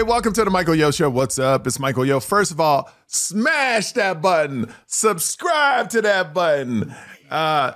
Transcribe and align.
Hey, 0.00 0.04
welcome 0.04 0.32
to 0.32 0.44
the 0.44 0.50
Michael 0.50 0.74
Yo 0.74 0.90
Show. 0.90 1.10
What's 1.10 1.38
up? 1.38 1.66
It's 1.66 1.78
Michael 1.78 2.06
Yo. 2.06 2.20
First 2.20 2.52
of 2.52 2.58
all, 2.58 2.90
smash 3.06 3.92
that 3.92 4.22
button. 4.22 4.72
Subscribe 4.86 5.90
to 5.90 6.00
that 6.00 6.32
button. 6.32 6.94
Uh, 7.30 7.72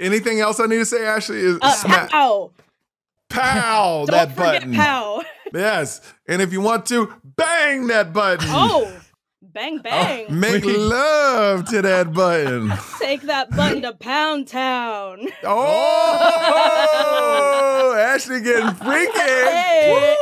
anything 0.00 0.40
else 0.40 0.58
I 0.58 0.66
need 0.66 0.78
to 0.78 0.84
say, 0.84 1.06
Ashley? 1.06 1.38
Is 1.38 1.56
Uh, 1.62 1.70
sma- 1.70 2.08
pow. 2.10 2.50
pow 3.30 4.06
Don't 4.06 4.10
that 4.10 4.32
forget 4.34 4.62
button. 4.62 4.74
pow. 4.74 5.22
Yes. 5.54 6.00
And 6.26 6.42
if 6.42 6.52
you 6.52 6.60
want 6.60 6.84
to, 6.86 7.14
bang 7.22 7.86
that 7.86 8.12
button. 8.12 8.48
Oh, 8.50 8.92
bang 9.40 9.78
bang. 9.78 10.26
Make 10.36 10.64
love 10.64 11.64
to 11.66 11.80
that 11.80 12.12
button. 12.12 12.72
Take 12.98 13.22
that 13.22 13.50
button 13.50 13.82
to 13.82 13.92
Pound 13.92 14.48
Town. 14.48 15.28
Oh, 15.44 16.24
Ashley 17.96 18.40
getting 18.40 18.74
freaky. 18.74 19.16
Hey. 19.16 20.16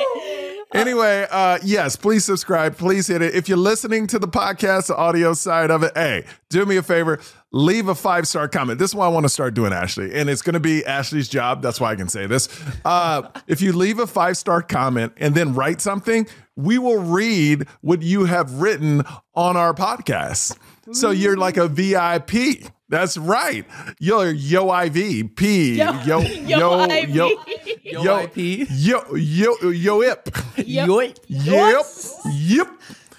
Anyway, 0.74 1.26
uh, 1.30 1.58
yes, 1.62 1.96
please 1.96 2.24
subscribe. 2.24 2.76
Please 2.76 3.06
hit 3.06 3.22
it. 3.22 3.34
If 3.34 3.48
you're 3.48 3.56
listening 3.56 4.06
to 4.08 4.18
the 4.18 4.28
podcast, 4.28 4.88
the 4.88 4.96
audio 4.96 5.32
side 5.32 5.70
of 5.70 5.82
it, 5.82 5.92
hey, 5.94 6.24
do 6.50 6.66
me 6.66 6.76
a 6.76 6.82
favor, 6.82 7.20
leave 7.52 7.88
a 7.88 7.94
five 7.94 8.26
star 8.26 8.48
comment. 8.48 8.78
This 8.78 8.90
is 8.90 8.94
what 8.94 9.06
I 9.06 9.08
want 9.08 9.24
to 9.24 9.28
start 9.28 9.54
doing, 9.54 9.72
Ashley, 9.72 10.12
and 10.14 10.28
it's 10.28 10.42
going 10.42 10.54
to 10.54 10.60
be 10.60 10.84
Ashley's 10.84 11.28
job. 11.28 11.62
That's 11.62 11.80
why 11.80 11.92
I 11.92 11.96
can 11.96 12.08
say 12.08 12.26
this. 12.26 12.48
Uh, 12.84 13.28
if 13.46 13.62
you 13.62 13.72
leave 13.72 14.00
a 14.00 14.06
five 14.06 14.36
star 14.36 14.60
comment 14.60 15.12
and 15.18 15.34
then 15.34 15.54
write 15.54 15.80
something, 15.80 16.26
we 16.56 16.78
will 16.78 16.98
read 17.00 17.66
what 17.80 18.02
you 18.02 18.24
have 18.24 18.60
written 18.60 19.02
on 19.34 19.56
our 19.56 19.72
podcast. 19.72 20.58
So 20.92 21.10
you're 21.10 21.36
like 21.36 21.56
a 21.56 21.68
VIP. 21.68 22.70
That's 22.88 23.16
right. 23.16 23.66
You're 23.98 24.30
yo 24.30 24.72
IV 24.82 24.94
P 25.36 25.74
yo 25.76 25.92
yo 26.04 26.20
yo 26.20 26.86
yo 26.86 27.42
Yo, 27.82 28.02
yo 28.02 28.18
IP. 28.20 28.68
yo 28.70 29.14
yo 29.16 29.56
yo 29.70 30.02
ip. 30.02 30.24
Yoip. 30.56 31.16
Yep. 31.28 31.86
Yep. 32.32 32.68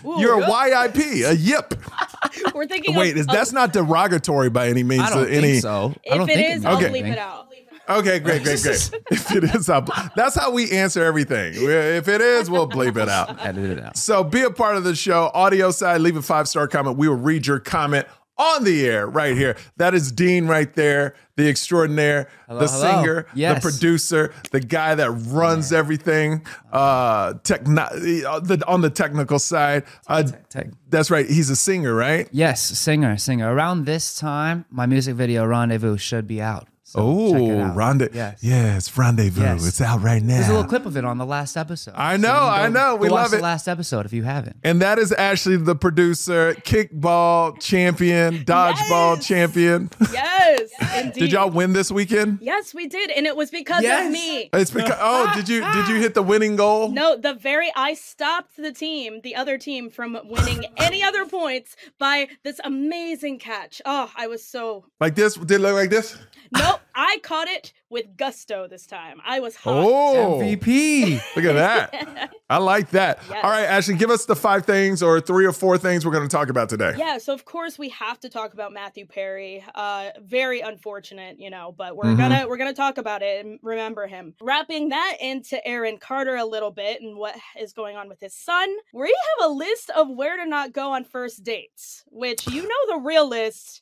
Ooh, 0.05 0.21
You're 0.21 0.41
a 0.41 0.47
yep. 0.47 0.93
YIP, 0.95 1.25
a 1.25 1.35
yip. 1.35 1.73
We're 2.55 2.67
thinking. 2.67 2.95
Wait, 2.95 3.11
of, 3.11 3.17
is 3.17 3.25
that's 3.25 3.51
not 3.51 3.73
derogatory 3.73 4.49
by 4.49 4.69
any 4.69 4.83
means? 4.83 5.01
I 5.03 5.09
don't 5.09 5.23
uh, 5.23 5.25
to 5.25 5.31
any, 5.35 5.51
think 5.53 5.63
so. 5.63 5.93
I 6.09 6.13
If 6.13 6.17
don't 6.17 6.29
it 6.29 6.33
think 6.35 6.55
is, 6.57 6.65
I'll 6.65 6.77
Okay. 6.77 6.89
bleep 6.89 7.11
it 7.11 7.17
out. 7.17 7.47
Okay, 7.89 8.19
great, 8.19 8.43
great, 8.43 8.61
great. 8.61 8.91
if 9.11 9.31
it 9.35 9.43
is, 9.45 9.69
I'll, 9.69 9.85
that's 10.15 10.35
how 10.35 10.51
we 10.51 10.71
answer 10.71 11.03
everything. 11.03 11.53
If 11.55 12.07
it 12.07 12.21
is, 12.21 12.49
we'll 12.49 12.69
bleep 12.69 12.97
it 13.01 13.09
out. 13.09 13.39
Edit 13.45 13.77
it 13.77 13.83
out. 13.83 13.95
So 13.97 14.23
be 14.23 14.41
a 14.43 14.51
part 14.51 14.75
of 14.77 14.83
the 14.83 14.95
show. 14.95 15.31
Audio 15.33 15.71
side, 15.71 16.01
leave 16.01 16.17
a 16.17 16.21
five 16.21 16.47
star 16.47 16.67
comment. 16.67 16.97
We 16.97 17.07
will 17.07 17.15
read 17.15 17.47
your 17.47 17.59
comment 17.59 18.05
on 18.37 18.63
the 18.63 18.85
air 18.85 19.07
right 19.07 19.35
here. 19.35 19.55
That 19.77 19.95
is 19.95 20.11
Dean 20.11 20.45
right 20.47 20.71
there, 20.75 21.15
the 21.37 21.47
extraordinaire, 21.49 22.29
Hello, 22.47 22.59
the 22.59 22.67
hello. 22.67 23.01
singer, 23.01 23.25
Yes. 23.33 23.55
the 23.63 23.71
producer, 23.71 24.33
the 24.51 24.59
guy 24.59 24.93
that 24.93 25.09
runs 25.09 25.73
everything. 25.73 26.45
Uh, 26.71 27.33
techno- 27.43 27.89
the 27.97 28.63
on 28.67 28.81
the 28.81 28.89
technical 28.91 29.39
side. 29.39 29.85
Uh, 30.07 30.23
tech. 30.49 30.67
That's 30.89 31.09
right. 31.09 31.27
He's 31.27 31.49
a 31.49 31.55
singer, 31.55 31.95
right? 31.95 32.27
Yes, 32.31 32.61
singer, 32.61 33.17
singer. 33.17 33.51
Around 33.51 33.85
this 33.85 34.15
time, 34.19 34.65
my 34.69 34.85
music 34.85 35.15
video 35.15 35.43
Rendezvous 35.45 35.97
should 35.97 36.27
be 36.27 36.39
out. 36.41 36.67
So 36.89 37.31
check 37.33 37.41
it 37.41 37.51
Oh, 37.51 37.61
out. 37.63 37.75
rendezvous. 37.75 38.15
Yes. 38.17 38.39
Yes, 38.41 38.97
rendezvous. 38.97 39.41
Yes. 39.41 39.67
It's 39.67 39.81
out 39.81 40.01
right 40.01 40.23
now. 40.23 40.35
There's 40.35 40.47
a 40.47 40.53
little 40.53 40.67
clip 40.69 40.85
of 40.85 40.95
it 40.95 41.03
on 41.03 41.17
the 41.17 41.25
last 41.25 41.57
episode. 41.57 41.93
I 41.97 42.15
know, 42.15 42.29
you 42.29 42.33
can 42.33 42.39
I 42.63 42.67
know. 42.69 42.95
We 42.95 43.09
go 43.09 43.15
watch 43.15 43.23
love 43.23 43.31
the 43.31 43.37
it. 43.39 43.43
last 43.43 43.67
episode 43.67 44.05
if 44.05 44.13
you 44.13 44.23
haven't. 44.23 44.55
And 44.63 44.81
that 44.81 44.97
is 44.97 45.11
Ashley, 45.11 45.57
the 45.57 45.75
producer, 45.75 46.53
kickball 46.63 47.59
champion, 47.59 48.45
dodgeball 48.45 49.17
Yes. 49.17 49.27
champion. 49.27 49.89
Yes, 50.13 50.69
indeed. 50.95 51.19
Did 51.19 51.31
y'all 51.33 51.49
win 51.49 51.73
this 51.73 51.91
weekend? 51.91 52.39
Yes, 52.41 52.73
we 52.73 52.87
did, 52.87 53.11
and 53.11 53.25
it 53.25 53.35
was 53.35 53.51
because 53.51 53.83
Yes. 53.83 54.05
of 54.05 54.11
me. 54.13 54.49
It's 54.53 54.71
because 54.71 54.91
oh, 55.01 55.25
ah, 55.27 55.33
did 55.35 55.49
you 55.49 55.63
ah. 55.65 55.73
did 55.73 55.93
you 55.93 56.01
hit 56.01 56.13
the 56.13 56.23
winning 56.23 56.55
goal? 56.55 56.89
No, 56.89 57.17
the 57.17 57.33
very 57.33 57.69
I 57.75 57.95
stopped 57.95 58.55
the 58.55 58.71
team, 58.71 59.19
the 59.23 59.35
other 59.35 59.57
team, 59.57 59.89
from 59.89 60.17
winning 60.23 60.63
any 60.77 61.03
other 61.03 61.25
points 61.25 61.75
by 61.99 62.29
this 62.43 62.61
amazing 62.63 63.39
catch. 63.39 63.81
Oh, 63.85 64.09
I 64.15 64.27
was 64.27 64.41
so 64.43 64.85
Like 65.01 65.15
this? 65.15 65.35
Did 65.35 65.51
it 65.51 65.59
look 65.59 65.73
like 65.73 65.89
this? 65.89 66.15
Nope. 66.51 66.81
I 66.99 67.19
caught 67.21 67.47
it 67.47 67.73
with 67.89 68.17
gusto 68.17 68.67
this 68.67 68.87
time. 68.87 69.21
I 69.23 69.39
was 69.39 69.55
hot. 69.55 69.85
Oh, 69.85 70.39
MVP. 70.41 71.21
look 71.35 71.45
at 71.45 71.53
that. 71.53 72.33
I 72.49 72.57
like 72.57 72.89
that. 72.91 73.19
Yes. 73.29 73.39
All 73.43 73.51
right, 73.51 73.65
Ashley, 73.65 73.95
give 73.95 74.09
us 74.09 74.25
the 74.25 74.35
five 74.35 74.65
things 74.65 75.03
or 75.03 75.21
three 75.21 75.45
or 75.45 75.51
four 75.53 75.77
things 75.77 76.05
we're 76.05 76.11
going 76.11 76.27
to 76.27 76.35
talk 76.35 76.49
about 76.49 76.69
today. 76.69 76.93
Yeah, 76.97 77.17
so 77.19 77.33
of 77.33 77.45
course 77.45 77.77
we 77.77 77.89
have 77.89 78.19
to 78.21 78.29
talk 78.29 78.53
about 78.53 78.73
Matthew 78.73 79.05
Perry. 79.05 79.63
Uh 79.75 80.09
very 80.21 80.61
unfortunate, 80.61 81.39
you 81.39 81.49
know, 81.49 81.73
but 81.77 81.95
we're 81.95 82.05
Mhm. 82.05 82.17
gonna 82.17 82.47
we're 82.47 82.57
gonna 82.57 82.73
talk 82.73 82.97
about 82.97 83.21
it 83.21 83.45
and 83.45 83.59
remember 83.61 84.07
him. 84.07 84.33
Wrapping 84.41 84.89
that 84.89 85.17
into 85.21 85.65
Aaron 85.67 85.97
Carter 85.99 86.35
a 86.35 86.45
little 86.45 86.71
bit 86.71 87.01
and 87.01 87.15
what 87.17 87.35
is 87.59 87.73
going 87.73 87.95
on 87.95 88.09
with 88.09 88.19
his 88.19 88.33
son. 88.33 88.73
We 88.93 89.15
have 89.39 89.49
a 89.49 89.53
list 89.53 89.91
of 89.91 90.09
where 90.09 90.37
to 90.37 90.45
not 90.49 90.73
go 90.73 90.93
on 90.93 91.03
first 91.03 91.43
dates, 91.43 92.03
which 92.07 92.47
you 92.47 92.63
know 92.63 92.95
the 92.95 93.01
real 93.03 93.27
list, 93.29 93.81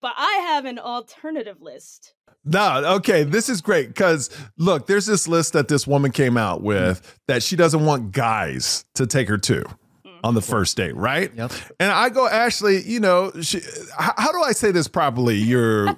but 0.00 0.12
I 0.16 0.44
have 0.48 0.64
an 0.64 0.78
alternative 0.78 1.60
list. 1.60 2.14
No, 2.44 2.94
okay, 2.96 3.24
this 3.24 3.48
is 3.48 3.60
great 3.60 3.88
because 3.88 4.30
look, 4.56 4.86
there's 4.86 5.06
this 5.06 5.28
list 5.28 5.52
that 5.52 5.68
this 5.68 5.86
woman 5.86 6.12
came 6.12 6.36
out 6.36 6.60
mm. 6.60 6.64
with 6.64 7.18
that 7.26 7.42
she 7.42 7.56
doesn't 7.56 7.84
want 7.84 8.12
guys 8.12 8.84
to 8.94 9.06
take 9.06 9.28
her 9.28 9.38
to 9.38 9.64
mm. 10.06 10.20
on 10.24 10.34
the 10.34 10.42
first 10.42 10.76
date, 10.76 10.96
right? 10.96 11.32
Yep. 11.34 11.52
And 11.80 11.90
I 11.90 12.08
go, 12.08 12.28
Ashley, 12.28 12.82
you 12.82 13.00
know, 13.00 13.32
she, 13.42 13.60
how, 13.98 14.14
how 14.16 14.32
do 14.32 14.40
I 14.42 14.52
say 14.52 14.70
this 14.70 14.88
properly? 14.88 15.36
You're 15.36 15.86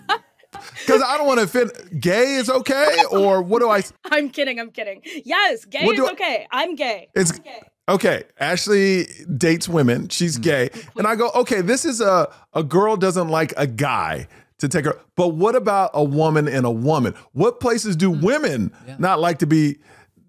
because 0.78 1.02
I 1.02 1.16
don't 1.16 1.26
want 1.26 1.38
to 1.38 1.44
offend. 1.44 1.72
Gay 2.00 2.34
is 2.34 2.50
okay, 2.50 3.04
or 3.10 3.42
what 3.42 3.60
do 3.60 3.70
I? 3.70 3.82
I'm 4.10 4.30
kidding, 4.30 4.58
I'm 4.58 4.70
kidding. 4.70 5.02
Yes, 5.24 5.64
gay 5.64 5.84
What 5.84 5.92
is 5.92 6.00
do 6.00 6.06
I- 6.06 6.12
okay. 6.12 6.46
I'm 6.50 6.74
gay. 6.74 7.08
It's 7.14 7.32
okay. 7.90 8.24
Ashley 8.38 9.06
dates 9.36 9.68
women. 9.68 10.08
She's 10.08 10.38
mm. 10.38 10.42
gay, 10.42 10.70
and 10.96 11.06
I 11.06 11.16
go, 11.16 11.30
okay, 11.34 11.60
this 11.60 11.84
is 11.84 12.00
a 12.00 12.32
a 12.52 12.62
girl 12.62 12.96
doesn't 12.96 13.28
like 13.28 13.52
a 13.56 13.66
guy 13.66 14.28
to 14.58 14.68
take 14.68 14.84
her. 14.84 14.98
But 15.16 15.28
what 15.28 15.54
about 15.54 15.90
a 15.94 16.04
woman 16.04 16.48
and 16.48 16.66
a 16.66 16.70
woman? 16.70 17.14
What 17.32 17.60
places 17.60 17.96
do 17.96 18.10
mm. 18.10 18.22
women 18.22 18.72
not 18.98 19.20
like 19.20 19.38
to 19.38 19.46
be 19.46 19.78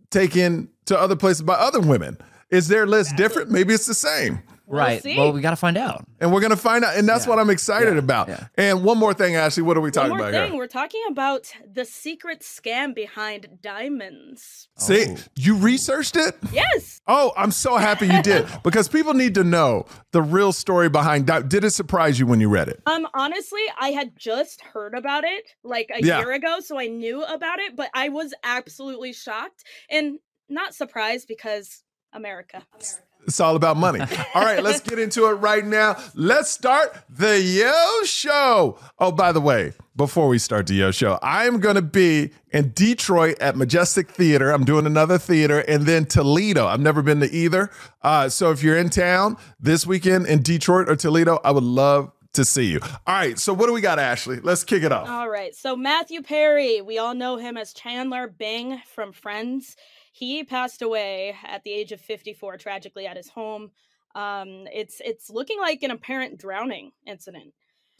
taken 0.10 0.70
to 0.86 1.00
other 1.00 1.16
places 1.16 1.44
by 1.44 1.54
other 1.54 1.80
women? 1.80 2.18
Is 2.50 2.68
their 2.68 2.86
list 2.86 3.16
different? 3.16 3.50
Maybe 3.50 3.74
it's 3.74 3.86
the 3.86 3.94
same. 3.94 4.44
Right. 4.78 5.02
see. 5.04 5.18
Well, 5.18 5.32
we 5.34 5.42
got 5.42 5.52
to 5.52 5.56
find 5.56 5.78
out. 5.78 6.06
And 6.20 6.32
we're 6.32 6.42
gonna 6.42 6.56
find 6.56 6.84
out, 6.86 6.96
and 6.96 7.08
that's 7.10 7.26
Yeah. 7.26 7.30
what 7.32 7.40
I'm 7.40 7.50
excited 7.50 7.94
Yeah. 7.94 8.00
about. 8.00 8.28
Yeah. 8.30 8.48
And 8.56 8.84
one 8.84 8.98
more 8.98 9.14
thing, 9.14 9.36
Ashley, 9.36 9.64
what 9.64 9.76
are 9.78 9.82
we 9.82 9.86
One 9.88 9.92
talking 9.92 10.10
more 10.10 10.20
about 10.20 10.32
thing, 10.32 10.50
here? 10.52 10.58
we're 10.58 10.68
talking 10.68 11.02
about 11.10 11.52
the 11.74 11.84
secret 11.86 12.42
scam 12.42 12.94
behind 12.94 13.48
diamonds. 13.62 14.70
See, 14.78 15.06
Oh. 15.10 15.16
you 15.36 15.56
researched 15.58 16.16
it? 16.16 16.36
Yes. 16.52 17.02
Oh, 17.08 17.32
I'm 17.36 17.52
so 17.52 17.78
happy 17.78 18.08
you 18.08 18.22
did 18.22 18.48
because 18.64 18.88
people 18.88 19.14
need 19.14 19.36
to 19.36 19.44
know 19.44 19.86
the 20.12 20.22
real 20.22 20.52
story 20.54 20.90
behind. 20.90 21.26
Di- 21.28 21.42
Did 21.42 21.64
it 21.64 21.72
surprise 21.72 22.20
you 22.20 22.26
when 22.28 22.40
you 22.40 22.50
read 22.50 22.68
it? 22.68 22.82
Um, 22.86 23.08
honestly, 23.14 23.62
I 23.80 23.90
had 23.92 24.12
just 24.18 24.62
heard 24.62 24.94
about 24.94 25.24
it 25.24 25.44
like 25.64 25.90
a 25.94 26.04
Yeah. 26.04 26.20
year 26.20 26.32
ago, 26.34 26.60
so 26.60 26.80
I 26.80 26.88
knew 26.88 27.24
about 27.24 27.60
it, 27.60 27.76
but 27.76 27.90
I 27.94 28.10
was 28.10 28.34
absolutely 28.44 29.14
shocked 29.14 29.64
and 29.90 30.20
not 30.50 30.76
surprised 30.76 31.28
because 31.28 31.84
America. 32.14 32.64
America. 32.74 33.02
It's 33.26 33.40
all 33.40 33.56
about 33.56 33.78
money. 33.78 34.00
All 34.34 34.44
right, 34.44 34.64
let's 34.64 34.82
get 34.82 35.00
into 35.00 35.28
it 35.28 35.34
right 35.34 35.66
now. 35.66 35.98
Let's 36.16 36.50
start 36.50 36.98
the 37.10 37.40
Yo 37.40 38.04
Show. 38.04 38.80
Oh, 39.00 39.12
by 39.12 39.32
the 39.32 39.42
way, 39.42 39.74
before 39.96 40.28
we 40.28 40.40
start 40.40 40.68
the 40.68 40.74
Yo 40.74 40.92
Show, 40.92 41.20
I'm 41.22 41.60
going 41.60 41.76
to 41.76 41.82
be 41.82 42.32
in 42.52 42.72
Detroit 42.74 43.40
at 43.40 43.56
Majestic 43.56 44.10
Theater. 44.10 44.52
I'm 44.52 44.66
doing 44.66 44.86
another 44.86 45.18
theater, 45.18 45.60
and 45.60 45.86
then 45.86 46.06
Toledo. 46.06 46.66
I've 46.66 46.80
never 46.80 47.02
been 47.02 47.20
to 47.20 47.32
either. 47.32 47.70
Uh, 48.02 48.28
so 48.28 48.52
if 48.52 48.64
you're 48.64 48.78
in 48.78 48.90
town 48.90 49.38
this 49.60 49.86
weekend 49.86 50.26
in 50.26 50.42
Detroit 50.42 50.90
or 50.90 50.96
Toledo, 50.96 51.40
I 51.44 51.52
would 51.52 51.64
love 51.64 52.12
to 52.34 52.46
see 52.46 52.66
you. 52.66 52.80
All 52.82 53.16
right, 53.16 53.38
so 53.38 53.54
what 53.54 53.68
do 53.68 53.74
we 53.74 53.82
got, 53.82 54.00
Ashley? 54.00 54.40
Let's 54.40 54.64
kick 54.64 54.84
it 54.84 54.92
off. 54.92 55.10
All 55.10 55.30
right, 55.30 55.54
so 55.54 55.76
Matthew 55.76 56.22
Perry, 56.22 56.82
we 56.82 56.98
all 56.98 57.14
know 57.14 57.36
him 57.36 57.58
as 57.58 57.74
Chandler 57.74 58.28
Bing 58.28 58.82
from 58.96 59.12
Friends. 59.12 59.76
He 60.12 60.44
passed 60.44 60.82
away 60.82 61.36
at 61.46 61.64
the 61.64 61.72
age 61.72 61.92
of 61.92 62.02
54, 62.02 62.58
tragically 62.58 63.08
at 63.08 63.18
his 63.18 63.30
home. 63.30 63.72
Um, 64.14 64.68
it's 64.74 65.02
it's 65.04 65.30
looking 65.30 65.60
like 65.60 65.84
an 65.84 65.92
apparent 65.92 66.38
drowning 66.38 66.92
incident. 67.08 67.54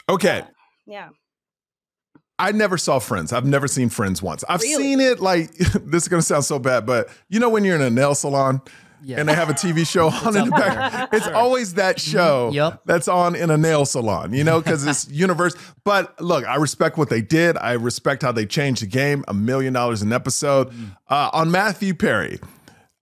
Okay. 0.10 0.40
Uh, 0.42 0.46
yeah. 0.86 1.10
I 2.38 2.52
never 2.52 2.78
saw 2.78 3.00
Friends. 3.00 3.32
I've 3.32 3.46
never 3.46 3.68
seen 3.68 3.90
Friends 3.90 4.22
once. 4.22 4.44
I've 4.50 4.62
Really? 4.62 4.84
seen 4.84 5.00
it 5.00 5.20
like 5.20 5.52
this 5.58 6.04
is 6.04 6.08
gonna 6.10 6.22
sound 6.22 6.44
so 6.44 6.60
bad, 6.60 6.86
but 6.86 7.10
you 7.30 7.40
know 7.40 7.50
when 7.50 7.64
you're 7.64 7.76
in 7.76 7.82
a 7.82 7.90
nail 7.90 8.16
salon 8.16 8.62
Yeah. 9.04 9.20
and 9.20 9.28
they 9.28 9.34
have 9.34 9.50
a 9.50 9.54
TV 9.54 9.88
show 9.88 10.10
on 10.10 10.36
in 10.36 10.50
the 10.50 10.56
up 10.56 10.60
back, 10.60 11.12
there. 11.12 11.20
it's 11.20 11.28
always 11.28 11.76
that 11.76 11.98
mm-hmm. 11.98 12.12
show 12.12 12.52
Yep. 12.54 12.82
that's 12.86 13.08
on 13.08 13.36
in 13.36 13.50
a 13.50 13.58
nail 13.58 13.86
salon, 13.86 14.34
you 14.34 14.44
know, 14.44 14.60
because 14.60 14.86
it's 14.86 15.08
universe. 15.12 15.56
But 15.84 16.20
look, 16.22 16.46
I 16.46 16.56
respect 16.56 16.98
what 16.98 17.10
they 17.10 17.22
did. 17.22 17.58
I 17.58 17.74
respect 17.74 18.22
how 18.24 18.32
they 18.32 18.46
changed 18.46 18.82
the 18.82 18.88
game. 18.88 19.24
A 19.28 19.34
million 19.34 19.74
dollars 19.74 20.02
an 20.02 20.14
episode 20.14 20.72
mm. 20.72 20.96
uh, 21.10 21.30
on 21.34 21.52
Matthew 21.52 21.94
Perry. 21.94 22.40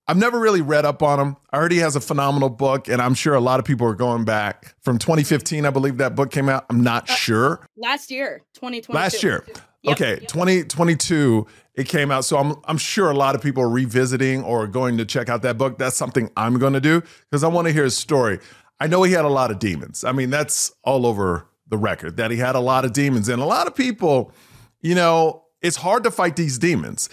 I've 0.10 0.18
never 0.18 0.40
really 0.40 0.62
read 0.62 0.86
up 0.86 1.04
on 1.04 1.20
him. 1.20 1.38
I 1.52 1.60
heard 1.60 1.72
he 1.72 1.78
has 1.78 1.96
a 1.96 2.02
phenomenal 2.02 2.50
book, 2.50 2.88
and 2.88 3.00
I'm 3.00 3.14
sure 3.14 3.36
a 3.36 3.40
lot 3.40 3.60
of 3.60 3.66
people 3.66 3.86
are 3.86 3.94
going 3.94 4.26
back 4.26 4.74
from 4.82 4.98
2015. 4.98 5.68
I 5.68 5.70
believe 5.70 5.98
that 5.98 6.16
book 6.16 6.32
came 6.32 6.50
out. 6.50 6.66
I'm 6.72 6.82
not 6.82 7.08
uh, 7.08 7.14
sure. 7.14 7.68
Last 7.78 8.10
year, 8.10 8.42
2020. 8.56 8.98
Last 8.98 9.22
year. 9.22 9.46
Yep. 9.84 9.94
Okay, 9.94 10.20
2022 10.26 11.48
it 11.80 11.88
came 11.88 12.12
out. 12.12 12.26
So 12.26 12.38
I'm 12.38 12.56
I'm 12.66 12.78
sure 12.78 13.10
a 13.10 13.16
lot 13.16 13.36
of 13.36 13.42
people 13.42 13.64
are 13.64 13.70
revisiting 13.70 14.44
or 14.44 14.68
going 14.68 14.98
to 14.98 15.06
check 15.06 15.30
out 15.30 15.42
that 15.44 15.58
book. 15.58 15.78
That's 15.78 15.96
something 15.96 16.30
I'm 16.36 16.60
going 16.60 16.74
to 16.74 16.82
do 16.82 17.02
because 17.30 17.44
I 17.44 17.48
want 17.48 17.68
to 17.68 17.74
hear 17.74 17.86
his 17.86 17.98
story. 17.98 18.40
I 18.82 18.88
know 18.88 19.04
he 19.04 19.14
had 19.14 19.24
a 19.26 19.30
lot 19.30 19.50
of 19.52 19.60
demons. 19.60 20.04
I 20.04 20.12
mean, 20.12 20.30
that's 20.30 20.74
all 20.84 21.06
over 21.06 21.48
the 21.68 21.78
record 21.78 22.18
that 22.18 22.32
he 22.32 22.38
had 22.38 22.56
a 22.56 22.60
lot 22.60 22.84
of 22.84 22.92
demons 22.92 23.30
and 23.30 23.42
a 23.42 23.46
lot 23.46 23.68
of 23.68 23.76
people, 23.76 24.34
you 24.82 24.96
know, 24.96 25.46
it's 25.62 25.78
hard 25.78 26.04
to 26.04 26.12
fight 26.12 26.36
these 26.36 26.58
demons. 26.58 27.10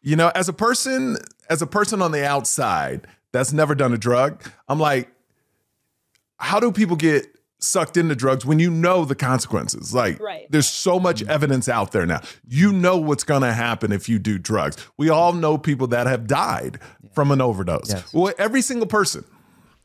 You 0.00 0.16
know, 0.16 0.30
as 0.34 0.48
a 0.48 0.52
person 0.52 1.18
as 1.50 1.60
a 1.60 1.66
person 1.66 2.00
on 2.00 2.12
the 2.12 2.26
outside 2.26 3.06
that's 3.32 3.52
never 3.52 3.74
done 3.74 3.92
a 3.92 3.98
drug, 3.98 4.42
I'm 4.66 4.80
like 4.80 5.10
how 6.38 6.60
do 6.60 6.72
people 6.72 6.96
get 6.96 7.26
sucked 7.58 7.96
into 7.96 8.14
drugs 8.14 8.44
when 8.44 8.58
you 8.58 8.70
know 8.70 9.04
the 9.04 9.14
consequences. 9.14 9.94
Like, 9.94 10.20
Right. 10.20 10.46
there's 10.50 10.66
so 10.66 11.00
much 11.00 11.22
evidence 11.24 11.68
out 11.68 11.92
there 11.92 12.04
now. 12.06 12.20
You 12.46 12.72
know 12.72 12.96
what's 12.98 13.24
going 13.24 13.42
to 13.42 13.52
happen 13.52 13.92
if 13.92 14.08
you 14.08 14.18
do 14.18 14.38
drugs. 14.38 14.76
We 14.98 15.08
all 15.08 15.32
know 15.32 15.56
people 15.56 15.86
that 15.88 16.06
have 16.06 16.26
died 16.26 16.78
from 17.14 17.30
an 17.30 17.40
overdose. 17.40 17.88
Yes. 17.90 18.12
Well, 18.12 18.34
every 18.38 18.60
single 18.62 18.86
person 18.86 19.24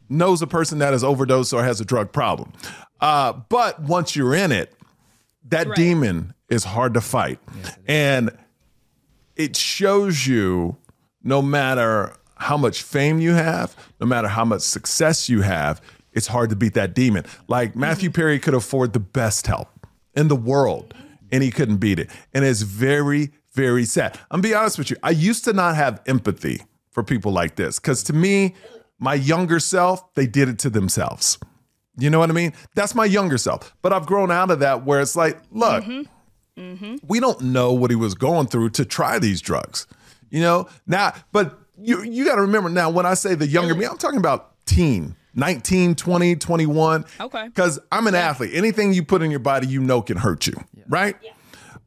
knows 0.10 0.42
a 0.42 0.48
person 0.48 0.80
that 0.80 0.92
has 0.92 1.04
overdosed 1.04 1.54
or 1.54 1.64
has 1.64 1.80
a 1.80 1.86
drug 1.86 2.12
problem. 2.12 2.52
Uh, 3.00 3.34
but 3.50 3.80
once 3.82 4.16
you're 4.16 4.36
in 4.36 4.52
it, 4.52 4.74
that 5.48 5.68
Right. 5.68 5.76
demon 5.78 6.34
is 6.50 6.66
hard 6.66 6.94
to 6.96 7.02
fight. 7.02 7.40
and 7.88 8.32
it 9.38 9.56
shows 9.56 10.28
you 10.28 10.76
no 11.24 11.42
matter 11.42 12.14
how 12.36 12.58
much 12.58 12.82
fame 12.84 13.20
you 13.20 13.34
have, 13.34 13.76
no 14.00 14.06
matter 14.06 14.28
how 14.28 14.44
much 14.44 14.62
success 14.62 15.30
you 15.30 15.42
have, 15.42 15.82
it's 16.14 16.28
hard 16.28 16.50
to 16.50 16.56
beat 16.56 16.74
that 16.74 16.94
demon. 16.94 17.26
Like 17.48 17.72
mm-hmm. 17.72 17.80
Matthew 17.82 18.12
Perry 18.12 18.40
could 18.40 18.54
afford 18.54 18.94
the 18.94 19.00
best 19.00 19.48
help 19.48 19.88
in 20.16 20.28
the 20.28 20.36
world 20.36 20.94
and 21.32 21.44
he 21.44 21.52
couldn't 21.52 21.78
beat 21.78 22.00
it. 22.00 22.10
And 22.34 22.44
it's 22.44 22.62
very, 22.62 23.32
very 23.54 23.86
sad. 23.86 24.20
I'm 24.30 24.42
gonna 24.42 24.50
be 24.50 24.54
honest 24.54 24.78
with 24.78 24.90
you. 24.90 24.98
I 25.04 25.12
used 25.12 25.46
to 25.46 25.54
not 25.54 25.76
have 25.76 26.02
empathy 26.06 26.62
for 26.92 27.04
people 27.04 27.32
like 27.32 27.56
this 27.56 27.80
because 27.80 28.04
to 28.04 28.14
me, 28.14 28.56
my 29.00 29.16
younger 29.16 29.60
self, 29.60 30.14
they 30.14 30.28
did 30.28 30.48
it 30.48 30.60
to 30.60 30.70
themselves. 30.70 31.40
You 31.98 32.10
know 32.10 32.20
what 32.20 32.30
I 32.30 32.34
mean? 32.34 32.54
That's 32.76 32.96
my 32.96 33.06
younger 33.06 33.38
self. 33.38 33.76
But 33.82 33.94
I've 33.94 34.06
grown 34.06 34.32
out 34.32 34.52
of 34.52 34.60
that 34.60 34.86
where 34.86 35.02
it's 35.02 35.16
like, 35.16 35.40
look, 35.52 35.84
mm-hmm. 35.84 36.62
Mm-hmm. 36.62 36.96
we 37.08 37.20
don't 37.20 37.42
know 37.42 37.74
what 37.74 37.90
he 37.90 37.96
was 37.96 38.14
going 38.14 38.48
through 38.48 38.70
to 38.72 38.86
try 38.86 39.20
these 39.20 39.42
drugs. 39.42 39.88
You 40.30 40.42
know, 40.42 40.70
now, 40.88 41.14
but 41.32 41.60
you 41.78 42.04
you 42.04 42.26
got 42.26 42.36
to 42.36 42.42
remember 42.42 42.70
now 42.70 42.90
when 42.90 43.06
I 43.06 43.16
say 43.16 43.36
the 43.36 43.48
younger 43.48 43.76
me, 43.76 43.86
I'm 43.86 43.98
talking 43.98 44.20
about 44.20 44.66
teen, 44.66 45.16
19, 45.34 45.96
20, 45.96 46.36
21. 46.36 47.06
Okay. 47.20 47.46
Because 47.46 47.80
I'm 47.92 48.08
an 48.08 48.16
athlete. 48.16 48.52
Anything 48.54 48.94
you 48.94 49.04
put 49.04 49.22
in 49.22 49.32
your 49.32 49.40
body, 49.40 49.68
you 49.68 49.82
know 49.82 50.02
can 50.02 50.18
hurt 50.18 50.48
you, 50.48 50.54
right? 50.88 51.16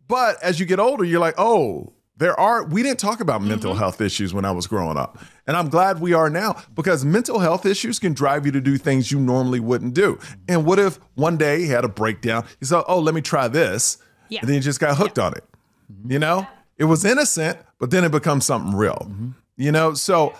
But 0.08 0.42
as 0.42 0.60
you 0.60 0.66
get 0.66 0.78
older, 0.78 1.04
you're 1.04 1.20
like, 1.20 1.34
oh, 1.38 1.92
there 2.16 2.38
are, 2.38 2.64
we 2.64 2.82
didn't 2.82 3.00
talk 3.00 3.20
about 3.20 3.40
mm-hmm. 3.40 3.50
mental 3.50 3.74
health 3.74 4.00
issues 4.00 4.32
when 4.32 4.44
I 4.44 4.52
was 4.52 4.66
growing 4.66 4.96
up. 4.96 5.18
And 5.46 5.56
I'm 5.56 5.68
glad 5.68 6.00
we 6.00 6.12
are 6.12 6.30
now 6.30 6.62
because 6.74 7.04
mental 7.04 7.38
health 7.40 7.66
issues 7.66 7.98
can 7.98 8.14
drive 8.14 8.46
you 8.46 8.52
to 8.52 8.60
do 8.60 8.78
things 8.78 9.10
you 9.10 9.18
normally 9.18 9.60
wouldn't 9.60 9.94
do. 9.94 10.18
And 10.48 10.64
what 10.64 10.78
if 10.78 10.98
one 11.14 11.36
day 11.36 11.60
he 11.60 11.68
had 11.68 11.84
a 11.84 11.88
breakdown? 11.88 12.46
He 12.60 12.66
said, 12.66 12.82
oh, 12.86 13.00
let 13.00 13.14
me 13.14 13.20
try 13.20 13.48
this. 13.48 13.98
Yeah. 14.28 14.40
And 14.40 14.48
then 14.48 14.54
he 14.54 14.60
just 14.60 14.80
got 14.80 14.96
hooked 14.96 15.18
on 15.18 15.34
it. 15.34 15.44
You 16.06 16.18
know, 16.18 16.46
it 16.78 16.84
was 16.84 17.04
innocent, 17.04 17.58
but 17.78 17.90
then 17.90 18.04
it 18.04 18.12
becomes 18.12 18.46
something 18.46 18.74
real. 18.74 19.06
Mm-hmm. 19.08 19.30
You 19.56 19.72
know, 19.72 19.94
so 19.94 20.30
I, 20.30 20.34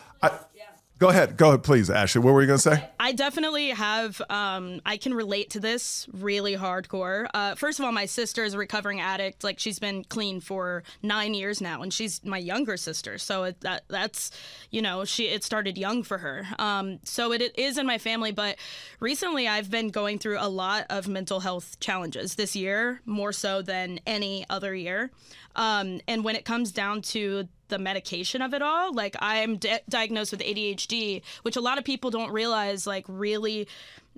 go 0.99 1.09
ahead, 1.09 1.37
go 1.37 1.49
ahead, 1.49 1.63
please, 1.63 1.91
Ashley. 1.91 2.21
What 2.21 2.35
were 2.35 2.41
you 2.41 2.47
going 2.47 2.59
to 2.59 2.63
say? 2.63 2.89
I 2.99 3.13
definitely 3.13 3.71
have. 3.71 4.23
Um, 4.31 4.81
I 4.87 4.97
can 4.97 5.13
relate 5.15 5.51
to 5.51 5.61
this 5.61 6.07
really 6.13 6.57
hardcore. 6.57 7.27
Uh, 7.35 7.55
first 7.55 7.79
of 7.79 7.85
all, 7.85 7.93
my 7.93 8.07
sister 8.07 8.45
is 8.45 8.55
a 8.55 8.59
recovering 8.59 9.01
addict. 9.01 9.45
Like 9.45 9.59
she's 9.59 9.79
been 9.79 10.05
clean 10.05 10.41
for 10.41 10.83
nine 11.03 11.35
years 11.35 11.61
now, 11.61 11.83
and 11.83 11.93
she's 11.93 12.25
my 12.25 12.39
younger 12.39 12.77
sister. 12.77 13.19
So 13.19 13.45
it, 13.45 13.61
that 13.61 13.85
that's, 13.89 14.31
you 14.71 14.83
know, 14.83 15.05
she 15.05 15.25
it 15.29 15.45
started 15.45 15.77
young 15.77 16.03
for 16.03 16.19
her. 16.19 16.47
Um, 16.59 17.01
so 17.05 17.33
it, 17.33 17.43
it 17.43 17.59
is 17.59 17.79
in 17.79 17.87
my 17.87 17.99
family. 17.99 18.33
But 18.33 18.57
recently, 19.01 19.49
I've 19.49 19.71
been 19.71 19.89
going 19.89 20.19
through 20.19 20.39
a 20.41 20.49
lot 20.49 20.87
of 20.91 21.09
mental 21.09 21.41
health 21.41 21.79
challenges 21.81 22.37
this 22.37 22.57
year, 22.57 23.01
more 23.05 23.33
so 23.33 23.63
than 23.63 24.01
any 24.07 24.47
other 24.49 24.75
year. 24.75 25.11
Um, 25.57 26.01
and 26.09 26.25
when 26.25 26.35
it 26.35 26.45
comes 26.45 26.73
down 26.73 27.03
to 27.03 27.49
the 27.69 27.79
medication 27.79 28.43
of 28.43 28.55
it 28.55 28.63
all, 28.63 28.93
like 28.93 29.17
I'm 29.21 29.57
di- 29.57 29.81
diagnosed 29.89 30.33
with 30.33 30.41
ADHD, 30.41 31.23
which 31.43 31.57
a 31.57 31.61
lot 31.61 31.79
of 31.79 31.85
people 31.85 32.11
don't 32.11 32.33
realize, 32.33 32.87
like 32.87 33.05
really 33.09 33.69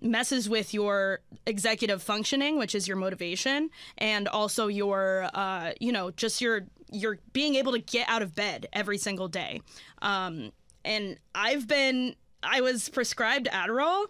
messes 0.00 0.48
with 0.48 0.74
your 0.74 1.20
executive 1.46 2.02
functioning, 2.02 2.58
which 2.58 2.74
is 2.74 2.86
your 2.86 2.96
motivation, 2.96 3.70
and 3.98 4.28
also 4.28 4.66
your, 4.66 5.28
uh, 5.34 5.72
you 5.80 5.92
know, 5.92 6.10
just 6.10 6.40
your 6.40 6.66
your 6.92 7.18
being 7.32 7.56
able 7.56 7.72
to 7.72 7.80
get 7.80 8.08
out 8.08 8.22
of 8.22 8.34
bed 8.34 8.66
every 8.72 8.98
single 8.98 9.28
day. 9.28 9.60
Um, 10.02 10.52
and 10.84 11.18
I've 11.34 11.66
been, 11.66 12.14
I 12.42 12.60
was 12.60 12.88
prescribed 12.88 13.48
Adderall 13.52 14.06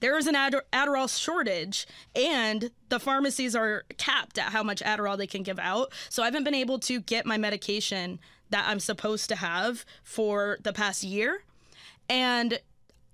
there 0.00 0.16
is 0.18 0.26
an 0.26 0.34
Adder- 0.34 0.64
Adderall 0.72 1.08
shortage, 1.16 1.86
and 2.14 2.70
the 2.88 2.98
pharmacies 2.98 3.54
are 3.54 3.84
capped 3.98 4.38
at 4.38 4.46
how 4.52 4.62
much 4.62 4.80
Adderall 4.82 5.16
they 5.16 5.26
can 5.26 5.42
give 5.42 5.58
out. 5.58 5.92
So 6.08 6.22
I 6.22 6.26
haven't 6.26 6.44
been 6.44 6.54
able 6.54 6.78
to 6.80 7.00
get 7.00 7.26
my 7.26 7.38
medication 7.38 8.18
that 8.50 8.64
I'm 8.68 8.80
supposed 8.80 9.28
to 9.28 9.36
have 9.36 9.84
for 10.02 10.58
the 10.62 10.72
past 10.72 11.04
year. 11.04 11.44
And 12.08 12.60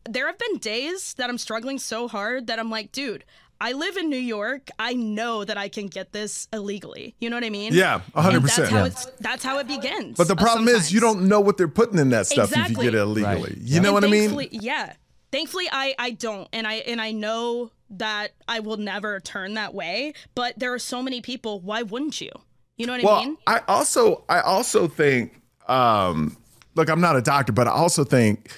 there 0.09 0.27
have 0.27 0.39
been 0.39 0.59
days 0.59 1.15
that 1.15 1.29
I'm 1.29 1.39
struggling 1.39 1.79
so 1.79 2.09
hard 2.09 2.47
that 2.47 2.59
I'm 2.59 2.71
like, 2.71 2.93
dude, 2.93 3.25
I 3.61 3.73
live 3.73 3.97
in 3.97 4.09
New 4.11 4.17
York. 4.19 4.69
I 4.79 4.93
know 4.95 5.45
that 5.45 5.57
I 5.57 5.69
can 5.69 5.87
get 5.87 6.13
this 6.13 6.47
illegally. 6.53 7.15
You 7.21 7.31
know 7.31 7.37
what 7.37 7.45
I 7.45 7.51
mean? 7.51 7.73
Yeah, 7.75 8.01
100%. 8.15 8.35
And 8.37 8.45
That's 8.45 8.57
how, 8.71 8.77
Yeah. 8.79 8.85
it's, 8.87 9.07
that's 9.21 9.45
how 9.45 9.59
it 9.59 9.67
begins. 9.67 10.17
But 10.17 10.29
the 10.29 10.35
uh, 10.35 10.43
problem 10.43 10.69
is 10.69 10.93
you 10.93 11.01
don't 11.01 11.27
know 11.29 11.41
what 11.41 11.57
they're 11.57 11.67
putting 11.69 11.99
in 11.99 12.11
that 12.11 12.27
stuff 12.27 12.53
if 12.55 12.69
you 12.71 12.77
get 12.77 12.95
it 12.95 12.99
illegally. 12.99 13.43
Right. 13.55 13.59
You 13.59 13.81
know 13.81 13.89
And 13.89 13.95
what 13.95 14.05
I 14.05 14.09
mean? 14.09 14.49
Yeah. 14.53 14.93
Thankfully, 15.33 15.67
I 15.71 15.95
I 15.99 16.11
don't, 16.11 16.49
and 16.53 16.67
I 16.67 16.75
and 16.75 17.01
I 17.01 17.13
know 17.13 17.71
that 17.91 18.33
I 18.49 18.61
will 18.61 18.77
never 18.77 19.21
turn 19.21 19.55
that 19.55 19.75
way. 19.75 20.13
But 20.35 20.59
there 20.59 20.73
are 20.73 20.79
so 20.79 21.03
many 21.03 21.21
people. 21.21 21.61
Why 21.61 21.83
wouldn't 21.83 22.21
you? 22.21 22.31
You 22.77 22.87
know 22.87 22.93
what 22.93 23.03
I 23.03 23.05
Well, 23.05 23.25
mean? 23.25 23.37
I 23.47 23.61
also 23.69 24.25
I 24.29 24.41
also 24.41 24.89
think 24.89 25.41
um 25.69 26.37
look, 26.75 26.89
I'm 26.89 27.01
not 27.01 27.17
a 27.17 27.23
doctor, 27.23 27.53
but 27.53 27.67
I 27.67 27.73
also 27.73 28.05
think 28.05 28.51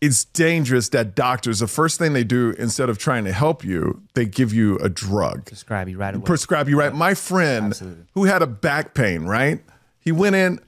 it's 0.00 0.24
dangerous 0.26 0.90
that 0.90 1.14
doctors 1.16 1.58
the 1.58 1.66
first 1.66 1.98
thing 1.98 2.12
they 2.12 2.22
do 2.24 2.54
instead 2.58 2.88
of 2.88 2.98
trying 2.98 3.24
to 3.24 3.32
help 3.32 3.64
you, 3.64 4.00
they 4.14 4.26
give 4.26 4.52
you 4.52 4.76
a 4.78 4.88
drug. 4.88 5.46
Prescribe 5.46 5.88
you 5.88 5.98
right 5.98 6.14
away. 6.14 6.24
Prescribe 6.24 6.68
you 6.68 6.78
right. 6.78 6.94
My 6.94 7.14
friend 7.14 8.06
who 8.14 8.24
had 8.24 8.42
a 8.42 8.46
back 8.46 8.94
pain, 8.94 9.24
right? 9.24 9.60
He 9.98 10.12
went 10.12 10.36
in 10.36 10.60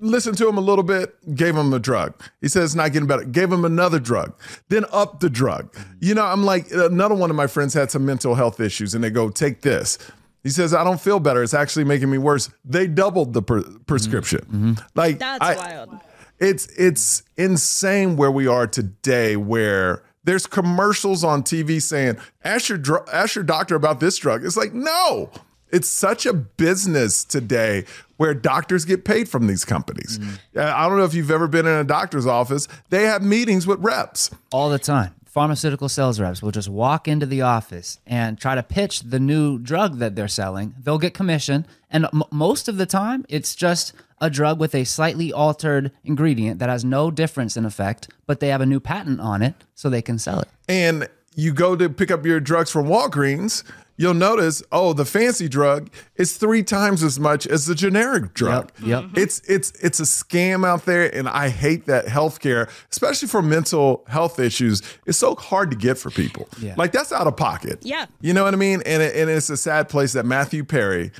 listened 0.00 0.36
to 0.38 0.48
him 0.48 0.56
a 0.58 0.60
little 0.60 0.82
bit, 0.82 1.14
gave 1.34 1.54
him 1.56 1.72
a 1.72 1.78
drug. 1.78 2.14
He 2.40 2.48
said 2.48 2.62
it's 2.64 2.74
not 2.74 2.92
getting 2.92 3.06
better. 3.06 3.24
Gave 3.24 3.52
him 3.52 3.64
another 3.64 3.98
drug, 4.00 4.34
then 4.68 4.84
up 4.92 5.20
the 5.20 5.30
drug. 5.30 5.74
You 6.00 6.14
know, 6.14 6.24
I'm 6.24 6.44
like, 6.44 6.66
another 6.72 7.14
one 7.14 7.30
of 7.30 7.36
my 7.36 7.46
friends 7.46 7.74
had 7.74 7.90
some 7.90 8.04
mental 8.06 8.34
health 8.34 8.60
issues 8.60 8.94
and 8.94 9.04
they 9.04 9.10
go, 9.10 9.30
take 9.30 9.62
this. 9.62 9.98
He 10.42 10.48
says, 10.48 10.72
I 10.72 10.84
don't 10.84 11.00
feel 11.00 11.20
better. 11.20 11.42
It's 11.42 11.52
actually 11.54 11.84
making 11.84 12.10
me 12.10 12.16
worse. 12.18 12.50
They 12.64 12.86
doubled 12.86 13.34
the 13.34 13.42
pre- 13.42 13.62
prescription. 13.86 14.40
Mm-hmm. 14.40 14.72
Like, 14.94 15.18
That's 15.18 15.44
I- 15.44 15.54
wild. 15.56 16.00
it's 16.38 16.66
it's 16.78 17.22
insane 17.36 18.16
where 18.16 18.30
we 18.30 18.46
are 18.46 18.66
today 18.66 19.36
where 19.36 20.02
there's 20.24 20.46
commercials 20.46 21.24
on 21.24 21.42
TV 21.42 21.80
saying 21.82 22.16
ask 22.42 22.70
your 22.70 22.78
dr- 22.78 23.06
ask 23.12 23.34
your 23.34 23.44
doctor 23.44 23.74
about 23.74 24.00
this 24.00 24.16
drug. 24.16 24.44
It's 24.44 24.56
like 24.56 24.72
no. 24.72 25.30
It's 25.72 25.88
such 25.88 26.26
a 26.26 26.32
business 26.32 27.24
today 27.24 27.84
where 28.16 28.34
doctors 28.34 28.84
get 28.84 29.04
paid 29.04 29.28
from 29.28 29.46
these 29.46 29.64
companies. 29.64 30.18
Uh, 30.54 30.62
I 30.62 30.88
don't 30.88 30.98
know 30.98 31.04
if 31.04 31.14
you've 31.14 31.30
ever 31.30 31.48
been 31.48 31.66
in 31.66 31.72
a 31.72 31.84
doctor's 31.84 32.26
office. 32.26 32.68
They 32.90 33.04
have 33.04 33.22
meetings 33.22 33.66
with 33.66 33.78
reps. 33.80 34.30
all 34.52 34.68
the 34.70 34.78
time. 34.78 35.14
Pharmaceutical 35.26 35.88
sales 35.88 36.18
reps 36.18 36.42
will 36.42 36.50
just 36.50 36.68
walk 36.68 37.06
into 37.06 37.24
the 37.24 37.40
office 37.42 38.00
and 38.04 38.36
try 38.38 38.56
to 38.56 38.64
pitch 38.64 39.00
the 39.02 39.20
new 39.20 39.58
drug 39.60 39.98
that 39.98 40.16
they're 40.16 40.26
selling. 40.26 40.74
They'll 40.82 40.98
get 40.98 41.14
commission, 41.14 41.66
and 41.88 42.06
m- 42.12 42.24
most 42.32 42.68
of 42.68 42.78
the 42.78 42.84
time, 42.86 43.24
it's 43.28 43.54
just 43.54 43.92
a 44.20 44.28
drug 44.28 44.58
with 44.58 44.74
a 44.74 44.82
slightly 44.82 45.32
altered 45.32 45.92
ingredient 46.02 46.58
that 46.58 46.68
has 46.68 46.84
no 46.84 47.12
difference 47.12 47.56
in 47.56 47.64
effect, 47.64 48.08
but 48.26 48.40
they 48.40 48.48
have 48.48 48.60
a 48.60 48.66
new 48.66 48.80
patent 48.80 49.20
on 49.20 49.40
it, 49.40 49.54
so 49.76 49.88
they 49.88 50.02
can 50.02 50.18
sell 50.18 50.40
it. 50.40 50.48
and 50.68 51.08
you 51.40 51.52
go 51.52 51.74
to 51.74 51.88
pick 51.88 52.10
up 52.10 52.26
your 52.26 52.38
drugs 52.40 52.70
from 52.70 52.86
Walgreens, 52.86 53.64
you'll 53.96 54.14
notice, 54.14 54.62
oh, 54.72 54.92
the 54.92 55.04
fancy 55.04 55.48
drug 55.48 55.90
is 56.16 56.36
three 56.36 56.62
times 56.62 57.02
as 57.02 57.18
much 57.18 57.46
as 57.46 57.66
the 57.66 57.74
generic 57.74 58.34
drug. 58.34 58.70
Yep, 58.80 58.86
yep. 58.86 59.18
It's 59.18 59.40
it's 59.48 59.70
it's 59.82 60.00
a 60.00 60.04
scam 60.04 60.66
out 60.66 60.84
there, 60.84 61.14
and 61.14 61.28
I 61.28 61.48
hate 61.48 61.86
that 61.86 62.06
healthcare, 62.06 62.68
especially 62.90 63.28
for 63.28 63.42
mental 63.42 64.04
health 64.08 64.38
issues, 64.38 64.82
is 65.06 65.16
so 65.16 65.34
hard 65.34 65.70
to 65.70 65.76
get 65.76 65.98
for 65.98 66.10
people. 66.10 66.48
Yeah. 66.60 66.74
Like 66.76 66.92
that's 66.92 67.12
out 67.12 67.26
of 67.26 67.36
pocket. 67.36 67.78
Yeah. 67.82 68.06
You 68.20 68.34
know 68.34 68.44
what 68.44 68.54
I 68.54 68.58
mean? 68.58 68.82
And 68.84 69.02
it, 69.02 69.16
and 69.16 69.30
it's 69.30 69.50
a 69.50 69.56
sad 69.56 69.88
place 69.88 70.12
that 70.12 70.26
Matthew 70.26 70.64
Perry, 70.64 71.10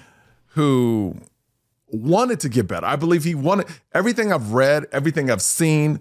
who 0.48 1.16
wanted 1.92 2.40
to 2.40 2.48
get 2.48 2.66
better. 2.68 2.86
I 2.86 2.96
believe 2.96 3.24
he 3.24 3.34
wanted 3.34 3.66
everything 3.92 4.32
I've 4.32 4.52
read, 4.52 4.86
everything 4.92 5.30
I've 5.30 5.42
seen. 5.42 6.00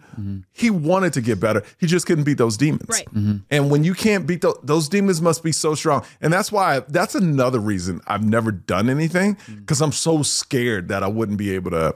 He 0.52 0.70
wanted 0.70 1.14
to 1.14 1.22
get 1.22 1.40
better. 1.40 1.64
He 1.80 1.88
just 1.88 2.06
couldn't 2.06 2.24
beat 2.24 2.38
those 2.38 2.58
demons. 2.58 2.90
Right. 2.90 3.08
Mm-hmm. 3.14 3.38
And 3.50 3.72
when 3.72 3.84
you 3.84 3.94
can't 3.94 4.28
beat 4.28 4.42
those, 4.42 4.58
those 4.64 4.90
demons, 4.90 5.22
must 5.22 5.44
be 5.44 5.52
so 5.52 5.76
strong. 5.76 6.06
And 6.22 6.32
that's 6.32 6.52
why 6.52 6.82
that's 6.88 7.16
another 7.16 7.60
reason 7.60 8.02
I've 8.08 8.24
never 8.24 8.52
done 8.52 8.90
anything 8.90 9.36
mm. 9.36 9.60
because 9.60 9.82
I'm 9.82 9.92
so 9.92 10.24
scared 10.24 10.90
that 10.90 11.04
I 11.04 11.08
wouldn't 11.08 11.38
be 11.38 11.56
able 11.56 11.72
to 11.72 11.96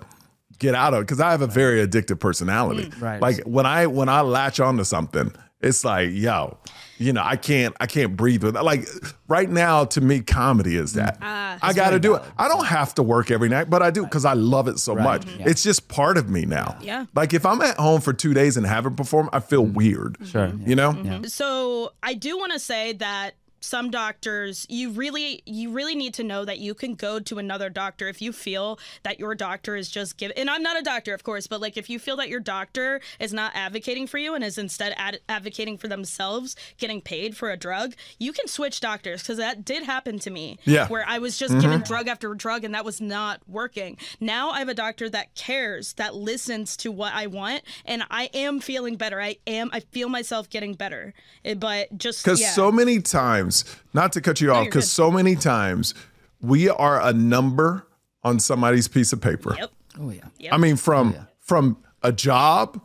get 0.60 0.76
out 0.76 0.94
of 0.94 1.02
it 1.02 1.04
because 1.04 1.20
I 1.20 1.32
have 1.32 1.42
a 1.42 1.48
very 1.48 1.86
addictive 1.86 2.20
personality. 2.20 2.86
Mm. 2.86 3.02
Right. 3.02 3.22
Like 3.22 3.42
when 3.44 3.66
I 3.66 3.88
when 3.88 4.10
I 4.10 4.22
latch 4.22 4.60
onto 4.60 4.84
something, 4.84 5.34
it's 5.62 5.86
like 5.86 6.10
yo, 6.12 6.58
you 7.04 7.14
know, 7.14 7.22
I 7.24 7.36
can't 7.36 7.76
I 7.80 7.86
can't 7.86 8.16
breathe 8.16 8.44
with 8.44 8.56
like 8.56 8.88
right 9.28 9.50
now 9.50 9.86
to 9.86 10.02
me 10.02 10.22
comedy 10.22 10.78
is 10.78 10.94
mm. 10.94 10.96
that. 10.96 11.18
Ah, 11.22 11.58
I 11.62 11.74
got 11.74 11.92
to 11.92 12.00
do 12.00 12.16
it. 12.16 12.24
I 12.38 12.48
don't 12.48 12.66
have 12.66 12.96
to 12.96 13.04
work 13.04 13.30
every 13.32 13.50
night, 13.50 13.70
but 13.70 13.82
I 13.82 13.92
do 13.92 14.04
because 14.04 14.26
I 14.26 14.34
love 14.34 14.68
it 14.68 14.80
so 14.80 14.96
much. 14.96 15.24
It's 15.40 15.64
just 15.64 15.88
part 15.88 16.18
of 16.18 16.30
me 16.30 16.46
now. 16.46 16.78
Yeah. 16.82 17.06
Like 17.14 17.34
if 17.34 17.46
I'm 17.46 17.62
at 17.62 17.78
home 17.78 18.02
for 18.02 18.14
2 18.14 18.34
days 18.34 18.58
and 18.58 18.66
haven't 18.66 18.96
performed, 18.96 19.30
I 19.34 19.40
feel 19.40 19.66
mm. 19.66 19.74
weird. 19.74 20.18
Sure. 20.26 20.48
Mm-hmm. 20.48 20.70
You 20.70 20.76
know? 20.76 20.94
Mm-hmm. 20.94 21.24
So 21.26 21.92
I 22.02 22.14
do 22.14 22.38
want 22.38 22.54
to 22.54 22.60
say 22.60 22.94
that 22.94 23.36
some 23.64 23.90
doctors 23.90 24.66
you 24.70 24.90
really 24.92 25.42
you 25.46 25.72
really 25.72 25.96
need 25.96 26.14
to 26.14 26.24
know 26.24 26.44
that 26.44 26.60
you 26.60 26.74
can 26.74 26.96
go 26.96 27.20
to 27.20 27.40
another 27.40 27.70
doctor 27.70 28.08
if 28.08 28.22
you 28.22 28.34
feel 28.34 28.78
that 29.04 29.20
your 29.20 29.34
doctor 29.34 29.76
is 29.76 29.90
just 29.90 30.18
giving 30.18 30.38
and 30.38 30.50
i'm 30.50 30.62
not 30.62 30.78
a 30.78 30.82
doctor 30.82 31.14
of 31.14 31.24
course 31.24 31.48
but 31.48 31.62
like 31.62 31.78
if 31.78 31.90
you 31.90 31.98
feel 31.98 32.18
that 32.18 32.28
your 32.30 32.40
doctor 32.40 33.00
is 33.20 33.34
not 33.34 33.52
advocating 33.56 34.06
for 34.06 34.18
you 34.18 34.36
and 34.36 34.44
is 34.44 34.58
instead 34.58 34.94
ad- 34.98 35.20
advocating 35.30 35.78
for 35.78 35.88
themselves 35.88 36.56
getting 36.78 37.00
paid 37.02 37.38
for 37.38 37.52
a 37.52 37.58
drug 37.58 37.94
you 38.20 38.34
can 38.34 38.48
switch 38.48 38.80
doctors 38.80 39.22
because 39.22 39.38
that 39.38 39.64
did 39.64 39.84
happen 39.84 40.20
to 40.20 40.30
me. 40.30 40.58
Yeah. 40.66 40.88
where 40.88 41.06
i 41.08 41.18
was 41.20 41.38
just 41.38 41.58
given 41.60 41.82
drug 41.82 42.08
after 42.08 42.34
drug 42.34 42.64
and 42.64 42.74
that 42.74 42.84
was 42.86 43.00
not 43.00 43.42
working. 43.48 43.98
Now 44.20 44.50
i 44.52 44.60
have 44.60 44.70
a 44.70 44.74
doctor 44.74 45.10
that 45.10 45.34
cares 45.36 45.94
that 45.94 46.16
listens 46.16 46.76
to 46.78 46.92
what 46.92 47.14
i 47.14 47.28
want 47.28 47.62
and 47.86 48.04
i 48.12 48.30
am 48.34 48.60
feeling 48.60 48.96
better. 48.98 49.22
I 49.22 49.38
am 49.48 49.70
i 49.72 49.80
feel 49.80 50.10
myself 50.10 50.50
getting 50.50 50.74
better. 50.74 51.14
Eh, 51.46 51.54
but 51.54 51.98
just 51.98 52.24
Because 52.24 52.42
yeah. 52.42 52.52
so 52.52 52.72
many 52.72 53.00
times, 53.02 53.53
not 53.94 54.14
to 54.14 54.22
cut 54.22 54.42
you 54.42 54.52
off, 54.52 54.66
because 54.66 54.86
good. 54.86 54.92
so 54.92 55.12
many 55.12 55.36
times 55.36 55.94
we 56.42 56.70
are 56.70 57.02
a 57.02 57.14
number 57.14 57.88
on 58.24 58.40
somebody's 58.40 58.88
piece 58.88 59.14
of 59.14 59.22
paper. 59.22 59.56
Yep. 59.58 59.72
Oh 60.00 60.10
yeah. 60.10 60.22
Yep. 60.40 60.54
I 60.54 60.58
mean, 60.58 60.76
from 60.76 61.16
oh, 61.18 61.26
from 61.40 61.78
a 62.02 62.12
job 62.12 62.82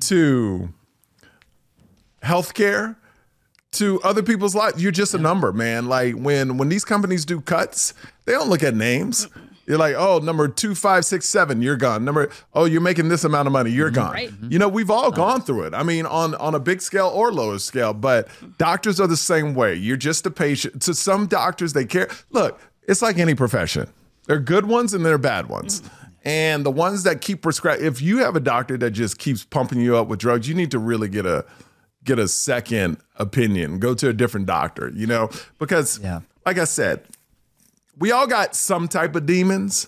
to 0.00 0.68
healthcare 2.22 2.96
to 3.72 4.00
other 4.02 4.22
people's 4.22 4.54
lives. 4.54 4.82
You're 4.82 4.92
just 4.92 5.14
a 5.14 5.18
number, 5.18 5.52
man. 5.52 5.86
Like 5.86 6.14
when 6.14 6.58
when 6.58 6.68
these 6.68 6.84
companies 6.84 7.24
do 7.24 7.40
cuts, 7.40 7.94
they 8.24 8.32
don't 8.32 8.48
look 8.48 8.62
at 8.62 8.74
names. 8.74 9.28
You're 9.66 9.78
like, 9.78 9.94
oh, 9.96 10.18
number 10.18 10.48
two, 10.48 10.74
five, 10.74 11.04
six, 11.04 11.28
seven, 11.28 11.62
you're 11.62 11.76
gone. 11.76 12.04
Number, 12.04 12.30
oh, 12.52 12.64
you're 12.64 12.80
making 12.80 13.08
this 13.08 13.24
amount 13.24 13.46
of 13.46 13.52
money, 13.52 13.70
you're 13.70 13.90
mm-hmm. 13.90 13.94
gone. 13.94 14.12
Right. 14.12 14.32
You 14.48 14.58
know, 14.58 14.68
we've 14.68 14.90
all 14.90 15.10
gone 15.10 15.40
through 15.40 15.62
it. 15.64 15.74
I 15.74 15.82
mean, 15.82 16.06
on 16.06 16.34
on 16.36 16.54
a 16.54 16.60
big 16.60 16.82
scale 16.82 17.08
or 17.08 17.32
lower 17.32 17.58
scale, 17.58 17.94
but 17.94 18.28
doctors 18.58 19.00
are 19.00 19.06
the 19.06 19.16
same 19.16 19.54
way. 19.54 19.74
You're 19.74 19.96
just 19.96 20.26
a 20.26 20.30
patient. 20.30 20.82
To 20.82 20.94
some 20.94 21.26
doctors, 21.26 21.72
they 21.72 21.84
care. 21.84 22.08
Look, 22.30 22.60
it's 22.88 23.02
like 23.02 23.18
any 23.18 23.34
profession. 23.34 23.88
There 24.26 24.36
are 24.36 24.40
good 24.40 24.66
ones 24.66 24.94
and 24.94 25.04
there 25.04 25.14
are 25.14 25.18
bad 25.18 25.48
ones. 25.48 25.80
Mm. 25.80 25.90
And 26.24 26.66
the 26.66 26.70
ones 26.70 27.02
that 27.02 27.20
keep 27.20 27.42
prescribing, 27.42 27.84
if 27.84 28.00
you 28.00 28.18
have 28.18 28.36
a 28.36 28.40
doctor 28.40 28.76
that 28.78 28.92
just 28.92 29.18
keeps 29.18 29.44
pumping 29.44 29.80
you 29.80 29.96
up 29.96 30.06
with 30.06 30.20
drugs, 30.20 30.48
you 30.48 30.54
need 30.54 30.70
to 30.70 30.78
really 30.78 31.08
get 31.08 31.26
a 31.26 31.44
get 32.04 32.18
a 32.18 32.28
second 32.28 32.98
opinion. 33.16 33.78
Go 33.78 33.94
to 33.94 34.08
a 34.08 34.12
different 34.12 34.46
doctor, 34.46 34.90
you 34.94 35.06
know, 35.06 35.30
because 35.58 36.00
Yeah. 36.02 36.20
like 36.46 36.58
I 36.58 36.64
said, 36.64 37.02
we 37.98 38.10
all 38.12 38.26
got 38.26 38.54
some 38.56 38.88
type 38.88 39.14
of 39.16 39.26
demons, 39.26 39.86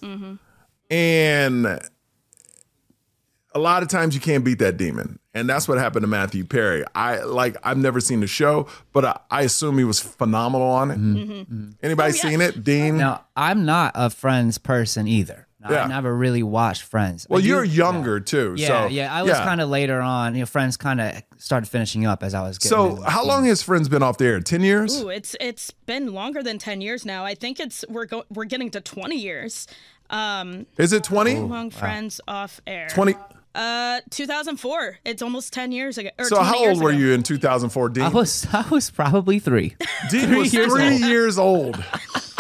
and 0.91 1.67
a 1.67 3.59
lot 3.59 3.83
of 3.83 3.89
times 3.89 4.15
you 4.15 4.21
can't 4.21 4.45
beat 4.45 4.59
that 4.59 4.77
demon. 4.77 5.19
And 5.37 5.49
that's 5.49 5.67
what 5.67 5.79
happened 5.79 6.05
to 6.05 6.07
Matthew 6.07 6.45
Perry. 6.45 6.85
I 6.95 7.23
like 7.23 7.57
I've 7.65 7.77
never 7.79 8.01
seen 8.01 8.21
the 8.21 8.27
show, 8.29 8.69
but 8.93 9.05
I, 9.05 9.19
I 9.31 9.43
assume 9.43 9.79
he 9.79 9.85
was 9.85 9.99
phenomenal 10.01 10.69
on 10.69 10.91
it. 10.93 10.99
Mm-hmm. 10.99 11.71
Anybody 11.83 12.13
Oh, 12.13 12.15
yeah. 12.15 12.23
seen 12.31 12.41
it? 12.41 12.63
Dean? 12.63 12.99
Now 12.99 13.25
I'm 13.37 13.65
not 13.65 13.93
a 13.97 14.11
Friends 14.11 14.59
person 14.59 15.09
either. 15.09 15.44
Yeah. 15.71 15.85
I 15.85 15.87
never 15.89 16.15
really 16.15 16.43
watched 16.43 16.83
Friends. 16.83 17.27
well, 17.31 17.41
do- 17.41 17.47
you're 17.49 17.65
younger 17.65 18.21
too. 18.21 18.55
Yeah, 18.57 18.83
so, 18.83 18.87
yeah. 18.89 19.15
I 19.15 19.23
was 19.23 19.33
kind 19.33 19.61
of 19.61 19.69
later 19.69 20.01
on. 20.01 20.35
You 20.35 20.41
know, 20.41 20.47
Friends 20.47 20.77
kind 20.77 21.01
of 21.01 21.23
started 21.39 21.67
finishing 21.69 22.05
up 22.07 22.23
as 22.23 22.35
I 22.35 22.43
was. 22.43 22.59
Getting 22.59 22.69
So 22.77 22.91
into 22.97 23.11
how 23.11 23.23
it. 23.23 23.27
long 23.27 23.45
has 23.47 23.63
Friends 23.63 23.89
been 23.89 24.03
off 24.03 24.19
the 24.19 24.27
air? 24.27 24.41
Ten 24.41 24.61
years? 24.63 25.01
Ooh, 25.01 25.09
it's 25.09 25.35
it's 25.41 25.71
been 25.87 26.13
longer 26.13 26.43
than 26.43 26.59
ten 26.59 26.81
years 26.81 27.07
now. 27.07 27.25
I 27.25 27.35
think 27.35 27.61
it's 27.61 27.85
we're 27.89 28.07
go- 28.07 28.25
we're 28.31 28.45
getting 28.45 28.71
to 28.73 28.81
twenty 28.81 29.17
years. 29.17 29.67
Um, 30.11 30.67
Is 30.77 30.93
it 30.93 31.03
20? 31.03 31.37
long 31.37 31.71
friends 31.71 32.21
off 32.29 32.61
air. 32.67 32.89
20. 32.91 33.15
Uh, 33.55 34.01
2004. 34.11 34.99
It's 35.05 35.23
almost 35.23 35.53
ten 35.53 35.73
years 35.73 35.97
ago. 35.97 36.11
Or 36.19 36.27
So 36.27 36.43
how 36.43 36.59
old 36.69 36.83
were 36.83 36.91
ago. 36.91 36.99
you 36.99 37.13
in 37.13 37.23
2004, 37.23 37.89
Dean? 37.89 38.05
I 38.05 38.09
was 38.11 38.47
I 38.53 38.69
was 38.69 38.91
probably 38.91 39.39
three. 39.39 39.77
Dean 40.11 40.37
was 40.37 40.53
years 40.53 40.73
three 40.73 40.93
old. 40.93 41.01
years 41.01 41.39
old. 41.39 41.85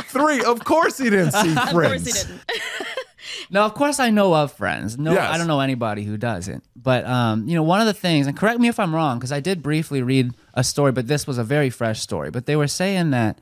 Three. 0.08 0.42
Of 0.44 0.64
course 0.64 0.98
he 0.98 1.08
didn't 1.10 1.32
see 1.32 1.50
Of 1.56 1.70
Friends. 1.70 2.04
course 2.04 2.04
he 2.04 2.12
didn't. 2.12 2.42
No, 3.50 3.64
of 3.64 3.74
course 3.74 3.98
I 4.00 4.10
know 4.10 4.34
of 4.34 4.52
Friends. 4.52 4.98
No, 4.98 5.12
Yes. 5.12 5.30
I 5.32 5.38
don't 5.38 5.46
know 5.46 5.60
anybody 5.60 6.04
who 6.04 6.16
doesn't. 6.16 6.62
But 6.76 7.06
um, 7.06 7.48
you 7.48 7.54
know, 7.54 7.62
one 7.62 7.80
of 7.80 7.86
the 7.86 7.94
things, 7.94 8.26
and 8.26 8.36
correct 8.36 8.60
me 8.60 8.68
if 8.68 8.78
I'm 8.78 8.94
wrong, 8.94 9.18
because 9.18 9.32
I 9.32 9.40
did 9.40 9.62
briefly 9.62 10.02
read 10.02 10.32
a 10.54 10.62
story, 10.64 10.92
but 10.92 11.06
this 11.08 11.26
was 11.26 11.38
a 11.38 11.44
very 11.44 11.70
fresh 11.70 12.00
story. 12.00 12.30
But 12.30 12.46
they 12.46 12.56
were 12.56 12.68
saying 12.68 13.10
that 13.10 13.38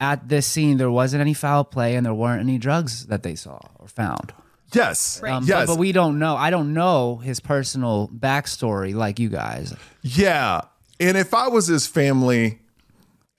at 0.00 0.28
this 0.28 0.46
scene 0.46 0.78
there 0.78 0.90
wasn't 0.90 1.20
any 1.20 1.34
foul 1.34 1.64
play 1.64 1.94
and 1.94 2.04
there 2.06 2.14
weren't 2.14 2.40
any 2.40 2.58
drugs 2.58 3.06
that 3.06 3.22
they 3.22 3.34
saw 3.34 3.58
or 3.78 3.86
found. 3.86 4.32
Yes. 4.72 5.20
Right. 5.22 5.32
Um, 5.32 5.44
yes. 5.44 5.66
but, 5.66 5.74
but 5.74 5.78
we 5.78 5.92
don't 5.92 6.18
know. 6.18 6.36
I 6.36 6.50
don't 6.50 6.72
know 6.72 7.16
his 7.16 7.40
personal 7.40 8.08
backstory 8.16 8.94
like 8.94 9.18
you 9.18 9.28
guys. 9.28 9.74
Yeah. 10.02 10.62
And 10.98 11.16
if 11.16 11.34
I 11.34 11.48
was 11.48 11.66
his 11.66 11.86
family, 11.86 12.60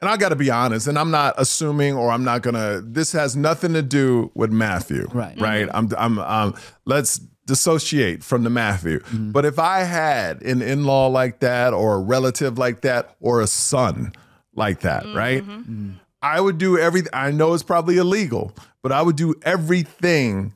and 0.02 0.10
I 0.10 0.18
got 0.18 0.30
to 0.30 0.36
be 0.36 0.50
honest, 0.50 0.88
and 0.88 0.98
I'm 0.98 1.12
not 1.12 1.36
assuming 1.38 1.96
or 1.96 2.10
I'm 2.12 2.24
not 2.24 2.42
going 2.42 2.56
to, 2.56 2.82
this 2.86 3.12
has 3.12 3.36
nothing 3.36 3.74
to 3.74 3.82
do 3.82 4.32
with 4.34 4.52
Matthew. 4.52 5.08
Right. 5.14 5.40
Right. 5.40 5.70
I'm, 5.74 5.90
I'm, 5.98 6.18
um, 6.20 6.56
let's 6.86 7.20
dissociate 7.46 8.24
from 8.24 8.44
the 8.44 8.50
Matthew. 8.50 9.00
Mm-hmm. 9.00 9.32
But 9.32 9.46
if 9.46 9.60
I 9.60 9.80
had 9.84 10.42
an 10.42 10.62
in 10.62 10.86
law 10.86 11.08
like 11.08 11.40
that 11.40 11.74
or 11.74 11.96
a 11.96 12.00
relative 12.00 12.58
like 12.58 12.82
that 12.82 13.16
or 13.20 13.42
a 13.42 13.48
son 13.48 14.14
like 14.56 14.82
that, 14.82 15.06
right? 15.14 15.44
Mm-hmm. 15.44 15.92
I 16.22 16.40
would 16.40 16.58
do 16.58 16.78
everything. 16.78 17.10
I 17.14 17.32
know 17.32 17.54
it's 17.54 17.64
probably 17.64 17.98
illegal, 17.98 18.54
but 18.82 18.92
I 18.92 19.02
would 19.02 19.16
do 19.16 19.36
everything 19.44 20.54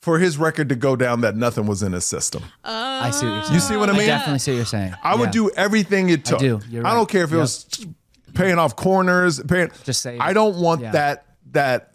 for 0.00 0.18
his 0.18 0.36
record 0.38 0.68
to 0.68 0.74
go 0.74 0.96
down 0.96 1.20
that 1.20 1.36
nothing 1.36 1.66
was 1.66 1.82
in 1.82 1.92
his 1.92 2.04
system. 2.04 2.42
I 2.64 3.10
see 3.10 3.26
what 3.26 3.32
you're 3.32 3.42
saying. 3.44 3.54
You 3.54 3.60
see 3.60 3.76
what 3.76 3.88
I 3.88 3.92
mean? 3.92 4.02
I 4.02 4.06
definitely 4.06 4.38
see 4.40 4.50
what 4.52 4.56
you're 4.56 4.64
saying. 4.66 4.94
I 5.02 5.14
would 5.14 5.30
do 5.30 5.50
everything 5.50 6.08
it 6.10 6.24
took. 6.24 6.40
do. 6.40 6.60
You're 6.68 6.86
I 6.86 6.94
don't 6.94 7.08
care 7.08 7.22
if 7.24 7.30
it 7.32 7.36
Yep. 7.36 7.40
was 7.40 7.86
paying 8.34 8.58
off 8.58 8.76
corners, 8.76 9.40
paying. 9.46 9.70
Just 9.84 10.02
say- 10.02 10.18
I 10.18 10.32
don't 10.32 10.56
want 10.56 10.80
yeah. 10.82 10.92
that 10.92 11.26
that 11.52 11.88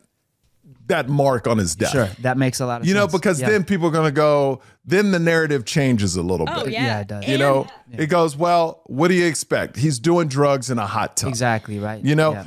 that 0.88 1.10
mark 1.10 1.48
on 1.48 1.58
his 1.58 1.76
death. 1.76 1.92
Sure, 1.92 2.08
that 2.22 2.38
makes 2.38 2.60
a 2.62 2.66
lot 2.66 2.80
of 2.82 2.88
You 2.88 2.94
know, 2.94 3.08
because 3.08 3.42
Yeah. 3.42 3.50
then 3.50 3.64
people 3.66 3.88
are 3.88 3.92
gonna 3.92 4.12
go. 4.12 4.62
Then 4.86 5.12
the 5.12 5.20
narrative 5.20 5.66
changes 5.66 6.16
a 6.16 6.22
little 6.22 6.48
Oh 6.50 6.64
bit. 6.64 6.72
yeah. 6.74 6.86
Yeah, 6.86 7.00
it 7.02 7.08
does. 7.08 7.24
You 7.28 7.34
And- 7.34 7.40
know, 7.42 7.68
it 7.92 8.06
goes 8.08 8.38
well. 8.38 8.82
What 8.86 9.10
do 9.10 9.14
you 9.16 9.26
expect? 9.26 9.76
He's 9.76 10.00
doing 10.00 10.30
drugs 10.30 10.70
in 10.70 10.80
a 10.80 10.86
hot 10.88 11.18
tub. 11.18 11.28
exactly 11.30 11.78
right. 11.80 12.02
You 12.04 12.16
know? 12.16 12.46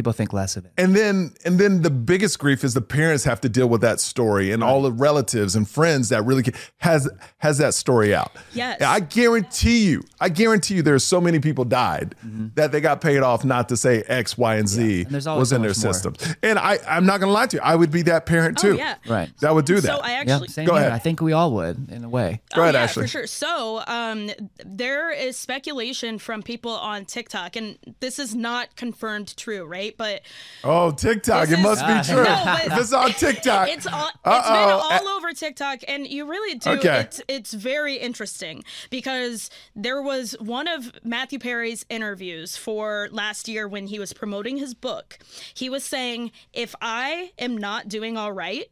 Yeah. 0.00 0.02
people 0.02 0.12
think 0.12 0.32
less 0.32 0.56
of 0.56 0.64
it. 0.64 0.72
And 0.78 0.94
then 0.96 1.34
and 1.44 1.58
then 1.58 1.82
the 1.82 1.90
biggest 1.90 2.38
grief 2.38 2.64
is 2.64 2.74
the 2.74 2.80
parents 2.80 3.24
have 3.24 3.40
to 3.42 3.48
deal 3.48 3.68
with 3.68 3.80
that 3.82 4.00
story 4.00 4.50
and 4.52 4.62
all 4.64 4.82
the 4.82 4.92
relatives 4.92 5.54
and 5.56 5.68
friends 5.68 6.08
that 6.08 6.24
really 6.24 6.42
ca- 6.44 6.58
has 6.78 7.08
has 7.38 7.58
that 7.58 7.74
story 7.74 8.14
out. 8.14 8.32
Yes. 8.54 8.80
I 8.82 9.00
guarantee 9.00 9.84
you, 9.90 10.02
I 10.20 10.28
guarantee 10.28 10.74
you 10.76 10.82
there's 10.82 11.04
so 11.04 11.20
many 11.20 11.38
people 11.38 11.64
died 11.64 12.14
that 12.54 12.72
they 12.72 12.80
got 12.80 13.00
paid 13.00 13.18
off 13.22 13.44
not 13.44 13.68
to 13.68 13.76
say 13.76 14.02
X, 14.08 14.36
Y, 14.38 14.56
and 14.56 14.68
Z 14.68 14.80
Mm-hmm. 14.80 15.14
And 15.14 15.38
was 15.38 15.50
so 15.50 15.56
in 15.56 15.62
their 15.62 15.70
much 15.70 15.84
more. 15.84 15.92
systems. 15.92 16.34
And 16.42 16.58
I, 16.58 16.78
I'm 16.88 17.04
not 17.06 17.20
gonna 17.20 17.32
lie 17.32 17.46
to 17.46 17.56
you, 17.56 17.62
I 17.62 17.76
would 17.76 17.90
be 17.90 18.02
that 18.02 18.24
parent 18.26 18.58
Oh 18.58 18.70
too. 18.70 18.76
yeah. 18.76 18.96
Right. 19.08 19.30
That 19.40 19.54
would 19.54 19.64
do 19.66 19.74
that. 19.80 19.82
So 19.96 19.96
I 20.02 20.12
Yeah, 20.12 20.20
actually 20.34 20.48
same 20.48 20.66
Go 20.66 20.72
here. 20.74 20.82
ahead. 20.82 20.92
I 20.92 20.98
think 20.98 21.20
we 21.20 21.32
all 21.32 21.52
would 21.52 21.90
in 21.90 22.04
a 22.04 22.08
way. 22.08 22.40
Go 22.54 22.62
ahead, 22.62 22.74
oh, 22.74 22.78
yeah, 22.78 22.84
Ashley. 22.84 23.02
For 23.04 23.08
sure. 23.08 23.26
So, 23.26 23.82
um, 23.86 24.30
there 24.64 25.10
is 25.12 25.36
speculation 25.36 26.18
from 26.18 26.42
people 26.42 26.72
on 26.72 27.04
TikTok, 27.04 27.56
and 27.56 27.78
this 28.00 28.18
is 28.18 28.34
not 28.34 28.76
confirmed 28.76 29.36
true, 29.36 29.64
right? 29.64 29.89
But 29.96 30.22
oh, 30.64 30.90
TikTok, 30.90 31.48
This 31.48 31.58
it 31.58 31.62
must 31.62 31.82
is- 31.86 32.08
be 32.08 32.12
true. 32.14 32.24
No, 32.24 32.42
but- 32.44 32.66
if 32.66 32.78
it's 32.78 32.92
on 32.92 33.12
TikTok, 33.12 33.68
it's 33.68 33.86
all 33.86 34.08
it's 34.08 34.18
Uh-oh. 34.24 34.88
been 34.98 35.06
all 35.08 35.16
over 35.16 35.32
TikTok, 35.32 35.80
and 35.88 36.06
you 36.06 36.28
really 36.28 36.58
do. 36.58 36.70
Okay. 36.70 37.00
It's 37.00 37.20
it's 37.28 37.52
very 37.54 37.96
interesting 37.96 38.64
because 38.90 39.50
there 39.76 40.00
was 40.02 40.32
one 40.40 40.68
of 40.68 40.92
Matthew 41.04 41.38
Perry's 41.38 41.84
interviews 41.88 42.56
for 42.56 43.08
last 43.12 43.48
year 43.48 43.66
when 43.68 43.86
he 43.86 43.98
was 43.98 44.12
promoting 44.12 44.56
his 44.56 44.74
book. 44.74 45.18
He 45.54 45.68
was 45.70 45.84
saying, 45.84 46.32
"If 46.52 46.74
I 46.80 47.32
am 47.38 47.56
not 47.56 47.88
doing 47.88 48.16
all 48.16 48.32
right, 48.32 48.66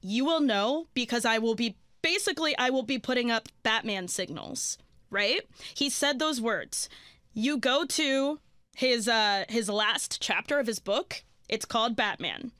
you 0.00 0.24
will 0.24 0.40
know 0.40 0.86
because 0.94 1.24
I 1.24 1.38
will 1.38 1.54
be 1.54 1.76
basically 2.02 2.56
I 2.58 2.70
will 2.70 2.82
be 2.82 2.98
putting 2.98 3.30
up 3.30 3.48
Batman 3.62 4.08
signals." 4.08 4.78
Right? 5.10 5.42
He 5.74 5.90
said 5.90 6.18
those 6.18 6.40
words. 6.40 6.88
You 7.34 7.58
go 7.58 7.84
to 7.84 8.38
his 8.74 9.08
uh 9.08 9.44
his 9.48 9.68
last 9.68 10.20
chapter 10.20 10.58
of 10.58 10.66
his 10.66 10.78
book. 10.78 11.22
It's 11.48 11.64
called 11.64 11.96
Batman. 11.96 12.52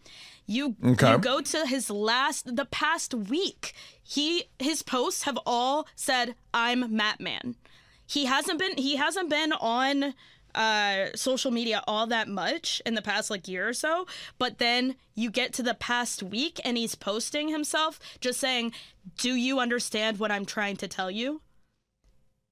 You 0.46 0.76
Okay. 0.84 1.12
you 1.12 1.18
go 1.18 1.40
to 1.40 1.66
his 1.66 1.88
last 1.88 2.56
the 2.56 2.64
past 2.66 3.14
week. 3.14 3.74
He 4.02 4.44
his 4.58 4.82
posts 4.82 5.22
have 5.22 5.38
all 5.46 5.86
said 5.96 6.34
I'm 6.52 6.94
Matt 6.94 7.20
Man. 7.20 7.56
He 8.06 8.26
hasn't 8.26 8.58
been 8.58 8.76
he 8.76 8.96
hasn't 8.96 9.30
been 9.30 9.52
on 9.52 10.14
uh 10.54 11.06
social 11.14 11.50
media 11.50 11.82
all 11.86 12.06
that 12.06 12.28
much 12.28 12.82
in 12.84 12.94
the 12.94 13.00
past 13.00 13.30
like 13.30 13.48
year 13.48 13.66
or 13.66 13.72
so 13.72 14.06
but 14.38 14.58
then 14.58 14.96
you 15.14 15.30
get 15.30 15.54
to 15.54 15.62
the 15.62 15.72
past 15.72 16.22
week 16.22 16.60
and 16.62 16.76
he's 16.76 16.94
posting 16.94 17.48
himself 17.48 17.98
just 18.20 18.38
saying 18.38 18.70
do 19.16 19.32
you 19.34 19.58
understand 19.58 20.18
what 20.18 20.30
i'm 20.30 20.44
trying 20.44 20.76
to 20.76 20.86
tell 20.86 21.10
you 21.10 21.40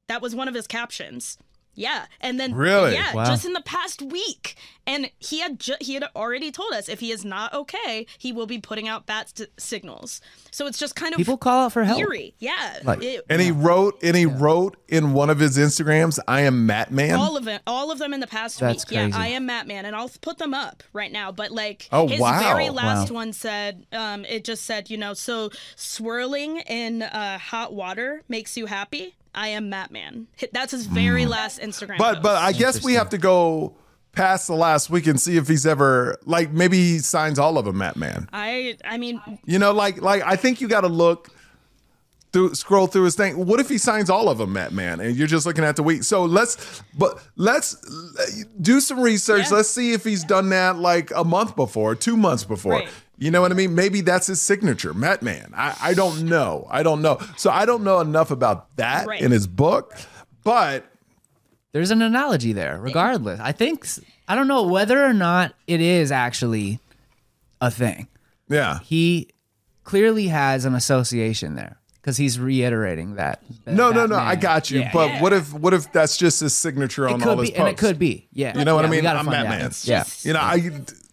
that 0.09 0.23
was 0.23 0.35
one 0.35 0.49
of 0.49 0.55
his 0.55 0.67
captions 0.67 1.37
yeah 1.81 2.07
and 2.21 2.39
then 2.39 2.55
Really? 2.55 2.93
yeah 2.95 3.15
Wow. 3.15 3.25
just 3.25 3.45
in 3.45 3.53
the 3.55 3.63
past 3.63 4.03
week 4.03 4.55
and 4.87 5.11
he 5.19 5.41
had 5.41 5.59
ju- 5.61 5.77
he 5.81 5.95
had 5.95 6.05
already 6.15 6.51
told 6.51 6.73
us 6.73 6.89
if 6.89 7.01
he 7.01 7.11
is 7.11 7.25
not 7.25 7.53
okay 7.55 8.07
he 8.19 8.33
will 8.33 8.47
be 8.47 8.59
putting 8.59 8.87
out 8.89 9.07
bat 9.07 9.31
st- 9.35 9.49
signals 9.59 10.21
so 10.51 10.67
it's 10.67 10.79
just 10.79 10.95
kind 10.97 11.13
of 11.15 11.19
People 11.19 11.37
call 11.39 11.65
out 11.67 11.73
for 11.73 11.85
help. 11.85 11.99
eerie 12.01 12.35
yeah 12.39 12.79
Like- 12.85 13.03
It- 13.03 13.25
And 13.31 13.41
he 13.41 13.51
wrote, 13.51 13.99
and 14.03 14.17
he 14.17 14.27
wrote 14.27 14.77
in 14.89 15.13
one 15.13 15.31
of 15.31 15.39
his 15.39 15.57
Instagrams, 15.57 16.19
"I 16.29 16.41
am 16.43 16.67
Matt 16.67 16.91
Man." 16.91 17.15
all 17.15 17.37
of 17.37 17.47
it, 17.49 17.63
all 17.67 17.91
of 17.91 17.99
them 17.99 18.13
in 18.13 18.21
the 18.21 18.27
past 18.27 18.59
That's 18.61 18.85
week. 18.85 18.93
Yeah. 18.97 19.11
I 19.15 19.29
am 19.29 19.47
Matt 19.47 19.67
Man, 19.69 19.85
and 19.87 19.95
I'll 19.97 20.11
put 20.21 20.39
them 20.39 20.53
up 20.55 20.83
right 20.93 21.13
now. 21.13 21.31
But 21.33 21.51
like, 21.53 21.89
Oh, 21.93 22.09
his 22.09 22.21
wow. 22.21 22.41
very 22.53 22.69
last 22.71 23.11
Wow. 23.11 23.15
one 23.17 23.33
said, 23.33 23.87
um, 23.93 24.25
it 24.25 24.45
just 24.45 24.65
said, 24.65 24.91
you 24.91 24.97
know, 24.99 25.15
so 25.15 25.51
swirling 25.77 26.59
in 26.61 27.03
uh, 27.03 27.39
hot 27.39 27.73
water 27.73 28.23
makes 28.29 28.57
you 28.57 28.67
happy. 28.67 29.15
I 29.35 29.49
am 29.49 29.71
Matt 29.71 29.91
Man. 29.91 30.27
That's 30.53 30.73
his 30.73 30.87
very 30.87 31.27
last 31.27 31.61
Instagram. 31.61 31.97
Mm. 31.97 31.99
but 31.99 32.13
post. 32.15 32.23
but 32.23 32.37
I 32.37 32.53
guess 32.53 32.83
we 32.83 32.95
have 32.95 33.11
to 33.11 33.19
go 33.19 33.77
past 34.13 34.49
the 34.49 34.55
last 34.55 34.91
week 34.91 35.07
and 35.07 35.21
see 35.21 35.37
if 35.37 35.47
he's 35.47 35.67
ever 35.67 36.19
like 36.25 36.51
maybe 36.53 36.77
he 36.77 36.99
signs 36.99 37.39
all 37.39 37.59
of 37.59 37.65
them, 37.65 37.79
Matt 37.79 37.97
Man. 37.97 38.29
I, 38.33 38.77
I 38.85 38.99
mean, 38.99 39.21
You 39.45 39.59
know, 39.59 39.73
like 39.73 40.01
like 40.01 40.23
I 40.25 40.37
think 40.37 40.61
you 40.61 40.69
got 40.69 40.83
to 40.83 40.89
look 40.89 41.31
through 42.33 42.55
scroll 42.55 42.87
through 42.87 43.05
his 43.05 43.15
thing. 43.17 43.47
What 43.47 43.61
if 43.61 43.69
he 43.69 43.79
signs 43.79 44.11
all 44.11 44.29
of 44.29 44.39
them, 44.39 44.53
Matt 44.53 44.73
Man, 44.73 45.01
and 45.01 45.17
you're 45.17 45.27
just 45.27 45.47
looking 45.47 45.65
at 45.65 45.77
the 45.77 45.83
week? 45.83 46.05
So 46.05 46.25
let's 46.25 46.83
but 46.97 47.23
let's 47.37 47.75
uh, 48.19 48.45
do 48.61 48.81
some 48.81 49.01
research. 49.01 49.47
Yeah. 49.51 49.57
Let's 49.57 49.71
see 49.71 49.93
if 49.93 50.05
he's 50.05 50.25
done 50.25 50.49
that 50.51 50.77
like 50.77 51.11
a 51.15 51.25
month 51.25 51.57
before, 51.57 51.95
two 51.95 52.17
months 52.17 52.45
before. 52.45 52.73
Right. 52.73 52.89
You 53.21 53.31
know 53.31 53.41
what 53.43 53.53
I 53.53 53.55
mean? 53.55 53.75
Maybe 53.75 54.00
that's 54.00 54.27
his 54.27 54.41
signature, 54.41 54.93
Matt 54.95 55.23
Man. 55.23 55.53
I, 55.55 55.77
I 55.81 55.95
don't 55.95 56.23
know. 56.25 56.67
I 56.71 56.83
don't 56.83 57.03
know. 57.03 57.19
So 57.37 57.50
I 57.50 57.67
don't 57.67 57.85
know 57.85 58.00
enough 58.00 58.31
about 58.31 58.75
that 58.77 59.07
Right. 59.07 59.21
in 59.21 59.31
his 59.31 59.47
book, 59.47 59.95
but 60.43 60.87
There's 61.73 61.91
an 61.91 62.00
analogy 62.03 62.53
there, 62.55 62.79
regardless. 62.81 63.39
I 63.39 63.53
think, 63.53 63.87
I 64.27 64.35
don't 64.35 64.49
know 64.49 64.62
whether 64.67 65.05
or 65.05 65.12
not 65.12 65.55
it 65.67 65.81
is 65.83 66.11
actually 66.11 66.81
a 67.61 67.71
thing. 67.71 68.09
yeah. 68.49 68.79
He 68.81 69.29
clearly 69.85 70.29
has 70.29 70.65
an 70.65 70.75
association 70.75 71.57
there 71.57 71.77
because 72.00 72.17
he's 72.17 72.39
reiterating 72.41 73.17
that. 73.17 73.43
No, 73.67 73.91
no, 73.91 74.07
that 74.07 74.11
no. 74.11 74.17
I 74.17 74.35
got 74.37 74.71
you. 74.71 74.81
Yeah. 74.81 74.91
but 74.95 75.21
what 75.21 75.33
if 75.35 75.53
what 75.53 75.75
if 75.75 75.93
that's 75.93 76.17
just 76.17 76.41
his 76.41 76.55
signature 76.55 77.07
on 77.09 77.21
It 77.21 77.27
all 77.27 77.35
could 77.37 77.41
his 77.41 77.50
be, 77.50 77.57
posts? 77.57 77.61
and 77.61 77.69
it 77.69 77.77
could 77.77 77.99
be. 77.99 78.29
Yeah. 78.33 78.57
You 78.59 78.65
know 78.65 78.75
what 78.77 78.85
I 78.85 78.89
Yeah, 78.89 78.91
we 78.93 78.97
mean? 78.99 79.07
I'm 79.09 79.27
find 79.27 79.49
Matt. 79.49 79.59
Man. 79.61 79.71
Yeah. 79.83 80.05
You 80.23 80.33
know, 80.33 80.41
I 80.41 80.73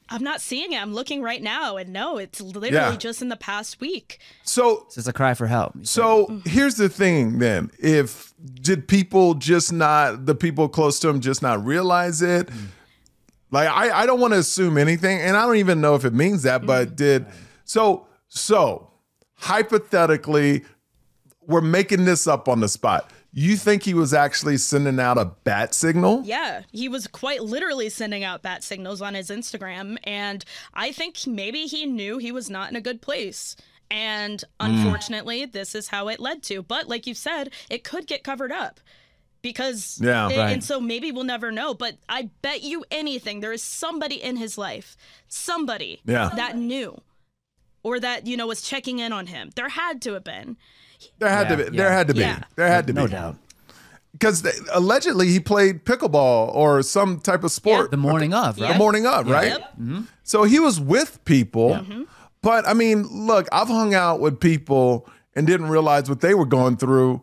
I'm 0.09 0.23
not 0.23 0.41
seeing 0.41 0.73
it. 0.73 0.81
I'm 0.81 0.93
looking 0.93 1.21
right 1.21 1.41
now, 1.41 1.77
and 1.77 1.91
no, 1.91 2.17
it's 2.17 2.39
literally 2.39 2.73
Yeah. 2.73 2.95
just 2.95 3.21
in 3.21 3.29
the 3.29 3.35
past 3.35 3.81
week. 3.81 4.19
so 4.43 4.83
It's 4.85 4.95
just 4.95 5.07
a 5.07 5.13
cry 5.13 5.33
for 5.33 5.47
help. 5.47 5.73
So 5.83 6.27
mm-hmm. 6.27 6.49
here's 6.49 6.75
the 6.75 6.89
thing 6.89 7.39
then. 7.39 7.71
If 7.79 8.33
did 8.61 8.87
people 8.87 9.33
just 9.33 9.73
not 9.73 10.25
the 10.25 10.35
people 10.35 10.69
close 10.69 10.99
to 10.99 11.09
him 11.09 11.19
just 11.19 11.41
not 11.41 11.65
realize 11.65 12.21
it? 12.21 12.47
Mm. 12.47 12.67
Like 13.51 13.69
I, 13.69 14.01
I 14.01 14.05
don't 14.05 14.19
want 14.19 14.33
to 14.33 14.39
assume 14.39 14.77
anything, 14.77 15.19
and 15.19 15.35
I 15.35 15.45
don't 15.45 15.57
even 15.57 15.81
know 15.81 15.95
if 15.95 16.05
it 16.05 16.13
means 16.13 16.43
that, 16.43 16.65
but 16.65 16.87
mm-hmm. 16.87 16.95
did 16.95 17.25
so 17.63 18.07
so 18.27 18.91
hypothetically, 19.35 20.65
we're 21.45 21.61
making 21.61 22.05
this 22.05 22.27
up 22.27 22.47
on 22.47 22.59
the 22.59 22.67
spot. 22.67 23.11
You 23.33 23.55
think 23.55 23.83
he 23.83 23.93
was 23.93 24.13
actually 24.13 24.57
sending 24.57 24.99
out 24.99 25.17
a 25.17 25.25
bat 25.25 25.73
signal? 25.73 26.21
Yeah, 26.25 26.63
he 26.71 26.89
was 26.89 27.07
quite 27.07 27.43
literally 27.43 27.89
sending 27.89 28.23
out 28.23 28.41
bat 28.41 28.63
signals 28.63 29.01
on 29.01 29.13
his 29.13 29.29
Instagram, 29.29 29.97
and 30.03 30.43
I 30.73 30.91
think 30.91 31.27
maybe 31.27 31.63
he 31.63 31.85
knew 31.85 32.17
he 32.17 32.31
was 32.31 32.49
not 32.49 32.69
in 32.69 32.75
a 32.75 32.81
good 32.81 33.01
place. 33.01 33.55
And 33.89 34.43
hmm. 34.59 34.71
unfortunately, 34.71 35.45
this 35.45 35.75
is 35.75 35.89
how 35.89 36.07
it 36.07 36.19
led 36.19 36.43
to. 36.43 36.61
But 36.61 36.87
like 36.87 37.07
you 37.07 37.13
said, 37.13 37.51
it 37.69 37.83
could 37.83 38.07
get 38.07 38.23
covered 38.23 38.51
up 38.51 38.79
because 39.41 39.99
Yeah, 40.01 40.27
and, 40.27 40.37
right. 40.37 40.51
and 40.53 40.63
so 40.63 40.79
maybe 40.79 41.11
we'll 41.11 41.23
never 41.23 41.51
know. 41.51 41.73
But 41.73 41.97
I 42.09 42.29
bet 42.41 42.63
you 42.63 42.83
anything, 42.91 43.39
there 43.39 43.53
is 43.53 43.63
somebody 43.63 44.21
in 44.21 44.35
his 44.37 44.57
life, 44.57 44.97
somebody 45.27 46.01
Yeah. 46.05 46.31
that 46.35 46.57
knew, 46.57 47.01
or 47.83 47.99
that 47.99 48.27
you 48.27 48.35
know 48.35 48.47
was 48.47 48.61
checking 48.61 48.99
in 48.99 49.13
on 49.13 49.27
him. 49.27 49.51
There 49.55 49.69
had 49.69 50.01
to 50.03 50.13
have 50.13 50.23
been. 50.23 50.57
There 51.19 51.29
had 51.29 51.49
Yeah, 51.49 51.55
to 51.55 51.71
be. 51.71 51.77
yeah. 51.77 51.83
There 51.83 51.91
had 51.91 52.07
to 52.07 52.13
be. 52.13 52.19
Yeah. 52.21 52.39
There 52.55 52.67
had 52.67 52.87
to 52.87 52.93
be. 52.93 53.01
no 53.01 53.07
doubt. 53.07 53.35
Because 54.13 54.47
allegedly 54.73 55.27
he 55.27 55.39
played 55.39 55.85
pickleball 55.85 56.53
or 56.55 56.81
some 56.81 57.19
type 57.19 57.43
of 57.43 57.51
sport. 57.51 57.91
The 57.91 57.97
morning 57.97 58.33
of, 58.33 58.57
right? 58.59 58.71
the 58.73 58.77
morning 58.77 59.05
of, 59.05 59.29
right? 59.29 59.49
Yep. 59.49 59.61
Mm-hmm. 59.79 60.01
So 60.23 60.43
he 60.43 60.59
was 60.59 60.79
with 60.79 61.23
people. 61.25 61.71
Mm-hmm. 61.71 62.03
But 62.41 62.67
I 62.67 62.73
mean, 62.73 63.03
look, 63.03 63.47
I've 63.51 63.67
hung 63.67 63.93
out 63.93 64.19
with 64.19 64.39
people 64.39 65.07
and 65.35 65.45
didn't 65.45 65.67
realize 65.69 66.09
what 66.09 66.21
they 66.21 66.33
were 66.33 66.45
going 66.47 66.77
through 66.77 67.21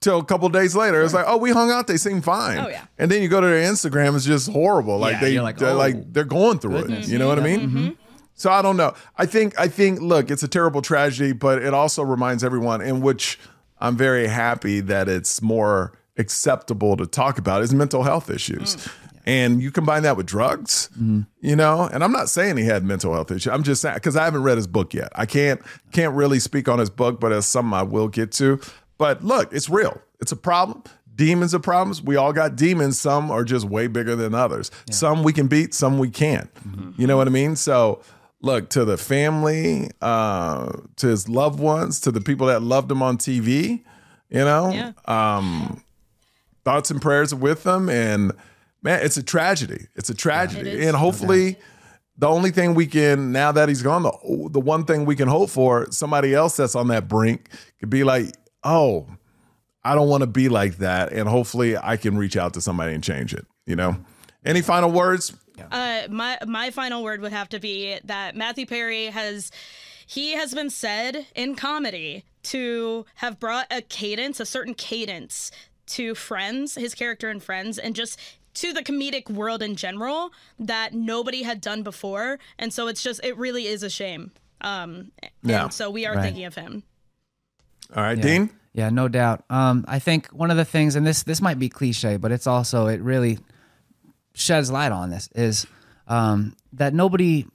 till 0.00 0.18
a 0.18 0.24
couple 0.24 0.46
days 0.50 0.76
later. 0.76 1.02
It's 1.02 1.14
like, 1.14 1.24
oh, 1.26 1.38
we 1.38 1.52
hung 1.52 1.70
out, 1.70 1.86
they 1.86 1.96
seem 1.96 2.20
fine. 2.20 2.58
Oh, 2.58 2.68
yeah. 2.68 2.84
And 2.98 3.10
then 3.10 3.22
you 3.22 3.28
go 3.28 3.40
to 3.40 3.46
their 3.46 3.62
Instagram, 3.72 4.14
it's 4.14 4.26
just 4.26 4.50
horrible. 4.50 4.98
Like 4.98 5.14
Yeah, 5.14 5.20
they 5.20 5.40
like, 5.40 5.56
they're 5.56 5.70
oh, 5.70 5.76
like 5.76 6.12
they're 6.12 6.24
going 6.24 6.58
through 6.58 6.80
goodness. 6.82 7.08
it. 7.08 7.12
You 7.12 7.18
know 7.18 7.28
what 7.28 7.38
I 7.38 7.42
mean? 7.42 7.60
Mm-hmm. 7.60 7.90
So 8.34 8.50
I 8.50 8.62
don't 8.62 8.76
know. 8.76 8.94
I 9.16 9.26
think 9.26 9.58
I 9.58 9.68
think 9.68 10.00
look, 10.00 10.30
it's 10.30 10.42
a 10.42 10.48
terrible 10.48 10.82
tragedy, 10.82 11.32
but 11.32 11.62
it 11.62 11.72
also 11.72 12.02
reminds 12.02 12.42
everyone 12.44 12.80
in 12.80 13.00
which 13.00 13.38
I'm 13.78 13.96
very 13.96 14.26
happy 14.26 14.80
that 14.80 15.08
it's 15.08 15.40
more 15.42 15.92
acceptable 16.16 16.96
to 16.96 17.06
talk 17.06 17.38
about 17.38 17.62
is 17.62 17.74
mental 17.74 18.02
health 18.02 18.30
issues. 18.30 18.76
Mm, 18.76 18.92
and 19.26 19.62
you 19.62 19.70
combine 19.70 20.02
that 20.02 20.16
with 20.16 20.26
drugs, 20.26 20.90
mm-hmm. 20.92 21.22
you 21.40 21.56
know, 21.56 21.88
and 21.92 22.04
I'm 22.04 22.12
not 22.12 22.28
saying 22.28 22.56
he 22.56 22.64
had 22.64 22.84
mental 22.84 23.14
health 23.14 23.30
issues. 23.30 23.52
I'm 23.52 23.62
just 23.62 23.80
saying 23.82 23.94
because 23.94 24.16
I 24.16 24.24
haven't 24.24 24.42
read 24.42 24.56
his 24.56 24.66
book 24.66 24.92
yet. 24.94 25.10
I 25.14 25.26
can't 25.26 25.60
can't 25.92 26.14
really 26.14 26.38
speak 26.38 26.68
on 26.68 26.78
his 26.78 26.90
book, 26.90 27.20
but 27.20 27.32
as 27.32 27.46
something 27.46 27.72
I 27.72 27.82
will 27.82 28.08
get 28.08 28.32
to. 28.32 28.60
But 28.98 29.24
look, 29.24 29.52
it's 29.52 29.68
real. 29.68 30.00
It's 30.20 30.32
a 30.32 30.36
problem. 30.36 30.82
Demons 31.14 31.54
are 31.54 31.60
problems. 31.60 32.02
We 32.02 32.16
all 32.16 32.32
got 32.32 32.56
demons. 32.56 32.98
Some 32.98 33.30
are 33.30 33.44
just 33.44 33.64
way 33.66 33.86
bigger 33.86 34.16
than 34.16 34.34
others. 34.34 34.70
Some 34.90 35.22
we 35.22 35.32
can 35.32 35.46
beat, 35.46 35.72
some 35.72 35.98
we 35.98 36.10
can't. 36.10 36.52
Mm-hmm. 36.54 37.00
You 37.00 37.06
know 37.06 37.16
what 37.16 37.28
I 37.28 37.30
mean? 37.30 37.54
So 37.54 38.02
look 38.44 38.68
to 38.70 38.84
the 38.84 38.96
family, 38.96 39.90
uh, 40.02 40.70
to 40.96 41.06
his 41.08 41.28
loved 41.28 41.58
ones, 41.58 42.00
to 42.00 42.10
the 42.12 42.20
people 42.20 42.46
that 42.48 42.62
loved 42.62 42.90
him 42.90 43.02
on 43.02 43.16
TV. 43.18 43.82
You 44.30 44.44
know, 44.44 44.70
Yeah. 44.72 44.92
um, 45.06 45.82
thoughts 46.64 46.90
and 46.90 47.00
prayers 47.00 47.32
are 47.32 47.36
with 47.36 47.62
them. 47.64 47.88
And 47.88 48.32
man, 48.82 49.00
it's 49.02 49.16
a 49.16 49.22
tragedy. 49.22 49.86
It's 49.94 50.10
a 50.10 50.14
tragedy. 50.14 50.70
It 50.70 50.88
and 50.88 50.96
hopefully, 50.96 51.56
the 52.16 52.28
only 52.28 52.50
thing 52.50 52.74
we 52.74 52.86
can 52.86 53.32
now 53.32 53.52
that 53.52 53.68
he's 53.68 53.82
gone, 53.82 54.02
the 54.02 54.48
the 54.50 54.60
one 54.60 54.84
thing 54.84 55.04
we 55.04 55.16
can 55.16 55.28
hope 55.28 55.50
for, 55.50 55.90
somebody 55.90 56.34
else 56.34 56.56
that's 56.56 56.74
on 56.74 56.88
that 56.88 57.08
brink 57.08 57.48
could 57.80 57.90
be 57.90 58.04
like, 58.04 58.34
oh, 58.62 59.06
I 59.84 59.94
don't 59.94 60.08
want 60.08 60.22
to 60.22 60.26
be 60.26 60.48
like 60.48 60.78
that, 60.78 61.12
and 61.12 61.28
hopefully, 61.28 61.76
I 61.76 61.96
can 61.96 62.16
reach 62.16 62.36
out 62.36 62.54
to 62.54 62.60
somebody 62.60 62.94
and 62.94 63.04
change 63.04 63.34
it. 63.34 63.46
You 63.66 63.76
know. 63.76 63.96
Any 64.44 64.60
final 64.62 64.90
words? 64.90 65.32
Uh, 65.70 66.02
my 66.10 66.38
my 66.46 66.70
final 66.70 67.02
word 67.02 67.20
would 67.20 67.32
have 67.32 67.48
to 67.50 67.60
be 67.60 67.98
that 68.04 68.34
Matthew 68.36 68.66
Perry 68.66 69.06
has 69.06 69.50
he 70.06 70.32
has 70.32 70.52
been 70.54 70.70
said 70.70 71.26
in 71.34 71.54
comedy 71.54 72.24
to 72.44 73.06
have 73.16 73.40
brought 73.40 73.66
a 73.70 73.80
cadence, 73.82 74.40
a 74.40 74.46
certain 74.46 74.74
cadence 74.74 75.50
to 75.86 76.14
Friends, 76.14 76.74
his 76.74 76.94
character 76.94 77.30
in 77.30 77.40
Friends, 77.40 77.78
and 77.78 77.94
just 77.94 78.18
to 78.54 78.72
the 78.72 78.82
comedic 78.82 79.28
world 79.30 79.62
in 79.62 79.74
general 79.76 80.30
that 80.58 80.92
nobody 80.94 81.42
had 81.42 81.60
done 81.60 81.82
before. 81.82 82.38
And 82.58 82.72
so 82.72 82.86
it's 82.88 83.02
just 83.02 83.22
it 83.24 83.36
really 83.36 83.66
is 83.66 83.82
a 83.82 83.90
shame. 83.90 84.30
Um, 84.60 85.10
Yeah. 85.42 85.68
so 85.68 85.90
we 85.90 86.06
are 86.06 86.14
Right. 86.14 86.22
thinking 86.22 86.44
of 86.44 86.54
him. 86.54 86.82
All 87.94 88.02
right, 88.02 88.16
Yeah. 88.16 88.22
Dean. 88.22 88.50
Yeah, 88.72 88.90
no 88.90 89.06
doubt. 89.08 89.44
Um, 89.50 89.84
I 89.86 89.98
think 90.00 90.26
one 90.28 90.50
of 90.50 90.56
the 90.56 90.64
things, 90.64 90.96
and 90.96 91.06
this 91.06 91.22
this 91.22 91.40
might 91.40 91.58
be 91.60 91.68
cliche, 91.68 92.16
but 92.16 92.32
it's 92.32 92.46
also 92.46 92.86
it 92.88 93.00
really 93.00 93.38
sheds 94.34 94.70
light 94.70 94.92
on 94.92 95.10
this 95.10 95.28
is 95.34 95.66
um, 96.08 96.54
that 96.72 96.92
nobody, 96.92 97.46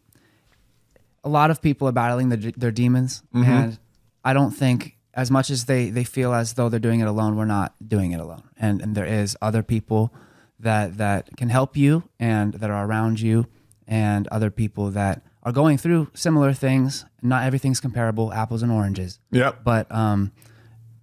a 1.23 1.29
lot 1.29 1.51
of 1.51 1.61
people 1.61 1.87
are 1.87 1.91
battling 1.91 2.29
the, 2.29 2.53
their 2.57 2.71
demons, 2.71 3.21
and 3.33 3.77
I 4.23 4.33
don't 4.33 4.51
think 4.51 4.95
as 5.13 5.29
much 5.29 5.49
as 5.49 5.65
they 5.65 5.89
they 5.89 6.03
feel 6.03 6.33
as 6.33 6.53
though 6.53 6.69
they're 6.69 6.79
doing 6.79 7.01
it 7.01 7.07
alone, 7.07 7.35
we're 7.35 7.45
not 7.45 7.73
doing 7.85 8.11
it 8.11 8.19
alone, 8.19 8.43
and 8.57 8.81
and 8.81 8.95
there 8.95 9.05
is 9.05 9.37
other 9.41 9.61
people 9.63 10.13
that 10.59 10.97
that 10.97 11.35
can 11.37 11.49
help 11.49 11.77
you 11.77 12.03
and 12.19 12.53
that 12.55 12.69
are 12.69 12.85
around 12.85 13.19
you, 13.19 13.45
and 13.87 14.27
other 14.29 14.49
people 14.49 14.91
that 14.91 15.21
are 15.43 15.51
going 15.51 15.77
through 15.77 16.09
similar 16.13 16.53
things. 16.53 17.05
Not 17.21 17.43
everything's 17.43 17.79
comparable, 17.79 18.33
apples 18.33 18.63
and 18.63 18.71
oranges. 18.71 19.19
Yep. 19.31 19.63
but 19.63 19.91
um, 19.91 20.31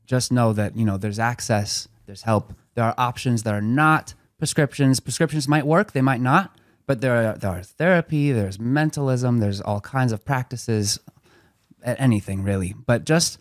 just 0.07 0.33
know 0.33 0.53
that 0.53 0.77
you 0.77 0.85
know 0.85 0.97
there's 0.97 1.19
access, 1.19 1.89
there's 2.07 2.23
help, 2.23 2.55
there 2.75 2.85
are 2.85 2.95
options 2.97 3.43
that 3.43 3.55
are 3.55 3.63
not 3.63 4.15
prescriptions. 4.39 5.01
Prescriptions 5.01 5.49
might 5.49 5.67
work, 5.67 5.93
they 5.93 6.03
might 6.03 6.21
not, 6.21 6.57
But 6.87 7.01
there 7.01 7.17
are, 7.17 7.37
there 7.37 7.51
are 7.51 7.63
therapy, 7.63 8.33
there's 8.33 8.59
mentalism, 8.61 9.39
there's 9.39 9.61
all 9.61 9.81
kinds 9.81 10.13
of 10.13 10.25
practices, 10.25 11.01
anything 11.83 12.43
really. 12.43 12.75
But 12.87 13.05
just 13.05 13.39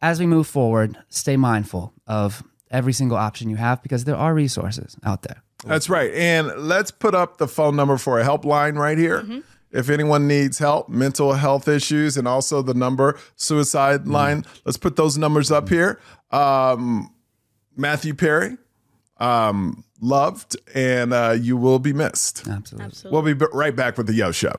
as 0.00 0.18
we 0.18 0.26
move 0.26 0.46
forward, 0.46 0.96
stay 1.08 1.36
mindful 1.36 1.92
of 2.06 2.42
every 2.70 2.92
single 2.92 3.16
option 3.18 3.50
you 3.50 3.56
have 3.56 3.82
because 3.82 4.04
there 4.04 4.16
are 4.16 4.32
resources 4.32 4.96
out 5.04 5.22
there. 5.22 5.42
That's 5.66 5.90
right. 5.90 6.10
And 6.14 6.48
let's 6.56 6.90
put 6.90 7.14
up 7.14 7.36
the 7.36 7.46
phone 7.48 7.76
number 7.76 7.98
for 7.98 8.18
a 8.18 8.24
helpline 8.24 8.78
right 8.78 8.96
here. 8.96 9.42
If 9.72 9.90
anyone 9.90 10.26
needs 10.26 10.58
help, 10.58 10.88
mental 10.88 11.34
health 11.34 11.68
issues, 11.68 12.16
and 12.16 12.26
also 12.26 12.62
the 12.62 12.74
number 12.74 13.18
suicide 13.36 14.08
line, 14.08 14.44
let's 14.64 14.78
put 14.78 14.96
those 14.96 15.18
numbers 15.18 15.50
up 15.50 15.68
here. 15.68 16.00
Um, 16.30 17.14
Matthew 17.76 18.14
Perry, 18.14 18.56
um, 19.20 19.84
loved, 20.00 20.56
and 20.74 21.12
uh, 21.12 21.36
you 21.38 21.56
will 21.56 21.78
be 21.78 21.92
missed. 21.92 22.46
Absolutely. 22.48 22.86
Absolutely. 22.86 23.22
We'll 23.22 23.34
be 23.34 23.46
right 23.52 23.76
back 23.76 23.96
with 23.96 24.06
the 24.06 24.14
Yo 24.14 24.32
Show. 24.32 24.52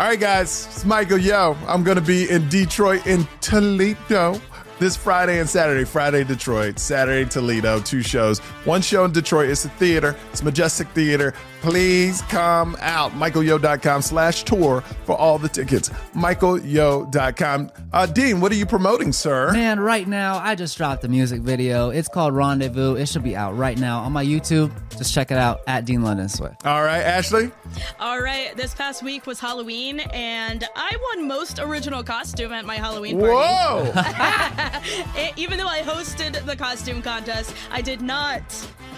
All 0.00 0.06
right, 0.06 0.20
guys, 0.20 0.68
it's 0.70 0.84
Michael 0.86 1.18
Yo. 1.18 1.54
I'm 1.66 1.82
going 1.82 1.96
to 1.96 2.02
be 2.02 2.30
in 2.30 2.48
Detroit, 2.48 3.06
in 3.06 3.28
Toledo, 3.42 4.40
this 4.78 4.96
Friday 4.96 5.40
and 5.40 5.48
Saturday. 5.48 5.84
Friday, 5.84 6.24
Detroit, 6.24 6.78
Saturday, 6.78 7.28
Toledo, 7.28 7.80
two 7.80 8.02
shows. 8.02 8.38
One 8.64 8.80
show 8.80 9.04
in 9.04 9.12
Detroit, 9.12 9.50
it's 9.50 9.64
a 9.64 9.68
theater, 9.70 10.16
it's 10.30 10.42
Majestic 10.42 10.88
Theater. 10.88 11.34
Please 11.60 12.22
come 12.22 12.76
out. 12.80 13.12
MichaelYo.com 13.12 14.02
slash 14.02 14.44
tour 14.44 14.82
for 15.04 15.16
all 15.16 15.38
the 15.38 15.48
tickets. 15.48 15.88
MichaelYo.com. 16.14 17.70
Uh, 17.92 18.06
Dean, 18.06 18.40
what 18.40 18.52
are 18.52 18.56
you 18.56 18.66
promoting, 18.66 19.12
sir? 19.12 19.52
Man, 19.52 19.80
right 19.80 20.06
now, 20.06 20.38
I 20.38 20.54
just 20.54 20.76
dropped 20.76 21.04
a 21.04 21.08
music 21.08 21.40
video. 21.42 21.90
It's 21.90 22.08
called 22.08 22.34
Rendezvous. 22.34 22.94
It 22.94 23.08
should 23.08 23.24
be 23.24 23.34
out 23.34 23.56
right 23.56 23.78
now 23.78 24.00
on 24.00 24.12
my 24.12 24.24
YouTube. 24.24 24.70
Just 24.96 25.12
check 25.14 25.30
it 25.30 25.38
out 25.38 25.60
at 25.66 25.84
Dean 25.84 26.02
London 26.02 26.28
Swift. 26.28 26.66
All 26.66 26.82
right, 26.82 27.00
Ashley? 27.00 27.50
All 27.98 28.20
right, 28.20 28.56
this 28.56 28.74
past 28.74 29.02
week 29.02 29.26
was 29.26 29.40
Halloween, 29.40 30.00
and 30.00 30.66
I 30.76 30.96
won 31.14 31.28
most 31.28 31.58
original 31.58 32.02
costume 32.02 32.52
at 32.52 32.64
my 32.64 32.76
Halloween 32.76 33.18
party. 33.18 33.32
Whoa! 33.34 33.92
Even 35.36 35.58
though 35.58 35.68
I 35.68 35.80
hosted 35.80 36.44
the 36.46 36.56
costume 36.56 37.02
contest, 37.02 37.54
I 37.70 37.80
did 37.80 38.00
not. 38.00 38.42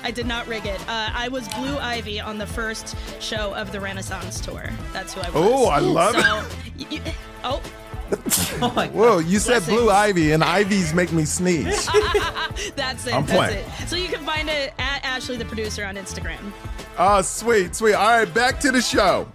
I 0.02 0.10
did 0.10 0.26
not 0.26 0.46
rig 0.46 0.66
it. 0.66 0.80
Uh, 0.88 1.10
I 1.14 1.28
was 1.28 1.46
Blue 1.48 1.76
Ivy 1.78 2.20
on 2.20 2.38
the 2.38 2.46
first 2.46 2.96
show 3.20 3.54
of 3.54 3.70
the 3.72 3.80
Renaissance 3.80 4.40
tour. 4.40 4.70
That's 4.92 5.14
who 5.14 5.20
I 5.20 5.30
was. 5.30 5.34
Oh, 5.36 5.66
I 5.66 5.78
love 5.78 6.14
it. 6.16 6.22
so, 6.22 6.86
y- 6.90 7.00
y- 7.04 7.14
oh, 7.44 7.62
Whoa, 8.92 9.18
you 9.20 9.38
said 9.38 9.60
Blessings. 9.60 9.76
blue 9.78 9.88
ivy, 9.90 10.32
and 10.32 10.42
ivies 10.42 10.92
make 10.92 11.12
me 11.12 11.24
sneeze. 11.24 11.86
that's 12.74 13.06
it. 13.06 13.14
I'm 13.14 13.24
that's 13.24 13.32
playing. 13.32 13.58
it. 13.64 13.88
So 13.88 13.94
you 13.94 14.08
can 14.08 14.24
find 14.26 14.48
it 14.48 14.74
at 14.80 15.04
Ashley 15.04 15.36
the 15.36 15.44
producer 15.44 15.84
on 15.84 15.94
Instagram. 15.94 16.52
Oh, 16.98 17.22
sweet, 17.22 17.76
sweet. 17.76 17.94
All 17.94 18.08
right, 18.18 18.34
back 18.34 18.58
to 18.60 18.72
the 18.72 18.82
show. 18.82 19.30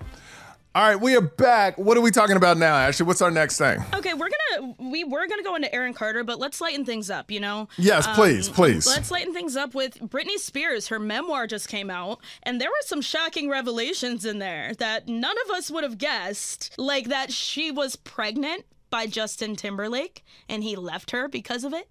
All 0.75 0.89
right, 0.89 0.99
we 0.99 1.15
are 1.15 1.21
back. 1.21 1.78
What 1.78 1.95
are 1.95 2.01
we 2.01 2.12
talking 2.12 2.36
about 2.36 2.58
now, 2.58 2.75
Ashley? 2.75 3.06
What's 3.06 3.21
our 3.21 3.32
next 3.32 3.58
thing? 3.58 3.80
Okay, 3.93 4.13
we're 4.13 4.28
gonna 4.55 4.75
we 4.79 5.03
were 5.03 5.27
gonna 5.27 5.43
go 5.43 5.55
into 5.55 5.73
Aaron 5.73 5.93
Carter, 5.93 6.23
but 6.23 6.39
let's 6.39 6.61
lighten 6.61 6.85
things 6.85 7.09
up. 7.09 7.31
You 7.31 7.39
know? 7.39 7.67
Yes, 7.77 8.07
um, 8.07 8.15
please, 8.15 8.49
please. 8.49 8.87
Let's 8.87 9.11
lighten 9.11 9.33
things 9.33 9.55
up 9.55 9.73
with 9.73 9.99
Britney 9.99 10.37
Spears. 10.37 10.87
Her 10.87 10.99
memoir 10.99 11.47
just 11.47 11.67
came 11.67 11.89
out, 11.89 12.19
and 12.43 12.59
there 12.59 12.69
were 12.69 12.75
some 12.85 13.01
shocking 13.01 13.49
revelations 13.49 14.25
in 14.25 14.39
there 14.39 14.73
that 14.75 15.07
none 15.07 15.35
of 15.45 15.51
us 15.51 15.69
would 15.71 15.83
have 15.83 15.97
guessed, 15.97 16.73
like 16.77 17.07
that 17.09 17.31
she 17.31 17.71
was 17.71 17.95
pregnant 17.95 18.65
by 18.89 19.07
Justin 19.07 19.55
Timberlake, 19.55 20.23
and 20.47 20.63
he 20.63 20.75
left 20.75 21.11
her 21.11 21.27
because 21.27 21.63
of 21.63 21.73
it. 21.73 21.89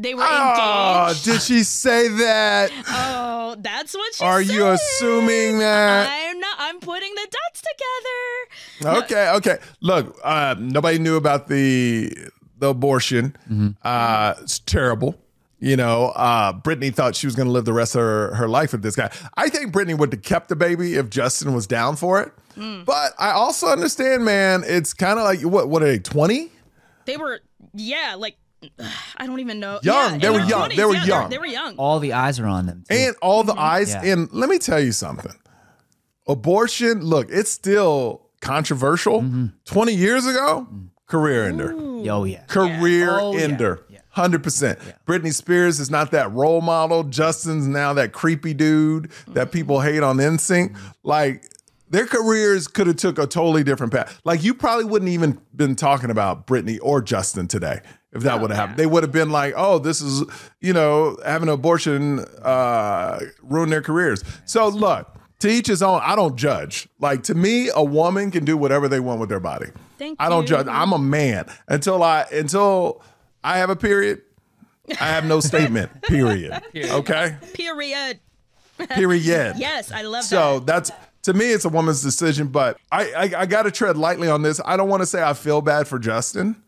They 0.00 0.14
were 0.14 0.22
in. 0.22 0.28
Oh, 0.30 1.04
engaged. 1.08 1.24
did 1.26 1.42
she 1.42 1.62
say 1.62 2.08
that? 2.08 2.70
Oh, 3.52 3.56
that's 3.58 3.94
what 3.94 4.14
she 4.14 4.18
said. 4.18 4.26
Are 4.26 4.44
said. 4.44 4.54
you 4.54 4.66
assuming 4.68 5.58
that? 5.58 6.08
I'm 6.08 6.38
not. 6.38 6.56
I'm 6.58 6.78
putting 6.78 7.12
the 7.16 7.26
dots 7.30 7.62
together. 8.80 8.98
Okay, 9.04 9.30
okay. 9.36 9.58
Look, 9.80 10.16
uh, 10.22 10.54
nobody 10.56 10.98
knew 11.00 11.16
about 11.16 11.48
the 11.48 12.12
the 12.58 12.68
abortion. 12.68 13.36
Uh, 13.82 14.34
it's 14.40 14.60
terrible. 14.60 15.16
You 15.58 15.76
know, 15.76 16.06
uh, 16.14 16.52
Britney 16.52 16.94
thought 16.94 17.16
she 17.16 17.26
was 17.26 17.34
going 17.34 17.46
to 17.46 17.52
live 17.52 17.64
the 17.64 17.72
rest 17.72 17.96
of 17.96 18.00
her, 18.02 18.34
her 18.36 18.48
life 18.48 18.70
with 18.72 18.82
this 18.82 18.94
guy. 18.94 19.10
I 19.36 19.48
think 19.48 19.74
Britney 19.74 19.98
would 19.98 20.12
have 20.12 20.22
kept 20.22 20.48
the 20.48 20.56
baby 20.56 20.94
if 20.94 21.10
Justin 21.10 21.52
was 21.52 21.66
down 21.66 21.96
for 21.96 22.22
it. 22.22 22.32
But 22.86 23.12
I 23.18 23.30
also 23.32 23.66
understand, 23.66 24.24
man. 24.24 24.62
It's 24.64 24.94
kind 24.94 25.18
of 25.18 25.24
like 25.24 25.42
what? 25.42 25.68
What 25.68 25.82
are 25.82 25.86
they? 25.86 25.98
Twenty? 25.98 26.52
They 27.06 27.16
were, 27.16 27.40
yeah, 27.74 28.14
like 28.16 28.36
I 29.16 29.26
don't 29.26 29.40
even 29.40 29.60
know. 29.60 29.80
Young. 29.82 30.12
Yeah, 30.12 30.18
They 30.18 30.30
were 30.30 30.44
young. 30.44 30.70
20s, 30.70 30.76
They 30.76 30.84
were 30.84 30.94
yeah, 30.94 31.04
young. 31.04 31.30
They 31.30 31.38
were 31.38 31.46
young. 31.46 31.76
All 31.76 31.98
the 31.98 32.12
eyes 32.12 32.38
are 32.38 32.46
on 32.46 32.66
them. 32.66 32.84
too. 32.88 32.94
and 32.94 33.16
all 33.22 33.42
the 33.42 33.52
mm-hmm. 33.52 33.60
eyes. 33.60 33.92
Yeah. 33.92 34.12
And 34.12 34.30
let 34.32 34.48
me 34.48 34.58
tell 34.58 34.80
you 34.80 34.92
something 34.92 35.32
abortion, 36.30 37.00
look, 37.02 37.28
it's 37.30 37.50
still 37.50 38.28
controversial. 38.40 39.22
Mm-hmm. 39.22 39.46
20 39.64 39.92
years 39.92 40.26
ago, 40.26 40.66
mm. 40.72 40.88
career 41.06 41.46
ender. 41.46 41.74
oh 41.74 42.24
yeah. 42.24 42.44
Career 42.44 43.10
Oh, 43.10 43.36
ender. 43.36 43.84
Yeah. 43.88 43.98
100%. 44.16 44.78
Britney 45.06 45.32
Spears 45.32 45.78
is 45.78 45.90
not 45.90 46.10
that 46.10 46.32
role 46.32 46.60
model. 46.60 47.04
Justin's 47.04 47.66
now 47.66 47.92
that 47.94 48.12
creepy 48.12 48.54
dude 48.54 49.10
that 49.28 49.48
mm-hmm. 49.48 49.50
people 49.50 49.80
hate 49.80 50.02
on 50.02 50.16
NSYNC. 50.16 50.76
Like, 51.04 51.44
their 51.88 52.06
careers 52.06 52.68
could 52.68 52.86
have 52.86 52.96
took 52.96 53.18
a 53.18 53.26
totally 53.26 53.64
different 53.64 53.92
path. 53.92 54.20
Like 54.24 54.44
you 54.44 54.54
probably 54.54 54.84
wouldn't 54.84 55.10
even 55.10 55.40
been 55.54 55.74
talking 55.74 56.10
about 56.10 56.46
Britney 56.46 56.78
or 56.80 57.02
Justin 57.02 57.48
today 57.48 57.80
if 58.12 58.22
that 58.22 58.40
would 58.40 58.50
have 58.50 58.58
happened. 58.58 58.78
They 58.78 58.86
would 58.86 59.02
have 59.02 59.12
been 59.12 59.30
like, 59.30 59.54
"Oh, 59.56 59.78
this 59.78 60.00
is 60.00 60.24
you 60.60 60.72
know 60.72 61.16
having 61.24 61.48
an 61.48 61.54
abortion 61.54 62.20
uh, 62.42 63.20
ruin 63.42 63.70
their 63.70 63.82
careers." 63.82 64.24
So 64.44 64.68
look, 64.68 65.08
to 65.40 65.48
each 65.48 65.66
his 65.66 65.82
own. 65.82 66.00
I 66.02 66.14
don't 66.14 66.36
judge. 66.36 66.88
Like 66.98 67.24
to 67.24 67.34
me, 67.34 67.70
a 67.74 67.82
woman 67.82 68.30
can 68.30 68.44
do 68.44 68.56
whatever 68.56 68.88
they 68.88 69.00
want 69.00 69.20
with 69.20 69.28
their 69.28 69.40
body. 69.40 69.66
Thank 69.98 70.20
you. 70.20 70.26
I 70.26 70.28
don't 70.28 70.42
you. 70.42 70.48
judge. 70.48 70.66
I'm 70.68 70.92
a 70.92 70.98
man 70.98 71.46
until 71.68 72.02
I 72.02 72.22
until 72.32 73.02
I 73.42 73.58
have 73.58 73.70
a 73.70 73.76
period. 73.76 74.22
I 75.00 75.06
have 75.06 75.24
no 75.24 75.40
statement. 75.40 76.02
Period. 76.02 76.60
Okay. 76.74 77.36
Period. 77.54 78.18
Period. 78.88 79.54
Yes, 79.56 79.92
I 79.92 80.02
love 80.02 80.24
that. 80.24 80.28
So 80.28 80.58
that. 80.60 80.66
that's 80.66 80.90
to 81.22 81.32
me, 81.32 81.52
it's 81.52 81.64
a 81.64 81.68
woman's 81.68 82.02
decision. 82.02 82.48
But 82.48 82.78
I 82.90 83.12
I, 83.12 83.40
I 83.42 83.46
got 83.46 83.62
to 83.62 83.70
tread 83.70 83.96
lightly 83.96 84.28
on 84.28 84.42
this. 84.42 84.60
I 84.64 84.76
don't 84.76 84.88
want 84.88 85.02
to 85.02 85.06
say 85.06 85.22
I 85.22 85.34
feel 85.34 85.60
bad 85.60 85.86
for 85.86 85.98
Justin, 85.98 86.60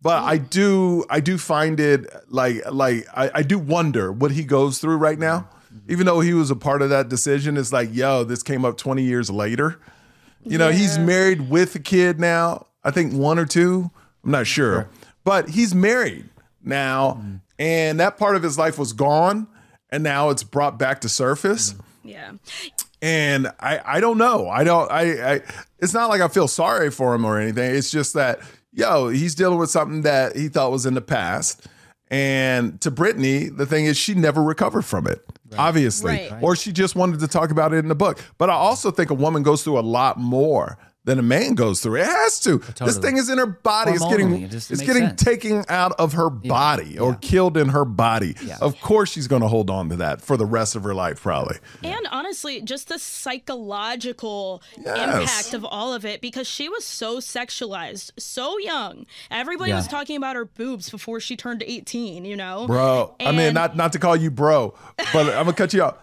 but 0.00 0.22
I 0.22 0.38
do 0.38 1.04
I 1.10 1.20
do 1.20 1.38
find 1.38 1.80
it 1.80 2.06
like 2.28 2.70
like 2.70 3.06
I, 3.14 3.30
I 3.36 3.42
do 3.42 3.58
wonder 3.58 4.12
what 4.12 4.30
he 4.30 4.44
goes 4.44 4.78
through 4.78 4.96
right 4.96 5.18
now. 5.18 5.48
Mm-hmm. 5.66 5.92
Even 5.92 6.06
though 6.06 6.20
he 6.20 6.34
was 6.34 6.50
a 6.50 6.56
part 6.56 6.82
of 6.82 6.90
that 6.90 7.08
decision, 7.08 7.56
it's 7.56 7.72
like 7.72 7.90
yo, 7.92 8.24
this 8.24 8.42
came 8.42 8.64
up 8.64 8.76
twenty 8.76 9.02
years 9.02 9.30
later. 9.30 9.80
You 10.44 10.56
know, 10.56 10.70
he's 10.70 10.98
married 10.98 11.50
with 11.50 11.74
a 11.74 11.78
kid 11.78 12.18
now. 12.18 12.66
I 12.84 12.90
think 12.90 13.12
one 13.12 13.38
or 13.38 13.44
two. 13.44 13.90
I'm 14.24 14.30
not 14.30 14.46
sure, 14.46 14.88
but 15.24 15.50
he's 15.50 15.74
married 15.74 16.28
now, 16.62 17.12
mm-hmm. 17.12 17.36
and 17.58 18.00
that 18.00 18.18
part 18.18 18.36
of 18.36 18.42
his 18.42 18.56
life 18.56 18.78
was 18.78 18.92
gone, 18.92 19.46
and 19.90 20.02
now 20.02 20.30
it's 20.30 20.42
brought 20.42 20.78
back 20.78 21.00
to 21.02 21.08
surface 21.08 21.72
mm-hmm. 21.72 22.08
Yeah. 22.08 22.32
and 23.02 23.52
I 23.60 23.80
I 23.84 24.00
don't 24.00 24.18
know. 24.18 24.48
I 24.48 24.64
don't 24.64 24.90
I 24.90 25.34
I 25.34 25.40
it's 25.80 25.92
not 25.92 26.08
like 26.08 26.20
I 26.20 26.28
feel 26.28 26.48
sorry 26.48 26.90
for 26.90 27.14
him 27.14 27.24
or 27.24 27.38
anything. 27.38 27.74
It's 27.74 27.90
just 27.90 28.14
that 28.14 28.40
yo, 28.78 29.08
he's 29.08 29.34
dealing 29.34 29.58
with 29.58 29.70
something 29.70 30.02
that 30.02 30.36
he 30.36 30.48
thought 30.48 30.70
was 30.70 30.86
in 30.86 30.94
the 30.94 31.00
past. 31.00 31.66
And 32.10 32.80
to 32.80 32.90
Britney, 32.90 33.54
the 33.54 33.66
thing 33.66 33.84
is 33.84 33.98
she 33.98 34.14
never 34.14 34.42
recovered 34.42 34.84
from 34.84 35.06
it. 35.06 35.22
Obviously. 35.58 36.12
Right. 36.12 36.30
Right. 36.30 36.42
Or 36.42 36.56
she 36.56 36.72
just 36.72 36.94
wanted 36.94 37.20
to 37.20 37.28
talk 37.28 37.50
about 37.50 37.74
it 37.74 37.78
in 37.78 37.88
the 37.88 37.94
book. 37.94 38.20
But 38.38 38.50
I 38.50 38.54
also 38.54 38.90
think 38.90 39.10
a 39.10 39.14
woman 39.14 39.42
goes 39.42 39.62
through 39.62 39.78
a 39.78 39.80
lot 39.80 40.18
more 40.18 40.78
than 41.08 41.18
a 41.18 41.22
man 41.22 41.54
goes 41.54 41.80
through. 41.80 41.96
It 41.96 42.04
has 42.06 42.38
to. 42.40 42.58
This 42.84 42.98
thing 42.98 43.16
is 43.16 43.30
in 43.30 43.38
her 43.38 43.46
body. 43.46 43.92
It's 43.92 44.04
getting 44.06 44.42
it 44.42 44.52
it's 44.54 44.68
getting 44.68 45.08
sense. 45.08 45.22
taken 45.22 45.64
out 45.68 45.92
of 45.98 46.12
her 46.12 46.28
body 46.28 46.98
or 46.98 47.12
yeah. 47.12 47.18
killed 47.22 47.56
in 47.56 47.70
her 47.70 47.86
body. 47.86 48.36
Yeah. 48.44 48.58
Of 48.60 48.78
course 48.82 49.10
she's 49.10 49.26
going 49.26 49.40
to 49.42 49.48
hold 49.48 49.70
on 49.70 49.88
to 49.88 49.96
that 49.96 50.20
for 50.20 50.36
the 50.36 50.44
rest 50.44 50.76
of 50.76 50.84
her 50.84 50.94
life 50.94 51.22
probably. 51.22 51.56
And 51.82 52.06
honestly, 52.10 52.60
just 52.60 52.88
the 52.88 52.98
psychological 52.98 54.62
Yes. 54.84 55.20
impact 55.20 55.54
of 55.54 55.64
all 55.64 55.94
of 55.94 56.04
it 56.04 56.20
because 56.20 56.46
she 56.46 56.68
was 56.68 56.84
so 56.84 57.18
sexualized, 57.18 58.10
so 58.18 58.58
young. 58.58 59.06
Everybody 59.30 59.70
Yeah. 59.70 59.76
was 59.76 59.88
talking 59.88 60.16
about 60.16 60.36
her 60.36 60.44
boobs 60.44 60.90
before 60.90 61.20
she 61.20 61.36
turned 61.36 61.62
18, 61.66 62.24
you 62.24 62.36
know? 62.36 62.66
Bro, 62.66 63.14
I 63.20 63.32
mean, 63.32 63.54
not 63.54 63.76
not 63.76 63.92
to 63.92 63.98
call 63.98 64.14
you 64.16 64.30
bro, 64.30 64.74
but 65.12 65.26
I'm 65.28 65.44
gonna 65.44 65.52
cut 65.54 65.72
you 65.72 65.82
off. 65.84 65.94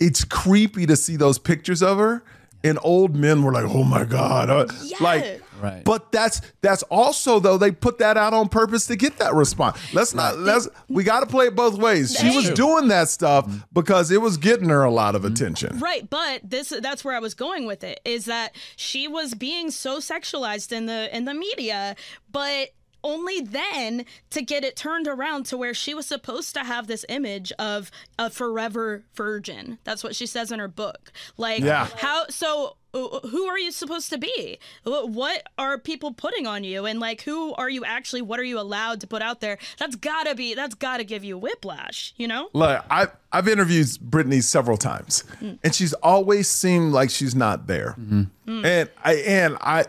It's 0.00 0.24
creepy 0.24 0.86
to 0.86 0.96
see 0.96 1.16
those 1.16 1.38
pictures 1.38 1.82
of 1.82 1.98
her, 1.98 2.24
and 2.64 2.78
old 2.82 3.16
men 3.16 3.42
were 3.42 3.52
like, 3.52 3.64
"Oh 3.64 3.84
my 3.84 4.04
god!" 4.04 4.50
Uh, 4.50 4.66
Yeah. 4.82 4.96
Like 5.00 5.42
Right. 5.62 5.84
But 5.84 6.10
that's 6.10 6.40
that's 6.60 6.82
also 6.84 7.38
though 7.38 7.56
they 7.56 7.70
put 7.70 7.98
that 7.98 8.16
out 8.16 8.34
on 8.34 8.48
purpose 8.48 8.86
to 8.88 8.96
get 8.96 9.18
that 9.18 9.32
response. 9.32 9.78
Let's 9.94 10.12
not 10.12 10.38
let's 10.38 10.68
we 10.88 11.04
got 11.04 11.20
to 11.20 11.26
play 11.26 11.46
it 11.46 11.54
both 11.54 11.78
ways. 11.78 12.16
She 12.18 12.34
was 12.34 12.50
doing 12.50 12.88
that 12.88 13.08
stuff 13.08 13.48
because 13.72 14.10
it 14.10 14.20
was 14.20 14.36
getting 14.36 14.70
her 14.70 14.82
a 14.82 14.90
lot 14.90 15.14
of 15.14 15.24
attention. 15.24 15.78
Right, 15.78 16.08
but 16.10 16.40
this 16.42 16.70
that's 16.82 17.04
where 17.04 17.14
I 17.14 17.20
was 17.20 17.34
going 17.34 17.66
with 17.66 17.84
it 17.84 18.00
is 18.04 18.24
that 18.24 18.56
she 18.74 19.06
was 19.06 19.34
being 19.34 19.70
so 19.70 19.98
sexualized 19.98 20.72
in 20.72 20.86
the 20.86 21.16
in 21.16 21.26
the 21.26 21.34
media, 21.34 21.94
but 22.30 22.70
only 23.04 23.40
then 23.40 24.04
to 24.30 24.42
get 24.42 24.64
it 24.64 24.76
turned 24.76 25.08
around 25.08 25.46
to 25.46 25.56
where 25.56 25.74
she 25.74 25.94
was 25.94 26.06
supposed 26.06 26.54
to 26.54 26.64
have 26.64 26.86
this 26.86 27.04
image 27.08 27.52
of 27.58 27.90
a 28.18 28.30
forever 28.30 29.04
virgin. 29.14 29.78
That's 29.84 30.04
what 30.04 30.14
she 30.16 30.26
says 30.26 30.52
in 30.52 30.58
her 30.58 30.68
book. 30.68 31.12
Like 31.36 31.62
Yeah. 31.62 31.88
how 31.98 32.26
so 32.28 32.76
uh, 32.94 33.04
uh 33.04 33.28
who 33.28 33.46
are 33.46 33.58
you 33.58 33.72
supposed 33.72 34.10
to 34.10 34.18
be? 34.18 34.58
Uh, 34.84 35.06
what 35.06 35.46
are 35.58 35.78
people 35.78 36.12
putting 36.12 36.46
on 36.46 36.64
you 36.64 36.84
and 36.84 37.00
like 37.00 37.22
who 37.22 37.54
are 37.54 37.70
you 37.70 37.84
actually 37.84 38.22
what 38.22 38.38
are 38.38 38.44
you 38.44 38.58
allowed 38.58 39.00
to 39.00 39.06
put 39.06 39.22
out 39.22 39.40
there? 39.40 39.58
That's 39.78 39.96
got 39.96 40.24
to 40.24 40.34
be 40.34 40.54
that's 40.54 40.74
got 40.74 40.98
to 40.98 41.04
give 41.04 41.24
you 41.24 41.38
whiplash, 41.38 42.14
you 42.16 42.28
know? 42.28 42.50
Look, 42.52 42.84
I 42.90 43.08
I've 43.32 43.48
interviewed 43.48 43.86
Britney 43.86 44.42
several 44.42 44.76
times, 44.76 45.24
mm. 45.40 45.58
and 45.64 45.74
she's 45.74 45.94
always 45.94 46.48
seemed 46.48 46.92
like 46.92 47.08
she's 47.08 47.34
not 47.34 47.66
there. 47.66 47.96
Mm-hmm. 47.98 48.64
And 48.64 48.90
I 49.02 49.14
and 49.14 49.56
I, 49.60 49.86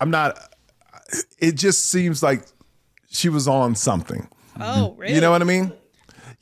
I'm 0.00 0.10
not. 0.10 0.38
It 1.38 1.52
just 1.56 1.90
seems 1.90 2.22
like 2.22 2.44
she 3.10 3.28
was 3.28 3.46
on 3.48 3.74
something. 3.74 4.28
Oh, 4.60 4.94
really? 4.96 5.14
You 5.14 5.20
know 5.20 5.30
what 5.30 5.42
I 5.42 5.44
mean? 5.44 5.72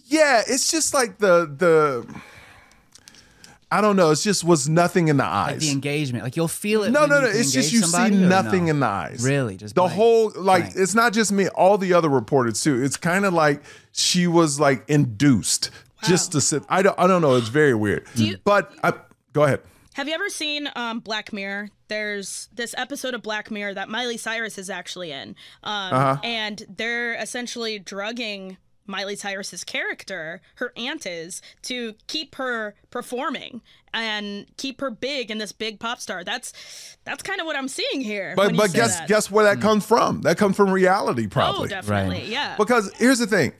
Yeah, 0.05 0.43
it's 0.47 0.71
just 0.71 0.93
like 0.95 1.19
the 1.19 1.47
the. 1.47 2.07
I 3.73 3.81
don't 3.81 3.95
know. 3.95 4.11
It 4.11 4.17
just 4.17 4.43
was 4.43 4.69
nothing 4.69 5.07
in 5.07 5.17
the 5.17 5.25
eyes. 5.25 5.61
the 5.61 5.71
engagement, 5.71 6.25
like 6.25 6.35
you'll 6.35 6.49
feel 6.49 6.83
it. 6.83 6.91
No, 6.91 7.03
when 7.03 7.11
no, 7.11 7.17
you 7.19 7.23
no. 7.23 7.29
It's 7.29 7.53
just 7.53 7.73
you 7.73 7.83
see 7.83 8.11
nothing 8.11 8.65
no? 8.65 8.71
in 8.73 8.81
the 8.81 8.87
eyes. 8.87 9.23
Really, 9.25 9.57
just 9.57 9.77
the 9.77 9.83
blank. 9.83 9.95
whole 9.95 10.33
like 10.35 10.65
Blank. 10.65 10.77
it's 10.77 10.95
not 10.95 11.13
just 11.13 11.31
me. 11.31 11.47
All 11.49 11.79
the 11.79 11.95
other 11.95 12.09
reporters 12.09 12.63
too. 12.63 12.83
It's 12.83 12.97
kind 12.97 13.25
of 13.25 13.33
like 13.33 13.63
she 13.93 14.27
was 14.27 14.59
like 14.59 14.85
induced 14.89 15.71
just 16.05 16.33
to 16.33 16.41
sit. 16.41 16.65
I 16.69 16.83
don't. 16.83 16.99
I 16.99 17.07
don't 17.07 17.23
know. 17.23 17.37
It's 17.37 17.49
very 17.49 17.75
weird. 17.75 18.07
you- 18.17 18.39
but 18.43 18.73
I, 18.83 18.93
go 19.33 19.45
ahead. 19.45 19.61
Have 19.95 20.09
you 20.09 20.15
ever 20.15 20.29
seen 20.29 20.69
um, 20.77 21.01
Black 21.01 21.33
Mirror? 21.33 21.71
There's 21.89 22.49
this 22.55 22.75
episode 22.79 23.15
of 23.15 23.23
Black 23.23 23.51
Mirror 23.51 23.75
that 23.75 23.89
Miley 23.89 24.17
Cyrus 24.17 24.57
is 24.59 24.71
actually 24.71 25.11
in, 25.11 25.31
um, 25.65 25.93
Uh-huh. 25.95 26.17
and 26.23 26.63
they're 26.69 27.15
essentially 27.15 27.79
drugging 27.79 28.57
Miley 28.87 29.15
Cyrus's 29.17 29.63
character, 29.63 30.41
her 30.57 30.73
aunt 30.77 31.07
is, 31.07 31.43
to 31.63 31.95
keep 32.09 32.37
her 32.37 32.75
performing 32.91 33.61
and 33.95 34.47
keep 34.57 34.81
her 34.81 34.91
big 34.91 35.31
and 35.31 35.41
this 35.41 35.53
big 35.53 35.79
pop 35.79 36.01
star. 36.01 36.25
That's 36.25 36.53
that's 37.05 37.23
kind 37.23 37.41
of 37.41 37.47
what 37.47 37.57
I'm 37.57 37.69
seeing 37.69 38.01
here. 38.01 38.35
But 38.37 38.57
but 38.57 38.73
guess 38.73 38.99
that. 38.99 39.09
guess 39.09 39.31
where 39.31 39.45
that 39.45 39.61
comes 39.61 39.85
from? 39.87 40.23
That 40.23 40.39
comes 40.39 40.57
from 40.57 40.71
reality, 40.71 41.27
probably. 41.29 41.69
oh, 41.73 41.81
probably. 41.83 42.09
definitely, 42.19 42.33
yeah. 42.33 42.57
Because 42.57 42.93
here's 42.97 43.19
the 43.21 43.27
thing. 43.29 43.53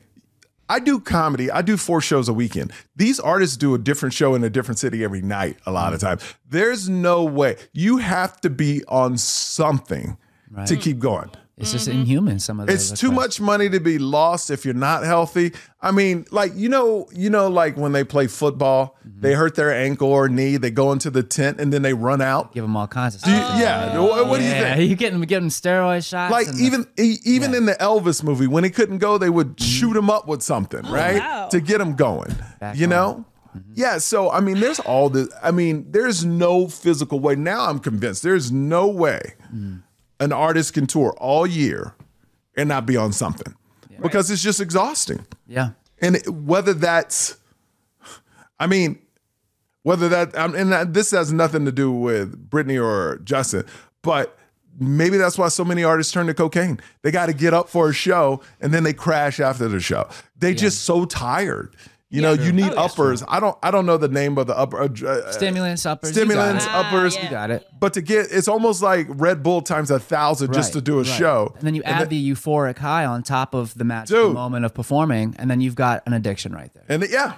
I 0.71 0.79
do 0.79 0.99
comedy. 0.99 1.51
I 1.51 1.61
do 1.61 1.75
four 1.77 1.99
shows 2.01 2.29
a 2.29 2.33
weekend. 2.33 2.71
These 2.95 3.19
artists 3.19 3.57
do 3.57 3.73
a 3.73 3.77
different 3.77 4.13
show 4.13 4.35
in 4.35 4.43
a 4.43 4.49
different 4.49 4.79
city 4.79 5.03
every 5.03 5.21
night 5.21 5.57
a 5.65 5.71
lot 5.71 5.93
of 5.93 5.99
Mm. 5.99 6.03
times. 6.03 6.21
There's 6.49 6.87
no 6.87 7.23
way. 7.23 7.57
You 7.73 7.97
have 7.97 8.39
to 8.41 8.49
be 8.49 8.83
on 8.87 9.17
something 9.17 10.17
to 10.65 10.75
keep 10.77 10.99
going. 10.99 11.29
It's 11.57 11.71
just 11.73 11.87
inhuman. 11.87 12.39
Some 12.39 12.59
of 12.59 12.65
those. 12.67 12.91
It's 12.91 12.99
too 12.99 13.11
much 13.11 13.39
money 13.39 13.69
to 13.69 13.79
be 13.79 13.99
lost 13.99 14.49
if 14.49 14.65
you're 14.65 14.73
not 14.73 15.03
healthy. 15.03 15.53
I 15.79 15.91
mean, 15.91 16.25
like 16.31 16.53
you 16.55 16.69
know, 16.69 17.07
you 17.13 17.29
know, 17.29 17.49
like 17.49 17.77
when 17.77 17.91
they 17.91 18.03
play 18.03 18.25
football, 18.27 18.97
Mm-hmm. 19.07 19.21
they 19.21 19.33
hurt 19.33 19.55
their 19.55 19.71
ankle 19.73 20.07
or 20.09 20.27
knee, 20.29 20.57
they 20.57 20.71
go 20.71 20.91
into 20.91 21.09
the 21.11 21.21
tent 21.23 21.59
and 21.59 21.71
then 21.73 21.81
they 21.83 21.93
run 21.93 22.21
out. 22.21 22.53
Give 22.53 22.63
them 22.63 22.75
all 22.77 22.87
kinds 22.87 23.15
of 23.15 23.21
Do 23.23 23.29
you- 23.31 23.37
stuff. 23.37 23.59
yeah. 23.59 23.99
What, 23.99 24.27
what 24.27 24.37
do 24.39 24.43
you 24.43 24.49
yeah, 24.51 24.75
think? 24.75 24.89
you 24.89 24.95
getting 24.95 25.21
getting 25.21 25.49
steroid 25.49 26.07
shots. 26.07 26.31
Like 26.31 26.47
and 26.47 26.57
the- 26.57 26.63
even 26.63 26.87
even 26.97 27.53
in 27.53 27.65
the 27.65 27.73
Elvis 27.75 28.23
movie, 28.23 28.47
when 28.47 28.63
he 28.63 28.69
couldn't 28.71 28.97
go, 28.99 29.17
they 29.19 29.29
would 29.29 29.57
Mm-hmm. 29.57 29.63
shoot 29.65 29.95
him 29.95 30.09
up 30.09 30.27
with 30.27 30.41
something, 30.41 30.81
right, 30.91 31.19
wow. 31.19 31.47
to 31.49 31.59
get 31.59 31.79
him 31.81 31.95
going. 31.95 32.33
Back 32.59 32.75
you 32.77 32.85
on. 32.85 32.89
know. 32.89 33.25
Mm-hmm. 33.55 33.73
Yeah, 33.75 33.97
so 33.97 34.31
I 34.31 34.39
mean, 34.39 34.59
there's 34.61 34.79
all 34.79 35.09
this. 35.09 35.27
I 35.43 35.51
mean, 35.51 35.91
there's 35.91 36.23
no 36.23 36.67
physical 36.69 37.19
way. 37.19 37.35
Now 37.35 37.65
I'm 37.69 37.79
convinced 37.79 38.23
there's 38.23 38.51
no 38.51 38.87
way 38.87 39.33
Mm. 39.53 39.83
An 40.21 40.31
artist 40.31 40.73
can 40.73 40.87
tour 40.87 41.13
all 41.17 41.45
year 41.45 41.93
and 42.55 42.69
not 42.69 42.85
be 42.85 42.95
on 42.95 43.11
something 43.11 43.53
because 44.01 44.31
it's 44.31 44.41
just 44.41 44.61
exhausting. 44.61 45.25
yeah. 45.47 45.71
And 46.01 46.17
whether 46.47 46.73
that's, 46.73 47.37
I 48.59 48.65
mean, 48.67 48.99
whether 49.83 50.09
that, 50.09 50.35
and 50.35 50.71
that, 50.71 50.93
this 50.93 51.11
has 51.11 51.31
nothing 51.31 51.65
to 51.65 51.71
do 51.71 51.91
with 51.91 52.49
Britney 52.49 52.83
or 52.83 53.19
Justin, 53.23 53.65
but 54.01 54.37
maybe 54.79 55.17
that's 55.17 55.37
why 55.37 55.47
so 55.49 55.63
many 55.63 55.83
artists 55.83 56.11
turn 56.11 56.25
to 56.27 56.33
cocaine. 56.33 56.79
They 57.03 57.11
got 57.11 57.27
to 57.27 57.33
get 57.33 57.53
up 57.53 57.69
for 57.69 57.89
a 57.89 57.93
show 57.93 58.41
and 58.59 58.73
then 58.73 58.83
they 58.83 58.93
crash 58.93 59.39
after 59.39 59.67
the 59.67 59.79
show. 59.79 60.07
They 60.35 60.53
just 60.55 60.83
so 60.83 61.05
tired. 61.05 61.75
You 62.11 62.21
know, 62.21 62.33
you 62.33 62.51
need 62.51 62.73
uppers. 62.73 63.23
I 63.27 63.39
don't. 63.39 63.57
I 63.63 63.71
don't 63.71 63.85
know 63.85 63.97
the 63.97 64.09
name 64.09 64.37
of 64.37 64.45
the 64.45 64.57
upper. 64.57 64.81
Uh, 64.81 64.87
uh, 65.07 65.31
Stimulants, 65.31 65.85
uppers. 65.85 66.09
you 66.09 66.25
got 66.25 66.31
Stimulants, 66.31 66.65
it. 66.65 66.69
Ah, 66.71 66.87
uppers. 66.87 67.15
yeah. 67.15 67.23
You 67.23 67.29
got 67.29 67.51
it. 67.51 67.67
But 67.79 67.93
to 67.93 68.01
get, 68.01 68.27
it's 68.31 68.49
almost 68.49 68.81
like 68.83 69.07
Red 69.09 69.41
Bull 69.41 69.61
times 69.61 69.89
a 69.89 69.99
thousand 69.99 70.53
just 70.53 70.73
to 70.73 70.81
do 70.81 70.95
a 70.99 71.03
right. 71.03 71.07
show. 71.07 71.53
And 71.57 71.65
then 71.65 71.73
you 71.73 71.83
add 71.83 72.09
the 72.09 72.31
euphoric 72.31 72.77
high 72.79 73.05
on 73.05 73.23
top 73.23 73.53
of 73.53 73.73
the 73.77 73.85
magical 73.85 74.27
Dude. 74.27 74.33
moment 74.33 74.65
of 74.65 74.73
performing, 74.73 75.35
and 75.39 75.49
then 75.49 75.61
you've 75.61 75.75
got 75.75 76.03
an 76.05 76.13
addiction 76.13 76.53
right 76.53 76.71
there. 76.73 76.83
And 76.89 77.09
yeah. 77.09 77.35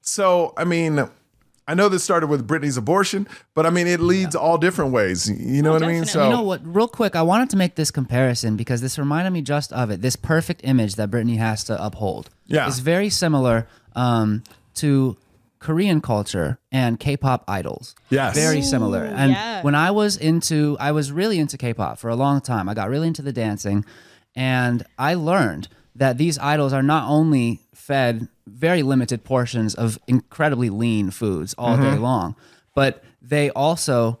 So, 0.00 0.52
I 0.56 0.64
mean, 0.64 1.08
I 1.66 1.74
know 1.74 1.88
this 1.88 2.04
started 2.04 2.26
with 2.26 2.46
Britney's 2.46 2.76
abortion, 2.76 3.26
but 3.54 3.64
I 3.64 3.70
mean, 3.70 3.86
it 3.86 3.98
leads 4.00 4.36
all 4.36 4.58
different 4.58 4.92
ways. 4.92 5.30
You 5.30 5.62
know 5.62 5.72
what 5.72 5.82
I 5.82 5.88
mean? 5.88 6.04
So, 6.04 6.24
You 6.24 6.30
know 6.30 6.42
what? 6.42 6.60
Real 6.64 6.88
quick, 6.88 7.16
I 7.16 7.22
wanted 7.22 7.48
to 7.50 7.56
make 7.56 7.74
this 7.76 7.90
comparison 7.90 8.56
because 8.56 8.82
this 8.82 8.98
reminded 8.98 9.30
me 9.32 9.40
just 9.40 9.72
of 9.72 9.90
it. 9.90 10.02
This 10.02 10.14
perfect 10.16 10.60
image 10.64 10.96
that 10.96 11.10
Britney 11.10 11.38
has 11.38 11.64
to 11.64 11.82
uphold 11.82 12.28
Yeah. 12.46 12.68
is 12.68 12.80
very 12.80 13.08
similar 13.08 13.66
um, 13.94 14.42
to 14.76 15.16
Korean 15.58 16.00
culture 16.00 16.58
and 16.70 17.00
K-pop 17.00 17.44
idols. 17.48 17.94
Yes. 18.10 18.34
very 18.34 18.60
similar. 18.62 19.04
And 19.04 19.32
yeah. 19.32 19.62
when 19.62 19.74
I 19.74 19.90
was 19.90 20.16
into, 20.16 20.76
I 20.78 20.92
was 20.92 21.10
really 21.10 21.38
into 21.38 21.56
K-pop 21.56 21.98
for 21.98 22.10
a 22.10 22.16
long 22.16 22.40
time. 22.40 22.68
I 22.68 22.74
got 22.74 22.90
really 22.90 23.06
into 23.08 23.22
the 23.22 23.32
dancing, 23.32 23.84
and 24.36 24.84
I 24.98 25.14
learned 25.14 25.68
that 25.96 26.18
these 26.18 26.38
idols 26.38 26.72
are 26.72 26.82
not 26.82 27.08
only 27.08 27.60
fed 27.74 28.28
very 28.46 28.82
limited 28.82 29.24
portions 29.24 29.74
of 29.74 29.98
incredibly 30.06 30.68
lean 30.70 31.10
foods 31.10 31.54
all 31.56 31.76
Mm-hmm. 31.76 31.94
day 31.94 31.98
long, 31.98 32.36
but 32.74 33.02
they 33.22 33.48
also 33.50 34.18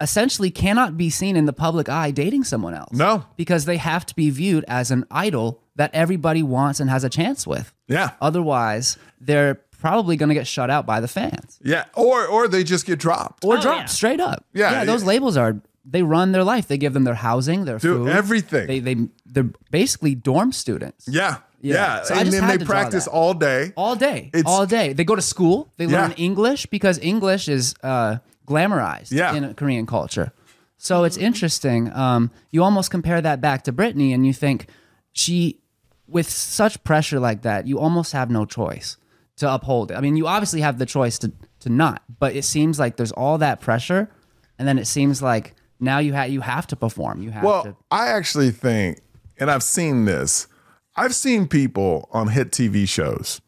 essentially 0.00 0.50
cannot 0.50 0.96
be 0.96 1.08
seen 1.10 1.36
in 1.36 1.46
the 1.46 1.52
public 1.52 1.88
eye 1.88 2.10
dating 2.10 2.44
someone 2.44 2.74
else. 2.74 2.92
No. 2.92 3.24
Because 3.36 3.64
they 3.64 3.76
have 3.76 4.04
to 4.06 4.14
be 4.14 4.30
viewed 4.30 4.64
as 4.68 4.90
an 4.90 5.04
idol 5.10 5.60
that 5.76 5.90
everybody 5.94 6.42
wants 6.42 6.80
and 6.80 6.90
has 6.90 7.04
a 7.04 7.08
chance 7.08 7.46
with. 7.46 7.72
yeah. 7.88 8.10
Otherwise, 8.20 8.96
they're 9.20 9.56
probably 9.80 10.16
going 10.16 10.28
to 10.30 10.34
get 10.34 10.46
shut 10.46 10.70
out 10.70 10.86
by 10.86 10.98
the 11.00 11.08
fans 11.08 11.58
Yeah. 11.62 11.84
Or, 11.94 12.26
or 12.26 12.48
they 12.48 12.64
just 12.64 12.86
get 12.86 12.98
dropped. 12.98 13.44
or 13.44 13.58
Oh, 13.58 13.60
dropped 13.60 13.80
yeah. 13.80 13.86
straight 13.86 14.20
up. 14.20 14.44
Yeah, 14.52 14.70
yeah, 14.70 14.84
those 14.84 15.02
yeah. 15.02 15.08
labels 15.08 15.36
are 15.36 15.60
they 15.84 16.02
run 16.02 16.32
their 16.32 16.44
life. 16.44 16.66
They 16.68 16.78
give 16.78 16.94
them 16.94 17.04
their 17.04 17.14
housing, 17.14 17.66
their 17.66 17.76
Dude, 17.78 17.98
food, 17.98 18.08
everything. 18.08 18.66
They 18.66 18.80
they 18.80 18.96
they're 19.26 19.50
basically 19.70 20.14
dorm 20.14 20.52
students 20.52 21.06
Yeah. 21.08 21.36
Yeah. 21.60 21.74
Yeah. 21.74 22.02
So 22.04 22.14
I 22.14 22.18
and 22.18 22.26
just 22.26 22.32
then 22.38 22.42
had 22.44 22.52
they 22.54 22.58
to 22.58 22.64
draw 22.64 22.74
practice 22.80 23.06
all 23.06 23.34
day. 23.34 23.72
all 23.76 23.94
day, 23.94 24.30
It's- 24.32 24.44
all 24.46 24.64
day. 24.64 24.94
They 24.94 25.04
go 25.04 25.14
to 25.14 25.22
school. 25.22 25.70
They 25.76 25.86
learn 25.86 26.12
English 26.12 26.66
because 26.66 26.98
English 27.00 27.48
is 27.48 27.74
uh, 27.82 28.16
glamorized 28.46 29.12
Yeah. 29.12 29.34
in 29.34 29.54
Korean 29.54 29.86
culture. 29.86 30.32
So 30.76 31.04
it's 31.04 31.16
interesting. 31.16 31.92
Um, 31.92 32.30
you 32.50 32.62
almost 32.62 32.90
compare 32.90 33.20
that 33.22 33.40
back 33.40 33.62
to 33.64 33.72
Britney, 33.72 34.12
and 34.14 34.26
you 34.26 34.32
think 34.34 34.66
she, 35.12 35.60
with 36.06 36.28
such 36.28 36.82
pressure 36.84 37.18
like 37.20 37.42
that, 37.42 37.66
you 37.66 37.78
almost 37.78 38.12
have 38.12 38.30
no 38.30 38.44
choice 38.44 38.96
to 39.36 39.52
uphold 39.52 39.90
it. 39.90 39.94
I 39.96 40.00
mean, 40.00 40.16
you 40.16 40.26
obviously 40.26 40.60
have 40.60 40.78
the 40.78 40.86
choice 40.86 41.18
to 41.20 41.32
to 41.60 41.70
not, 41.70 42.02
but 42.18 42.36
it 42.36 42.44
seems 42.44 42.78
like 42.78 42.96
there's 42.96 43.12
all 43.12 43.38
that 43.38 43.60
pressure, 43.60 44.10
and 44.58 44.68
then 44.68 44.78
it 44.78 44.86
seems 44.86 45.22
like 45.22 45.54
now 45.80 45.98
you 45.98 46.12
have 46.12 46.28
you 46.30 46.42
have 46.42 46.66
to 46.66 46.76
perform. 46.76 47.22
You 47.22 47.30
have 47.30 47.42
Well, 47.44 47.62
to. 47.62 47.76
I 47.90 48.08
actually 48.08 48.50
think, 48.50 49.00
and 49.38 49.50
I've 49.50 49.62
seen 49.62 50.04
this, 50.04 50.46
I've 50.94 51.14
seen 51.14 51.48
people 51.48 52.08
on 52.12 52.28
hit 52.28 52.50
TV 52.52 52.86
shows 52.86 53.40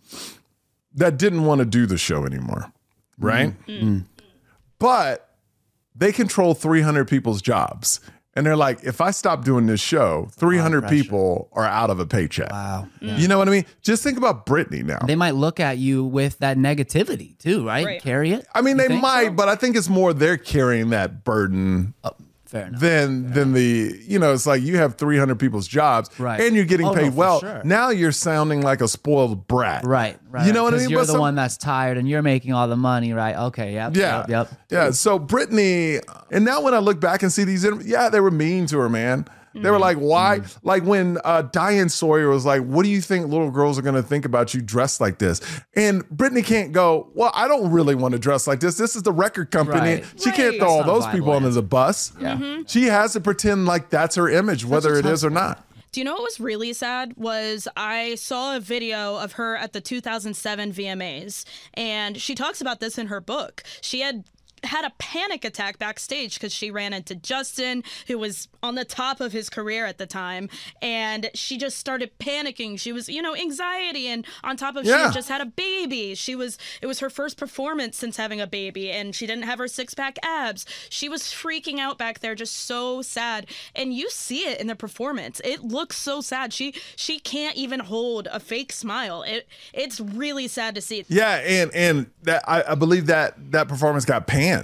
that 0.95 1.19
didn't 1.19 1.45
want 1.45 1.59
to 1.59 1.67
do 1.67 1.85
the 1.85 1.99
show 1.99 2.25
anymore, 2.25 2.73
right? 3.19 3.53
But 4.79 5.29
they 5.95 6.13
control 6.13 6.55
300 6.55 7.07
people's 7.09 7.43
jobs. 7.43 8.01
And 8.35 8.45
they're 8.45 8.55
like, 8.57 8.85
if 8.85 9.01
I 9.01 9.13
stop 9.13 9.45
doing 9.45 9.65
this 9.65 9.81
show, 9.81 10.29
300 10.33 10.89
people 10.89 11.49
are 11.53 11.65
out 11.65 11.89
of 11.89 11.99
a 12.01 12.07
paycheck. 12.07 12.51
Wow. 12.51 12.87
Mm. 13.01 13.19
You 13.19 13.29
know 13.29 13.39
what 13.39 13.49
I 13.49 13.51
mean? 13.51 13.65
Just 13.81 14.03
think 14.03 14.19
about 14.19 14.45
Britney 14.45 14.85
now. 14.85 14.99
They 14.99 15.17
might 15.17 15.35
look 15.35 15.59
at 15.59 15.79
you 15.79 16.05
with 16.05 16.39
that 16.41 16.59
negativity 16.59 17.39
too, 17.39 17.67
right? 17.67 17.87
Right. 17.87 18.03
Carry 18.03 18.33
it. 18.33 18.47
I 18.55 18.61
mean, 18.61 18.79
You 18.79 18.89
they 18.89 19.01
might, 19.01 19.29
so? 19.29 19.33
but 19.33 19.49
I 19.49 19.55
think 19.55 19.75
it's 19.75 19.89
more 19.89 20.13
they're 20.13 20.37
carrying 20.37 20.91
that 20.91 21.25
burden. 21.25 21.95
Uh, 22.05 22.11
Fair 22.47 22.67
enough. 22.69 22.81
than 22.81 23.33
than 23.33 23.53
the 23.53 23.99
you 24.07 24.19
know 24.21 24.33
it's 24.33 24.47
like 24.47 24.63
you 24.63 24.77
have 24.77 24.95
300 24.95 25.37
people's 25.39 25.67
jobs 25.67 26.09
Right. 26.19 26.41
and 26.41 26.55
you're 26.55 26.65
getting 26.65 26.87
Oh, 26.87 26.95
paid 26.95 27.11
for 27.13 27.17
well 27.19 27.41
sure. 27.41 27.61
now 27.65 27.91
you're 27.91 28.13
sounding 28.13 28.63
like 28.63 28.81
a 28.81 28.87
spoiled 28.89 29.49
brat 29.49 29.85
Right, 29.85 30.17
right. 30.31 30.47
you 30.47 30.53
know 30.53 30.63
what 30.63 30.73
I 30.73 30.79
mean 30.79 30.91
You're 30.91 31.01
But 31.01 31.07
the 31.09 31.13
some- 31.15 31.21
one 31.21 31.35
that's 31.35 31.57
tired, 31.57 31.99
and 31.99 32.09
you're 32.09 32.23
making 32.23 32.53
all 32.53 32.69
the 32.69 32.77
money, 32.77 33.13
right? 33.13 33.35
Okay, 33.37 33.75
yep, 33.75 33.97
yeah 33.97 34.19
yep, 34.21 34.29
yep. 34.29 34.49
yeah 34.71 34.91
so 34.93 35.19
Britney 35.19 36.01
and 36.31 36.45
now 36.45 36.61
when 36.61 36.73
I 36.73 36.79
look 36.79 37.01
back 37.01 37.23
and 37.25 37.33
see 37.33 37.43
these 37.45 37.67
yeah 37.85 38.09
they 38.09 38.21
were 38.21 38.31
mean 38.31 38.67
to 38.67 38.79
her 38.79 38.89
man 38.89 39.27
they 39.63 39.71
were 39.71 39.79
like 39.79 39.97
why? 39.99 40.41
Like 40.63 40.85
when 40.85 41.19
uh, 41.25 41.43
Diane 41.43 41.89
Sawyer 41.89 42.29
was 42.29 42.45
like 42.45 42.63
what 42.63 42.85
do 42.85 42.89
you 42.89 43.01
think 43.01 43.29
little 43.29 43.51
girls 43.51 43.79
are 43.79 43.83
going 43.83 43.95
to 43.95 44.03
think 44.03 44.25
about 44.25 44.55
you 44.55 44.61
dressed 44.61 45.01
like 45.01 45.19
this? 45.19 45.41
And 45.75 46.07
Britney 46.09 46.45
can't 46.45 46.73
go 46.73 47.11
well 47.15 47.31
I 47.35 47.49
don't 47.49 47.71
really 47.71 47.95
want 47.95 48.13
to 48.13 48.19
dress 48.19 48.47
like 48.47 48.61
this. 48.61 48.77
This 48.77 48.97
is 48.97 49.03
the 49.03 49.13
record 49.13 49.51
company. 49.51 49.97
Right. 49.97 50.05
she 50.19 50.31
can't 50.33 50.57
throw 50.59 50.69
all 50.69 50.77
That's 50.79 50.87
not 50.87 50.95
those 50.95 51.07
people 51.07 51.27
viable 51.27 51.33
under 51.33 51.51
the 51.51 51.63
bus. 51.63 52.13
Yeah. 52.21 52.63
she 52.67 52.85
has 52.85 53.13
to 53.15 53.21
pretend 53.21 53.67
like 53.67 53.91
that's 53.91 54.17
her 54.17 54.29
image 54.29 54.65
whether 54.65 54.95
it 54.97 55.07
is 55.07 55.25
or 55.25 55.31
not. 55.31 55.67
Do 55.97 56.01
you 56.01 56.05
know 56.05 56.13
what 56.13 56.25
was 56.25 56.41
really 56.41 56.75
sad? 56.75 57.15
Was 57.17 57.67
I 57.75 58.17
saw 58.17 58.55
a 58.55 58.61
video 58.61 59.17
of 59.17 59.33
her 59.33 59.57
at 59.57 59.73
the 59.73 59.81
2007 59.81 60.73
VMAs, 60.73 61.47
and 61.73 62.21
she 62.21 62.35
talks 62.35 62.61
about 62.61 62.81
this 62.81 62.99
in 62.99 63.07
her 63.07 63.19
book. 63.19 63.63
She 63.81 64.01
had 64.01 64.25
had 64.67 64.85
a 64.85 64.93
panic 64.99 65.45
attack 65.45 65.79
backstage 65.79 66.35
because 66.35 66.53
she 66.53 66.71
ran 66.71 66.93
into 66.93 67.15
Justin, 67.15 67.83
who 68.07 68.19
was 68.19 68.49
on 68.63 68.75
the 68.75 68.85
top 68.85 69.21
of 69.21 69.33
his 69.33 69.49
career 69.49 69.87
at 69.87 69.99
the 69.99 70.07
time, 70.07 70.49
and 70.83 71.31
she 71.35 71.57
just 71.57 71.79
started 71.79 72.11
panicking. 72.19 72.79
She 72.79 72.93
was, 72.93 73.09
you 73.09 73.23
know, 73.23 73.35
anxiety, 73.35 74.09
and 74.09 74.27
on 74.45 74.57
top 74.57 74.77
of 74.77 74.85
she 74.85 74.91
Yeah. 74.91 75.05
had 75.07 75.13
just 75.15 75.29
had 75.29 75.41
a 75.41 75.47
baby. 75.47 76.15
She 76.15 76.35
was 76.35 76.59
it 76.83 76.87
was 76.87 77.01
her 77.01 77.11
first 77.11 77.37
performance 77.37 77.97
since 77.97 78.17
having 78.17 78.41
a 78.41 78.47
baby, 78.47 78.91
and 78.91 79.15
she 79.15 79.27
didn't 79.27 79.45
have 79.45 79.59
her 79.59 79.69
six 79.69 79.95
pack 79.95 80.19
abs. 80.23 80.67
She 80.89 81.09
was 81.09 81.23
freaking 81.25 81.79
out 81.79 81.99
back 81.99 82.21
there, 82.21 82.35
just 82.35 82.55
so 82.57 83.03
sad. 83.03 83.47
And 83.75 83.95
you 83.95 84.11
see 84.11 84.47
it 84.49 84.61
in 84.61 84.67
the 84.67 84.77
performance. 84.77 85.41
It 85.45 85.63
looks 85.63 85.97
so 85.97 86.21
sad. 86.21 86.53
She 86.53 86.75
she 86.97 87.19
can't 87.19 87.57
even 87.57 87.81
hold 87.81 88.29
a 88.33 88.41
fake 88.41 88.73
smile. 88.73 89.23
It 89.23 89.47
it's 89.73 90.01
really 90.01 90.49
sad 90.49 90.75
to 90.75 90.81
see. 90.81 91.05
Yeah, 91.09 91.37
and 91.37 91.73
and 91.75 92.11
that 92.23 92.43
I, 92.49 92.73
I 92.73 92.75
believe 92.75 93.07
that 93.07 93.35
that 93.53 93.69
performance 93.69 94.05
got 94.05 94.27
panned 94.27 94.56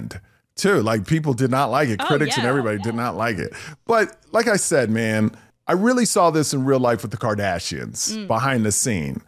too. 0.55 0.81
Like 0.81 1.07
people 1.07 1.33
did 1.33 1.49
not 1.51 1.71
like 1.71 1.89
it. 1.89 1.99
Oh, 2.01 2.05
Critics 2.05 2.35
and 2.35 2.43
yeah. 2.43 2.49
everybody 2.49 2.77
did 2.79 2.95
not 2.95 3.15
like 3.15 3.37
it. 3.37 3.53
But 3.85 4.15
like 4.31 4.47
I 4.47 4.55
said, 4.57 4.89
man, 4.89 5.31
I 5.67 5.73
really 5.73 6.05
saw 6.05 6.29
this 6.29 6.53
in 6.53 6.65
real 6.65 6.79
life 6.79 7.01
with 7.01 7.11
the 7.11 7.17
Kardashians 7.17 8.13
Mm. 8.15 8.27
behind 8.27 8.65
the 8.65 8.71
scene. 8.71 9.21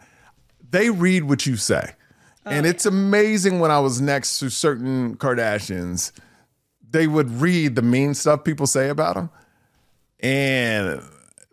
They 0.70 0.90
read 0.90 1.24
what 1.24 1.46
you 1.46 1.56
say. 1.56 1.92
Oh, 2.44 2.50
and 2.50 2.66
it's 2.66 2.86
amazing 2.86 3.58
when 3.60 3.70
I 3.70 3.80
was 3.80 4.00
next 4.00 4.38
to 4.40 4.50
certain 4.50 5.16
Kardashians, 5.16 6.12
they 6.88 7.06
would 7.06 7.30
read 7.40 7.74
the 7.74 7.82
mean 7.82 8.14
stuff 8.14 8.44
people 8.44 8.66
say 8.66 8.88
about 8.88 9.14
them 9.16 9.30
and 10.20 11.02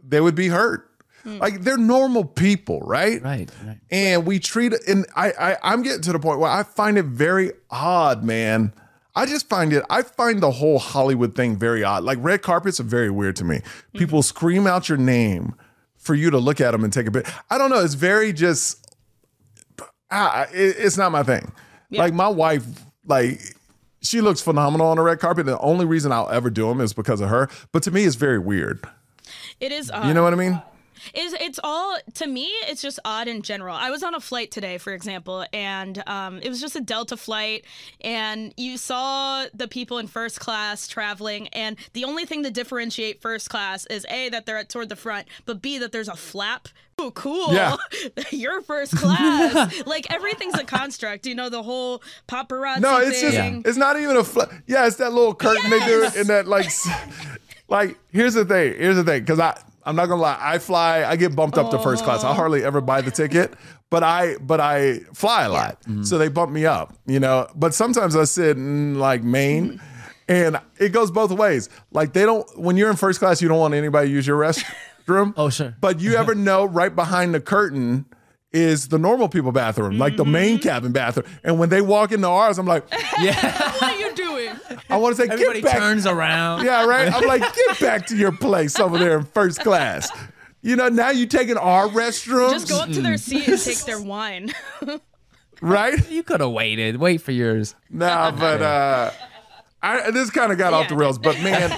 they 0.04 0.21
would 0.21 0.36
be 0.36 0.47
hurt. 0.49 0.89
Hmm. 1.23 1.38
Like 1.38 1.62
they're 1.62 1.78
normal 1.78 2.26
people, 2.26 2.82
right? 2.82 3.21
Right, 3.23 3.49
right. 3.65 3.80
and 3.89 4.26
we 4.26 4.39
treat 4.39 4.73
and 4.88 5.06
I, 5.15 5.32
I 5.32 5.58
i'm 5.63 5.82
getting 5.82 6.02
to 6.02 6.12
the 6.12 6.19
point 6.19 6.39
where 6.39 6.52
i 6.52 6.63
find 6.63 6.97
it 6.97 7.06
very 7.06 7.54
odd 7.71 8.23
man 8.23 8.73
i 9.15 9.26
just 9.26 9.47
find 9.49 9.71
it 9.73 9.84
i 9.89 10.02
find 10.02 10.41
the 10.41 10.52
whole 10.52 10.80
hollywood 10.80 11.36
thing 11.36 11.56
very 11.58 11.84
odd. 11.84 12.04
Like 12.04 12.17
red 12.21 12.41
carpets 12.41 12.80
are 12.80 12.84
very 12.84 13.10
weird 13.12 13.36
to 13.38 13.43
me. 13.43 13.62
People 13.93 14.23
scream 14.23 14.65
out 14.67 14.89
your 14.89 14.97
name 14.97 15.56
for 15.97 16.15
you 16.15 16.30
to 16.32 16.38
look 16.38 16.60
at 16.60 16.71
them 16.71 16.84
and 16.84 16.91
take 16.91 17.08
a 17.08 17.12
bit 17.12 17.28
i 17.49 17.58
don't 17.58 17.69
know 17.69 17.80
it's 17.84 17.93
very 17.93 18.34
just 18.34 18.80
ah, 20.12 20.43
it- 20.54 20.76
it's 20.78 20.97
not 20.97 21.12
my 21.12 21.23
thing. 21.23 21.52
Like 21.91 22.13
my 22.13 22.28
wife 22.28 22.65
like 23.06 23.39
she 24.02 24.19
looks 24.19 24.41
phenomenal 24.41 24.88
on 24.88 24.97
the 24.97 25.04
red 25.04 25.19
carpet. 25.19 25.45
The 25.45 25.60
only 25.60 25.86
reason 25.86 26.12
i'll 26.12 26.30
ever 26.30 26.49
do 26.49 26.67
them 26.67 26.82
is 26.82 26.93
because 26.93 27.21
of 27.21 27.30
her 27.30 27.49
but 27.71 27.84
to 27.84 27.91
me 27.91 28.04
it's 28.06 28.15
very 28.15 28.39
weird. 28.39 28.80
It 29.60 29.71
is 29.71 29.89
odd. 29.91 30.08
you 30.08 30.13
know 30.13 30.23
what 30.23 30.34
i 30.34 30.36
mean 30.36 30.62
It's 31.13 31.34
it's 31.39 31.60
all 31.63 31.98
to 32.16 32.28
me. 32.28 32.46
It's 32.68 32.82
just 32.82 33.00
odd 33.06 33.28
in 33.28 33.42
general. 33.42 33.76
I 33.76 33.89
was 33.89 34.04
on 34.04 34.16
a 34.16 34.20
flight 34.20 34.52
today, 34.52 34.78
for 34.78 34.94
example, 34.94 35.46
and 35.54 36.02
um, 36.08 36.39
it 36.39 36.50
was 36.50 36.62
just 36.62 36.76
a 36.76 36.82
Delta 36.82 37.18
flight, 37.18 37.66
and 38.02 38.54
you 38.58 38.78
saw 38.78 39.46
the 39.54 39.68
people 39.68 39.98
in 39.98 40.08
first 40.08 40.39
class 40.39 40.88
traveling, 40.88 41.48
and 41.50 41.78
the 41.94 42.06
only 42.06 42.26
thing 42.26 42.44
to 42.44 42.52
differentiate 42.52 43.22
first 43.22 43.50
class 43.50 43.86
is 43.88 44.06
a 44.10 44.30
that 44.30 44.46
they're 44.46 44.58
at 44.58 44.70
toward 44.70 44.89
the 44.89 44.96
front, 44.96 45.28
but 45.46 45.62
b 45.62 45.78
that 45.80 45.92
there's 45.92 46.08
a 46.10 46.16
flap. 46.16 46.68
Ooh, 47.02 47.10
cool. 47.12 47.52
Yeah. 47.54 47.76
You're 48.32 48.62
first 48.62 48.96
class. 48.96 49.84
like 49.88 50.12
everything's 50.13 50.54
a 50.60 50.63
construct. 50.63 51.26
You 51.26 51.34
know 51.34 51.50
the 51.50 51.63
whole 51.63 52.04
paparazzi 52.28 52.82
No, 52.82 52.98
it's 53.00 53.20
just 53.20 53.36
thing. 53.36 53.63
it's 53.66 53.78
not 53.78 54.00
even 54.00 54.16
a 54.16 54.24
fl- 54.24 54.42
yeah, 54.68 54.86
it's 54.86 54.98
that 54.98 55.12
little 55.12 55.34
curtain 55.34 55.70
they 55.72 55.80
do 55.80 56.02
Yes. 56.04 56.16
and 56.16 56.28
that 56.28 56.48
like 56.48 56.66
s- 56.68 56.88
like 57.68 57.98
here's 58.12 58.36
the 58.36 58.46
thing, 58.46 58.76
here's 58.78 58.96
the 58.96 59.04
thing 59.04 59.26
cuz 59.26 59.39
I 59.39 59.60
I'm 59.86 59.96
not 59.96 60.08
to 60.08 60.15
lie, 60.15 60.38
I 60.39 60.60
fly, 60.60 61.04
I 61.04 61.15
get 61.15 61.36
bumped 61.36 61.58
up 61.58 61.72
to 61.72 61.80
first 61.80 62.04
class. 62.04 62.24
I 62.24 62.34
hardly 62.34 62.63
ever 62.63 62.82
buy 62.82 63.02
the 63.02 63.12
ticket, 63.12 63.54
but 63.89 64.04
I 64.04 64.38
but 64.38 64.60
I 64.60 65.00
fly 65.13 65.43
a 65.43 65.50
lot. 65.50 65.82
Mm-hmm. 65.82 66.04
So 66.04 66.17
they 66.17 66.28
bump 66.30 66.52
me 66.52 66.65
up, 66.65 66.96
you 67.06 67.19
know. 67.19 67.48
But 67.56 67.74
sometimes 67.74 68.15
I 68.15 68.24
sit 68.24 68.58
in 68.58 69.00
like 69.00 69.24
main 69.24 69.74
mm-hmm. 69.74 69.86
and 70.28 70.60
it 70.78 70.89
goes 70.89 71.12
both 71.12 71.32
ways. 71.32 71.69
Like 71.91 72.13
they 72.13 72.24
don't 72.24 72.48
when 72.58 72.78
you're 72.78 72.89
in 72.89 72.96
first 72.96 73.19
class, 73.19 73.41
you 73.41 73.48
don't 73.48 73.60
want 73.60 73.74
anybody 73.74 74.08
to 74.08 74.13
use 74.13 74.26
your 74.26 74.39
restroom. 75.08 75.34
Oh, 75.38 75.50
sure. 75.50 75.76
But 75.80 76.00
you 76.00 76.15
ever 76.15 76.34
know 76.36 76.65
right 76.65 76.96
behind 76.96 77.34
the 77.34 77.41
curtain 77.41 78.06
is 78.54 78.89
the 78.89 79.00
normal 79.00 79.28
people 79.28 79.52
bathroom, 79.52 79.98
like 79.98 80.15
the 80.15 80.26
main 80.26 80.58
mm-hmm. 80.58 80.69
cabin 80.69 80.91
bathroom. 80.91 81.26
And 81.43 81.58
when 81.60 81.69
they 81.69 81.82
walk 81.82 82.12
into 82.12 82.28
ours, 82.28 82.60
I'm 82.60 82.67
like, 82.67 82.86
Yeah. 83.19 83.72
what 83.74 83.84
are 83.84 84.00
you 84.00 84.13
doing? 84.13 84.33
I 84.89 84.98
want 84.98 85.16
to 85.16 85.22
say, 85.24 85.30
Everybody 85.32 85.62
get 85.62 85.72
back. 85.72 85.80
turns 85.80 86.06
around. 86.06 86.66
Yeah, 86.66 86.86
right. 86.86 87.12
I'm 87.13 87.26
like, 87.28 87.42
get 87.56 87.80
back 87.80 88.08
to 88.08 88.16
your 88.18 88.32
place 88.32 88.80
over 88.80 88.98
there 88.98 89.18
in 89.18 89.26
first 89.26 89.60
class. 89.62 90.12
You 90.62 90.76
know, 90.76 90.88
now 90.89 91.10
you 91.10 91.26
taking 91.26 91.58
our 91.58 91.88
restrooms, 91.88 92.52
Just 92.52 92.70
go 92.70 92.80
up 92.82 92.89
to 92.89 93.02
their 93.02 93.18
seat 93.18 93.48
and 93.48 93.60
take 93.60 93.80
their 93.86 94.02
wine. 94.02 94.54
right? 95.62 96.10
You 96.10 96.24
could 96.24 96.39
have 96.42 96.52
waited. 96.52 96.98
Wait 96.98 97.22
for 97.22 97.32
yours. 97.32 97.76
Nah, 97.89 98.32
but 98.32 98.62
uh, 98.62 99.12
I 99.82 100.12
this 100.12 100.30
kind 100.30 100.52
of 100.52 100.58
got 100.58 100.74
off 100.74 100.89
the 100.89 100.96
rails. 100.96 101.18
But 101.18 101.42
man, 101.42 101.70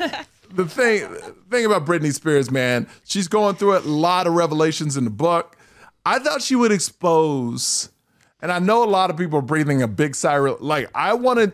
the 0.54 0.66
thing 0.66 1.08
thing 1.50 1.66
about 1.66 1.86
Britney 1.86 2.14
Spears, 2.14 2.52
man, 2.52 2.88
she's 3.06 3.28
going 3.28 3.56
through. 3.56 3.78
A 3.78 3.80
lot 3.80 4.28
of 4.28 4.34
revelations 4.34 4.98
in 4.98 5.04
the 5.04 5.10
book. 5.10 5.58
I 6.06 6.20
thought 6.20 6.42
she 6.44 6.56
would 6.56 6.72
expose, 6.72 7.90
and 8.42 8.52
I 8.52 8.60
know 8.60 8.84
a 8.84 8.86
lot 8.90 9.10
of 9.10 9.18
people 9.18 9.40
are 9.40 9.44
breathing 9.44 9.82
a 9.82 9.88
big 9.88 10.14
sigh. 10.16 10.38
of- 10.38 10.62
Like 10.62 10.90
I 10.94 11.14
wanted, 11.16 11.54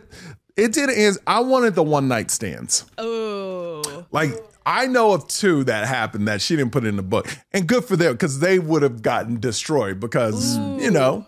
it 0.56 0.72
did 0.72 0.90
is 0.90 1.18
I 1.26 1.40
wanted 1.40 1.74
the 1.74 1.82
one 1.82 2.08
night 2.08 2.30
stands. 2.30 2.84
oh. 2.98 4.06
Like 4.10 4.32
I 4.66 4.86
know 4.86 5.12
of 5.12 5.26
two 5.28 5.64
that 5.64 5.86
happened 5.88 6.28
that 6.28 6.40
she 6.42 6.54
didn't 6.56 6.72
put 6.72 6.84
in 6.84 6.96
the 6.96 7.02
book, 7.02 7.26
and 7.52 7.66
good 7.66 7.84
for 7.84 7.96
them 7.96 8.12
because 8.12 8.38
they 8.40 8.58
would 8.58 8.82
have 8.82 9.02
gotten 9.02 9.40
destroyed 9.40 9.98
because 10.00 10.56
you 10.80 10.90
know, 10.90 11.26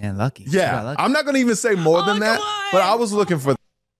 Man, 0.00 0.16
lucky. 0.16 0.44
Yeah. 0.48 0.82
lucky. 0.82 1.02
I'm 1.02 1.12
not 1.12 1.24
going 1.24 1.34
to 1.34 1.40
even 1.40 1.56
say 1.56 1.74
more 1.74 2.02
than 2.02 2.16
Oh, 2.16 2.20
that, 2.20 2.40
on. 2.40 2.46
but 2.72 2.82
I 2.82 2.94
was 2.94 3.12
looking 3.12 3.38
for. 3.38 3.54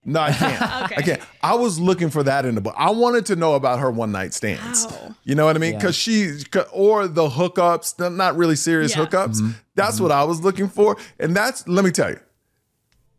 No, 0.05 0.20
I 0.20 0.33
can't. 0.33 0.85
Okay. 0.85 0.94
I 0.96 1.03
can't. 1.03 1.20
I 1.42 1.55
was 1.55 1.79
looking 1.79 2.11
for 2.11 2.22
that 2.25 2.44
in 2.44 2.55
the 2.57 2.61
book. 2.61 2.75
I 2.77 2.90
wanted 2.90 3.27
to 3.27 3.37
know 3.37 3.55
about 3.55 3.79
her 3.81 3.90
one 3.90 4.11
night 4.11 4.35
stands. 4.35 4.87
Wow. 4.87 5.14
You 5.25 5.35
know 5.37 5.44
what 5.46 5.55
I 5.55 5.61
mean? 5.61 5.75
Yeah. 5.75 5.79
Because 5.79 5.94
she, 5.94 6.38
or 6.72 7.07
the 7.07 7.29
hookups, 7.29 7.96
the 7.96 8.11
not 8.11 8.37
really 8.37 8.57
serious 8.57 8.96
Yeah. 8.96 9.05
hookups. 9.07 9.37
Mm-hmm. 9.40 9.51
That's 9.77 10.01
what 10.01 10.11
I 10.11 10.25
was 10.25 10.40
looking 10.40 10.68
for. 10.68 10.96
And 11.20 11.37
that's, 11.37 11.68
let 11.68 11.85
me 11.85 11.92
tell 11.92 12.11
you, 12.11 12.18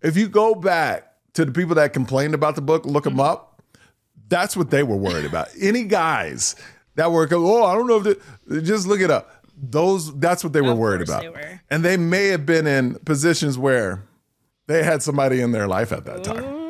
if 0.01 0.17
you 0.17 0.27
go 0.27 0.55
back 0.55 1.12
to 1.33 1.45
the 1.45 1.51
people 1.51 1.75
that 1.75 1.93
complained 1.93 2.33
about 2.33 2.55
the 2.55 2.61
book, 2.61 2.85
look 2.85 3.03
Mm-hmm. 3.05 3.17
them 3.17 3.25
up. 3.25 3.61
That's 4.29 4.55
what 4.57 4.69
they 4.71 4.83
were 4.83 4.95
worried 4.95 5.25
about. 5.25 5.49
Any 5.61 5.83
guys 5.83 6.55
that 6.95 7.11
were, 7.11 7.27
oh, 7.31 7.63
I 7.65 7.75
don't 7.75 7.87
know 7.87 8.01
if 8.03 8.19
they, 8.47 8.61
just 8.61 8.87
look 8.87 8.99
it 9.01 9.11
up. 9.11 9.45
Those, 9.55 10.17
that's 10.19 10.43
what 10.43 10.53
they 10.53 10.61
were 10.61 10.71
Of 10.71 10.77
worried 10.77 11.01
about. 11.01 11.21
they 11.21 11.29
were. 11.29 11.61
And 11.69 11.83
they 11.85 11.97
may 11.97 12.27
have 12.27 12.45
been 12.45 12.65
in 12.67 12.95
positions 13.05 13.57
where 13.57 14.03
they 14.67 14.83
had 14.83 15.03
somebody 15.03 15.41
in 15.41 15.51
their 15.51 15.67
life 15.67 15.91
at 15.91 16.05
that 16.05 16.23
time. 16.23 16.63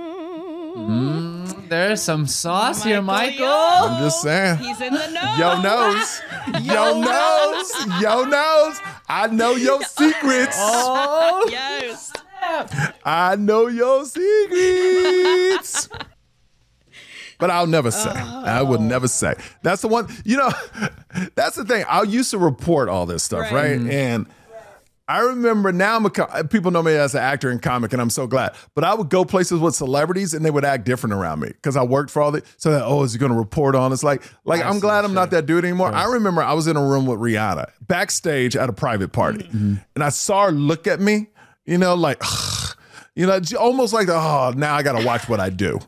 There's 1.69 2.01
some 2.01 2.27
sauce 2.27 2.83
here, 2.83 3.01
Michael. 3.01 3.45
I'm 3.47 4.03
just 4.03 4.21
saying. 4.21 4.57
He's 4.57 4.79
in 4.81 4.93
the 4.93 5.07
know. 5.11 5.35
Yo 5.37 5.61
knows. 5.61 6.21
Yo 6.63 6.99
knows. 7.01 8.01
Yo 8.01 8.25
knows. 8.25 8.79
I 9.07 9.27
know 9.31 9.51
your 9.55 9.81
secrets. 9.83 10.55
Oh, 10.59 11.47
Yes. 11.49 12.11
I 13.05 13.35
know 13.37 13.67
your 13.67 14.05
secrets. 14.05 15.89
But 17.39 17.49
I'll 17.49 17.67
never 17.67 17.91
say. 17.91 18.11
I 18.11 18.61
would 18.61 18.79
never 18.79 19.09
say. 19.09 19.33
That's 19.63 19.81
the 19.81 19.89
one, 19.89 20.07
you 20.23 20.37
know, 20.37 20.49
that's 21.35 21.57
the 21.57 21.65
thing. 21.65 21.83
I 21.89 22.03
used 22.03 22.31
to 22.31 22.37
report 22.37 22.87
all 22.87 23.05
this 23.05 23.21
stuff, 23.21 23.51
right? 23.51 23.77
Right. 23.77 23.91
And 23.91 24.27
I 25.07 25.19
remember 25.19 25.73
now 25.73 25.97
I'm 25.97 26.05
a 26.05 26.43
people 26.45 26.71
know 26.71 26.81
me 26.81 26.93
as 26.93 27.13
an 27.13 27.21
actor 27.21 27.49
and 27.49 27.61
comic, 27.61 27.91
and 27.91 28.01
I'm 28.01 28.09
so 28.09 28.25
glad. 28.25 28.55
But 28.73 28.85
I 28.85 28.93
would 28.93 29.09
go 29.09 29.25
places 29.25 29.59
with 29.59 29.75
celebrities, 29.75 30.33
and 30.33 30.45
they 30.45 30.51
would 30.51 30.63
act 30.63 30.85
different 30.85 31.13
around 31.13 31.41
me 31.41 31.49
because 31.49 31.75
I 31.75 31.83
worked 31.83 32.09
for 32.09 32.21
all 32.21 32.31
the. 32.31 32.41
So 32.55 32.71
that 32.71 32.85
oh, 32.85 33.03
is 33.03 33.11
he 33.11 33.19
going 33.19 33.31
to 33.31 33.37
report 33.37 33.75
on? 33.75 33.91
It's 33.91 34.03
like 34.03 34.23
like 34.45 34.61
I 34.61 34.69
I'm 34.69 34.79
glad 34.79 35.03
I'm 35.03 35.09
sure. 35.09 35.15
not 35.15 35.31
that 35.31 35.45
dude 35.45 35.65
anymore. 35.65 35.91
I 35.91 36.05
remember 36.05 36.41
I 36.41 36.53
was 36.53 36.67
in 36.67 36.77
a 36.77 36.83
room 36.83 37.05
with 37.05 37.19
Rihanna 37.19 37.69
backstage 37.81 38.55
at 38.55 38.69
a 38.69 38.73
private 38.73 39.11
party, 39.11 39.45
and 39.51 40.03
I 40.03 40.09
saw 40.09 40.45
her 40.45 40.51
look 40.53 40.87
at 40.87 41.01
me, 41.01 41.27
you 41.65 41.77
know, 41.77 41.95
like, 41.95 42.21
you 43.15 43.25
know, 43.25 43.39
j- 43.39 43.55
almost 43.55 43.93
like 43.93 44.07
oh, 44.09 44.53
now 44.55 44.75
I 44.75 44.83
got 44.83 44.99
to 44.99 45.05
watch 45.05 45.27
what 45.29 45.39
I 45.39 45.49
do. 45.49 45.79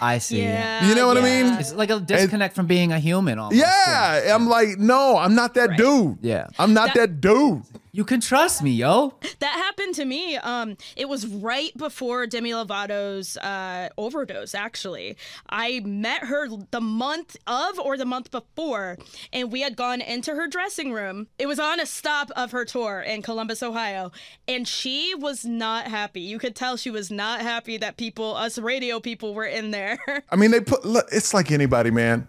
I 0.00 0.18
see. 0.18 0.42
Yeah. 0.42 0.86
You 0.86 0.94
know 0.94 1.06
what 1.06 1.16
I 1.16 1.22
mean? 1.22 1.54
It's 1.54 1.72
like 1.72 1.90
a 1.90 2.00
disconnect 2.00 2.54
from 2.54 2.66
being 2.66 2.92
a 2.92 2.98
human 2.98 3.38
almost. 3.38 3.56
Yeah, 3.56 4.34
I'm 4.34 4.48
like, 4.48 4.76
no, 4.78 5.16
I'm 5.16 5.34
not 5.34 5.54
that 5.54 5.76
dude. 5.76 6.18
Yeah. 6.20 6.48
I'm 6.58 6.74
not 6.74 6.94
that, 6.94 7.20
dude. 7.20 7.62
You 7.96 8.04
can 8.04 8.20
trust 8.20 8.60
me, 8.60 8.72
yo. 8.72 9.14
That 9.38 9.52
happened 9.52 9.94
to 9.94 10.04
me. 10.04 10.36
Um, 10.36 10.76
it 10.96 11.08
was 11.08 11.28
right 11.28 11.70
before 11.76 12.26
Demi 12.26 12.50
Lovato's 12.52 13.36
uh, 13.36 13.88
overdose. 13.96 14.52
Actually, 14.52 15.16
I 15.48 15.78
met 15.84 16.24
her 16.24 16.48
the 16.72 16.80
month 16.80 17.36
of 17.46 17.78
or 17.78 17.96
the 17.96 18.04
month 18.04 18.32
before, 18.32 18.98
and 19.32 19.52
we 19.52 19.60
had 19.60 19.76
gone 19.76 20.00
into 20.00 20.34
her 20.34 20.48
dressing 20.48 20.92
room. 20.92 21.28
It 21.38 21.46
was 21.46 21.60
on 21.60 21.78
a 21.78 21.86
stop 21.86 22.32
of 22.34 22.50
her 22.50 22.64
tour 22.64 23.00
in 23.00 23.22
Columbus, 23.22 23.62
Ohio, 23.62 24.10
and 24.48 24.66
she 24.66 25.14
was 25.14 25.44
not 25.44 25.86
happy. 25.86 26.20
You 26.22 26.40
could 26.40 26.56
tell 26.56 26.76
she 26.76 26.90
was 26.90 27.12
not 27.12 27.42
happy 27.42 27.76
that 27.76 27.96
people, 27.96 28.34
us 28.34 28.58
radio 28.58 28.98
people, 28.98 29.34
were 29.34 29.44
in 29.46 29.70
there. 29.70 30.00
I 30.30 30.34
mean, 30.34 30.50
they 30.50 30.60
put. 30.60 30.84
Look, 30.84 31.06
it's 31.12 31.32
like 31.32 31.52
anybody, 31.52 31.92
man. 31.92 32.26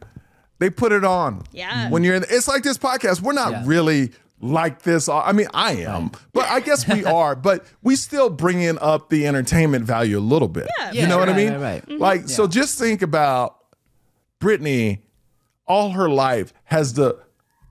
They 0.60 0.70
put 0.70 0.92
it 0.92 1.04
on. 1.04 1.42
Yeah. 1.52 1.90
When 1.90 2.04
you're 2.04 2.14
in, 2.14 2.24
it's 2.30 2.48
like 2.48 2.62
this 2.62 2.78
podcast. 2.78 3.22
We're 3.22 3.34
not 3.34 3.52
Yeah. 3.52 3.64
really 3.66 4.12
like 4.42 4.82
this. 4.84 5.10
I 5.10 5.32
mean, 5.32 5.48
I 5.54 5.74
am, 5.78 6.12
but 6.34 6.46
I 6.46 6.60
guess 6.60 6.88
we 6.88 7.06
are. 7.06 7.36
But 7.36 7.66
we 7.82 7.96
still 7.96 8.30
bringing 8.30 8.78
up 8.80 9.10
the 9.10 9.28
entertainment 9.28 9.86
value 9.86 10.18
a 10.18 10.20
little 10.20 10.48
bit. 10.48 10.68
Yeah, 10.80 10.92
you 10.92 11.02
for 11.04 11.08
know 11.08 11.18
what 11.18 11.30
I 11.30 11.34
mean? 11.34 11.54
Right, 11.54 11.62
right, 11.62 11.84
right. 11.88 12.00
Like, 12.00 12.30
so 12.30 12.48
just 12.48 12.78
think 12.78 13.02
about 13.02 13.58
Britney 14.40 15.00
All 15.68 15.92
her 15.92 16.10
life 16.10 16.54
has 16.66 16.94
to 16.94 17.18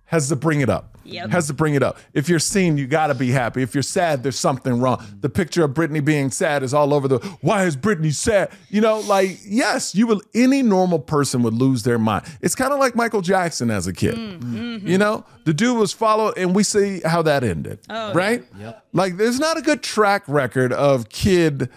has 0.06 0.28
to 0.28 0.36
bring 0.36 0.60
it 0.60 0.68
up. 0.70 0.93
Yep. 1.04 1.30
Has 1.30 1.46
to 1.48 1.54
bring 1.54 1.74
it 1.74 1.82
up. 1.82 1.98
If 2.12 2.28
you're 2.28 2.38
seen, 2.38 2.76
you 2.76 2.86
got 2.86 3.08
to 3.08 3.14
be 3.14 3.30
happy. 3.30 3.62
If 3.62 3.74
you're 3.74 3.82
sad, 3.82 4.22
there's 4.22 4.38
something 4.38 4.80
wrong. 4.80 5.04
The 5.20 5.28
picture 5.28 5.64
of 5.64 5.72
Britney 5.72 6.04
being 6.04 6.30
sad 6.30 6.62
is 6.62 6.74
all 6.74 6.94
over 6.94 7.08
the. 7.08 7.18
Why 7.40 7.64
is 7.64 7.76
Britney 7.76 8.12
sad? 8.12 8.50
You 8.70 8.80
know, 8.80 9.00
like 9.00 9.38
yes, 9.46 9.94
you 9.94 10.06
will. 10.06 10.20
Any 10.34 10.62
normal 10.62 10.98
person 10.98 11.42
would 11.42 11.54
lose 11.54 11.82
their 11.82 11.98
mind. 11.98 12.24
It's 12.40 12.54
kind 12.54 12.72
of 12.72 12.78
like 12.78 12.94
Michael 12.94 13.20
Jackson 13.20 13.70
as 13.70 13.86
a 13.86 13.92
kid. 13.92 14.14
Mm, 14.14 14.40
mm-hmm. 14.40 14.86
You 14.86 14.98
know, 14.98 15.24
the 15.44 15.54
dude 15.54 15.78
was 15.78 15.92
followed, 15.92 16.36
and 16.36 16.54
we 16.54 16.62
see 16.62 17.00
how 17.04 17.22
that 17.22 17.44
ended. 17.44 17.80
Oh, 17.88 18.12
right? 18.12 18.44
Yep. 18.58 18.84
Like, 18.92 19.16
there's 19.16 19.40
not 19.40 19.56
a 19.56 19.62
good 19.62 19.82
track 19.82 20.24
record 20.28 20.72
of 20.72 21.08
kid 21.08 21.68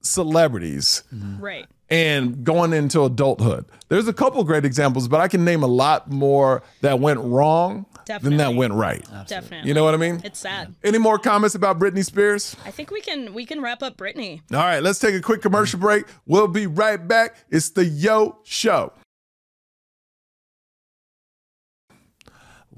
celebrities 0.00 1.02
mm-hmm. 1.14 1.42
right. 1.42 1.66
and 1.90 2.44
going 2.44 2.72
into 2.72 3.02
adulthood. 3.04 3.66
There's 3.88 4.08
a 4.08 4.12
couple 4.12 4.42
great 4.44 4.64
examples, 4.64 5.08
but 5.08 5.20
I 5.20 5.28
can 5.28 5.44
name 5.44 5.62
a 5.62 5.68
lot 5.68 6.10
more 6.10 6.62
that 6.80 7.00
went 7.00 7.20
wrong 7.20 7.86
than 8.06 8.36
that 8.38 8.54
went 8.54 8.72
right. 8.72 9.04
Definitely. 9.26 9.68
You 9.68 9.74
know 9.74 9.84
what 9.84 9.94
I 9.94 9.96
mean? 9.98 10.20
It's 10.24 10.38
sad. 10.38 10.74
Any 10.82 10.98
more 10.98 11.18
comments 11.18 11.54
about 11.54 11.78
Britney 11.78 12.04
Spears? 12.04 12.56
I 12.64 12.70
think 12.70 12.90
we 12.90 13.00
can 13.00 13.34
we 13.34 13.44
can 13.44 13.60
wrap 13.60 13.82
up 13.82 13.96
Britney. 13.96 14.40
All 14.52 14.58
right, 14.58 14.82
let's 14.82 14.98
take 14.98 15.14
a 15.14 15.20
quick 15.20 15.42
commercial 15.42 15.78
break. 15.78 16.06
We'll 16.26 16.48
be 16.48 16.66
right 16.66 17.06
back. 17.06 17.36
It's 17.50 17.70
the 17.70 17.84
Yo 17.84 18.38
Show. 18.44 18.92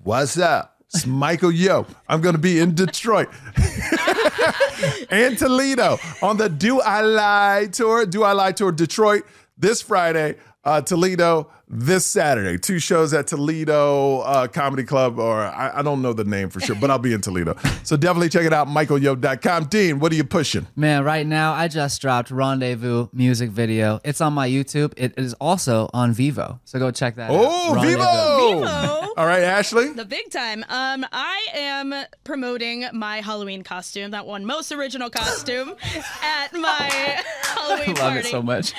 What's 0.03 0.39
up? 0.39 0.77
It's 0.95 1.07
Michael 1.07 1.53
Yo. 1.53 1.87
I'm 2.09 2.23
going 2.23 2.35
to 2.35 2.41
be 2.41 2.61
in 2.61 2.75
Detroit 2.75 3.29
and 5.11 5.37
Toledo 5.37 5.99
on 6.23 6.39
the 6.39 6.49
Do 6.49 6.81
I 6.81 7.03
Lie 7.03 7.69
tour. 7.73 8.07
Do 8.07 8.23
I 8.23 8.33
Lie 8.33 8.53
tour 8.53 8.73
Detroit 8.73 9.25
this 9.59 9.83
Friday, 9.83 10.37
uh, 10.69 10.83
Toledo 10.83 11.51
this 11.67 12.05
Saturday. 12.05 12.59
Two 12.59 12.79
shows 12.79 13.15
at 13.15 13.27
Toledo 13.27 14.21
uh, 14.21 14.47
Comedy 14.49 14.85
Club, 14.85 15.19
or 15.19 15.41
I, 15.41 15.79
I 15.79 15.83
don't 15.83 16.03
know 16.03 16.13
the 16.13 16.25
name 16.25 16.51
for 16.51 16.61
sure, 16.61 16.77
but 16.77 16.91
I'll 16.91 16.99
be 16.99 17.13
in 17.13 17.21
Toledo. 17.21 17.57
So 17.85 17.97
definitely 17.97 18.29
check 18.29 18.45
it 18.45 18.53
out, 18.53 18.69
michaelyo.com. 18.69 19.65
Dean, 19.67 19.99
what 19.99 20.13
are 20.13 20.15
you 20.15 20.25
pushing? 20.25 20.67
Man, 20.77 21.05
right 21.05 21.27
now 21.27 21.55
I 21.55 21.69
just 21.69 22.03
dropped 22.03 22.31
Rendezvous 22.31 23.09
music 23.15 23.49
video. 23.49 23.99
It's 24.05 24.21
on 24.21 24.35
my 24.35 24.47
YouTube. 24.47 24.93
It 24.99 25.15
is 25.17 25.33
also 25.35 25.89
on 25.95 26.13
Vevo. 26.13 26.61
So 26.67 26.79
go 26.79 26.91
check 26.91 27.15
that 27.15 27.31
out. 27.31 27.37
Oh, 27.37 27.75
Vevo! 27.79 28.63
Vevo. 28.63 29.09
All 29.17 29.27
right, 29.27 29.43
Ashley. 29.43 29.89
The 29.89 30.05
big 30.05 30.31
time. 30.31 30.65
Um, 30.69 31.07
I 31.13 31.47
am 31.55 31.95
promoting 32.25 32.87
my 32.93 33.23
Halloween 33.23 33.63
costume, 33.63 34.11
that 34.11 34.27
one 34.27 34.45
most 34.45 34.71
original 34.71 35.09
costume, 35.09 35.75
at 36.23 36.53
my 36.53 37.23
Halloween 37.55 37.87
Love 37.95 37.97
party. 37.97 38.19
it 38.21 38.27
so 38.27 38.43
much. 38.43 38.73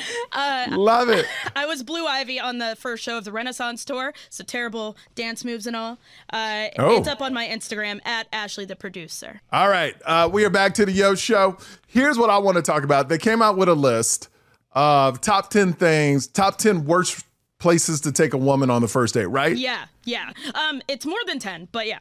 Love 0.72 1.10
it. 1.10 1.26
I 1.56 1.66
was 1.66 1.84
Blue 1.84 2.06
Ivy 2.06 2.40
on 2.40 2.58
the 2.60 2.76
first 2.80 3.04
show 3.04 3.18
of 3.18 3.26
the 3.26 3.32
Renaissance 3.32 3.84
tour, 3.86 4.14
so 4.30 4.44
terrible 4.44 4.96
dance 5.16 5.44
moves 5.46 5.68
and 5.68 5.76
all. 5.76 5.98
Uh, 6.32 6.68
Oh. 6.78 6.98
It's 6.98 7.08
up 7.08 7.22
on 7.22 7.34
my 7.34 7.48
Instagram 7.48 8.00
at 8.06 8.28
Ashley 8.34 8.66
the 8.66 8.76
producer. 8.76 9.42
All 9.52 9.70
right, 9.70 9.96
uh, 10.06 10.30
we 10.32 10.46
are 10.46 10.50
back 10.50 10.74
to 10.76 10.86
the 10.86 10.92
Yo 10.92 11.16
Show. 11.16 11.58
Here's 11.88 12.18
what 12.18 12.30
I 12.30 12.38
want 12.38 12.58
to 12.58 12.62
talk 12.62 12.84
about. 12.84 13.10
They 13.10 13.18
came 13.18 13.42
out 13.42 13.58
with 13.58 13.70
a 13.70 13.74
list 13.76 14.30
of 14.74 15.20
top 15.22 15.50
10 15.50 15.74
things, 15.74 16.28
top 16.28 16.58
10 16.58 16.86
worst 16.86 17.26
places 17.60 18.00
to 18.02 18.12
take 18.12 18.34
a 18.34 18.38
woman 18.38 18.70
on 18.70 18.82
the 18.82 18.88
first 18.88 19.14
date, 19.14 19.26
right? 19.26 19.58
Yeah, 19.58 19.86
yeah. 20.06 20.32
Um, 20.54 20.82
it's 20.88 21.06
more 21.06 21.20
than 21.28 21.40
ten, 21.40 21.68
but 21.74 21.88
yeah. 21.88 22.00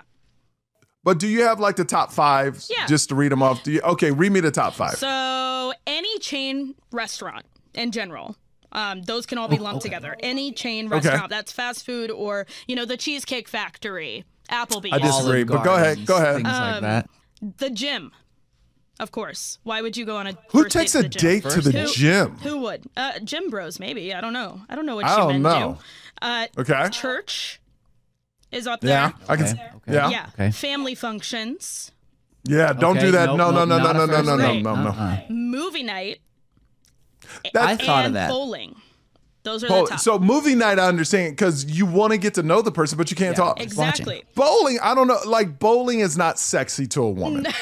But 1.09 1.19
do 1.19 1.27
you 1.27 1.45
have 1.45 1.59
like 1.59 1.77
the 1.77 1.87
top 1.87 2.13
five 2.13 2.63
Yeah. 2.69 2.85
just 2.87 3.09
to 3.09 3.15
read 3.15 3.33
them 3.33 3.43
off? 3.43 3.63
Do 3.63 3.73
you? 3.73 3.81
Okay, 3.81 4.11
read 4.11 4.31
me 4.31 4.41
the 4.41 4.51
top 4.51 4.75
five. 4.75 4.97
So 4.97 5.73
any 5.87 6.19
chain 6.19 6.75
restaurant 6.93 7.47
in 7.73 7.93
general. 7.93 8.37
Um, 8.73 9.01
those 9.05 9.25
can 9.25 9.39
all 9.39 9.49
be 9.49 9.57
lumped 9.57 9.81
together. 9.81 10.15
Any 10.23 10.53
chain 10.53 10.89
restaurant 10.91 11.31
that's 11.31 11.51
fast 11.51 11.87
food 11.87 12.11
or 12.11 12.47
you 12.67 12.77
know 12.77 12.85
the 12.85 12.99
Cheesecake 12.99 13.49
Factory, 13.49 14.27
Applebee's, 14.51 14.93
I 14.93 14.99
disagree, 14.99 15.37
Olive 15.45 15.47
but 15.49 15.65
go 15.65 15.77
ahead, 15.77 16.05
go 16.05 16.17
ahead. 16.19 16.35
Things 16.35 16.49
like 16.49 16.75
Um, 16.75 16.83
that. 16.83 17.09
the 17.57 17.71
gym. 17.71 18.13
Of 19.01 19.11
course. 19.11 19.59
Why 19.63 19.81
would 19.81 19.97
you 19.97 20.05
go 20.05 20.19
on 20.19 20.27
a 20.27 20.33
Who 20.51 20.65
first 20.65 20.73
takes 20.77 20.93
date 20.93 20.99
a 20.99 21.03
to 21.05 21.09
the 21.09 21.19
gym? 21.19 21.31
date 21.41 21.51
to 21.51 21.61
the 21.63 21.73
Who- 21.81 21.93
gym? 21.95 22.37
Who 22.43 22.59
would? 22.59 22.85
Uh, 22.99 23.19
gym 23.21 23.49
bros, 23.49 23.81
maybe. 23.81 24.13
I 24.13 24.21
don't 24.21 24.35
know. 24.35 24.61
I 24.69 24.75
don't 24.77 24.85
know 24.85 24.97
what 24.97 25.07
I 25.07 25.13
you 25.13 25.17
don't 25.17 25.29
men 25.41 25.43
know. 25.43 25.79
do. 26.21 26.27
Uh, 26.27 26.47
Okay. 26.59 26.89
church 26.91 27.61
is 28.53 28.67
up 28.67 28.81
there. 28.81 28.91
Yeah, 28.91 29.09
there. 29.09 29.27
I 29.29 29.37
can. 29.37 29.45
Okay, 29.47 29.53
okay. 29.77 29.93
Yeah, 29.95 29.95
yeah, 29.95 30.11
Yeah. 30.11 30.27
Okay. 30.35 30.51
Family 30.51 30.95
functions, 30.95 31.93
Yeah, 32.45 32.73
Don't 32.73 32.97
Okay, 32.97 33.07
do 33.07 33.13
that. 33.13 33.27
nope, 33.27 33.39
no, 33.39 33.51
no, 33.51 33.65
nope, 33.65 33.69
no, 33.69 33.77
no, 33.79 33.83
not 33.85 33.97
no, 33.97 34.03
a 34.03 34.07
no, 34.07 34.13
first 34.15 34.27
no, 34.27 34.37
no, 34.37 34.61
no, 34.61 34.83
no. 34.85 34.91
Uh-uh. 34.91 35.21
movie 35.29 35.83
night, 35.83 36.21
I 37.45 37.51
That, 37.53 37.83
thought 37.83 38.07
of 38.07 38.13
that. 38.15 38.31
bowling. 38.31 38.75
Those 39.45 39.65
are 39.65 39.69
oh, 39.71 39.85
the 39.85 39.91
top. 39.91 40.01
so 40.01 40.19
movie 40.19 40.55
night, 40.55 40.79
I 40.79 40.89
understand 40.89 41.33
because 41.33 41.65
you 41.65 41.87
want 41.87 42.13
to 42.13 42.19
get 42.19 42.35
to 42.35 42.43
know 42.43 42.61
the 42.61 42.73
person, 42.73 42.99
but 42.99 43.11
you 43.11 43.17
can't 43.17 43.37
Yeah. 43.37 43.45
talk. 43.45 43.61
exactly. 43.61 44.23
Bowling, 44.35 44.79
I 44.83 44.95
don't 44.95 45.07
know. 45.09 45.19
Like 45.27 45.59
bowling 45.59 46.01
is 46.01 46.19
not 46.19 46.39
sexy 46.39 46.87
to 46.89 47.03
a 47.03 47.11
woman. 47.11 47.47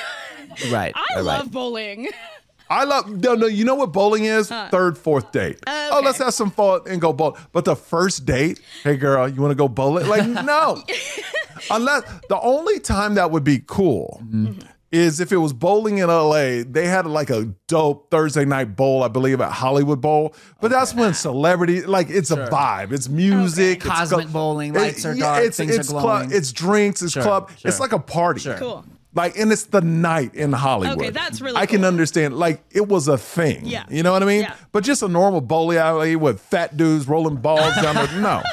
Right. 0.70 0.94
I 0.96 1.16
right, 1.16 1.20
love 1.24 1.42
right. 1.42 1.50
bowling. 1.50 2.08
I 2.68 2.84
love 2.84 3.08
no 3.08 3.34
no. 3.34 3.46
You 3.46 3.64
know 3.64 3.74
what 3.74 3.92
bowling 3.92 4.24
is? 4.24 4.48
Third, 4.48 4.98
fourth 4.98 5.32
date. 5.32 5.58
Oh, 5.66 5.90
oh, 5.92 5.98
okay. 5.98 6.06
let's 6.06 6.18
have 6.18 6.34
some 6.34 6.50
fun 6.50 6.80
and 6.88 7.00
go 7.00 7.12
bowl. 7.12 7.36
But 7.52 7.64
the 7.64 7.76
first 7.76 8.26
date, 8.26 8.60
hey 8.82 8.96
girl, 8.96 9.28
you 9.28 9.40
want 9.40 9.52
to 9.52 9.56
go 9.56 9.68
bowling? 9.68 10.06
Like 10.08 10.26
no. 10.26 10.82
Unless 11.70 12.04
the 12.28 12.40
only 12.40 12.80
time 12.80 13.14
that 13.14 13.30
would 13.30 13.44
be 13.44 13.62
cool 13.66 14.20
mm-hmm. 14.24 14.60
is 14.92 15.20
if 15.20 15.32
it 15.32 15.36
was 15.36 15.52
bowling 15.52 15.98
in 15.98 16.08
LA. 16.08 16.62
They 16.66 16.86
had 16.86 17.06
like 17.06 17.30
a 17.30 17.54
dope 17.66 18.10
Thursday 18.10 18.44
night 18.44 18.76
bowl, 18.76 19.02
I 19.02 19.08
believe, 19.08 19.40
at 19.40 19.52
Hollywood 19.52 20.00
Bowl. 20.00 20.34
But 20.60 20.70
that's 20.70 20.94
when 20.94 21.14
celebrity 21.14 21.82
like 21.82 22.10
it's 22.10 22.30
a 22.30 22.48
vibe. 22.48 22.92
It's 22.92 23.08
music. 23.08 23.86
Okay. 23.86 23.88
It's 23.88 24.10
Cosmic 24.10 24.32
bowling, 24.32 24.74
lights 24.74 25.04
are 25.04 25.14
dark, 25.14 25.44
It's, 25.44 25.56
things 25.56 25.78
are 25.78 25.82
glowing. 25.84 26.02
Club, 26.02 26.32
it's 26.32 26.52
drinks. 26.52 27.02
It's 27.02 27.12
Sure, 27.12 27.22
club. 27.22 27.50
It's 27.64 27.80
like 27.80 27.92
a 27.92 27.98
party. 27.98 28.40
Sure. 28.40 28.58
Cool. 28.58 28.84
Like, 29.16 29.38
and 29.38 29.50
it's 29.50 29.64
the 29.64 29.80
night 29.80 30.34
in 30.34 30.52
Hollywood. 30.52 30.98
Okay, 30.98 31.10
that's 31.10 31.40
really 31.40 31.56
I 31.56 31.64
can 31.64 31.84
understand. 31.84 32.36
Like, 32.38 32.62
it 32.70 32.86
was 32.86 33.08
a 33.08 33.16
thing. 33.16 33.62
Yeah. 33.64 33.84
You 33.88 34.02
know 34.02 34.12
what 34.12 34.22
I 34.22 34.26
mean? 34.26 34.42
Yeah. 34.42 34.54
But 34.72 34.84
just 34.84 35.02
a 35.02 35.08
normal 35.08 35.40
bowling 35.40 35.78
alley 35.78 36.16
with 36.16 36.38
fat 36.38 36.76
dudes 36.76 37.08
rolling 37.08 37.36
balls 37.36 37.74
down 37.76 37.94
the 37.94 38.20
no. 38.20 38.42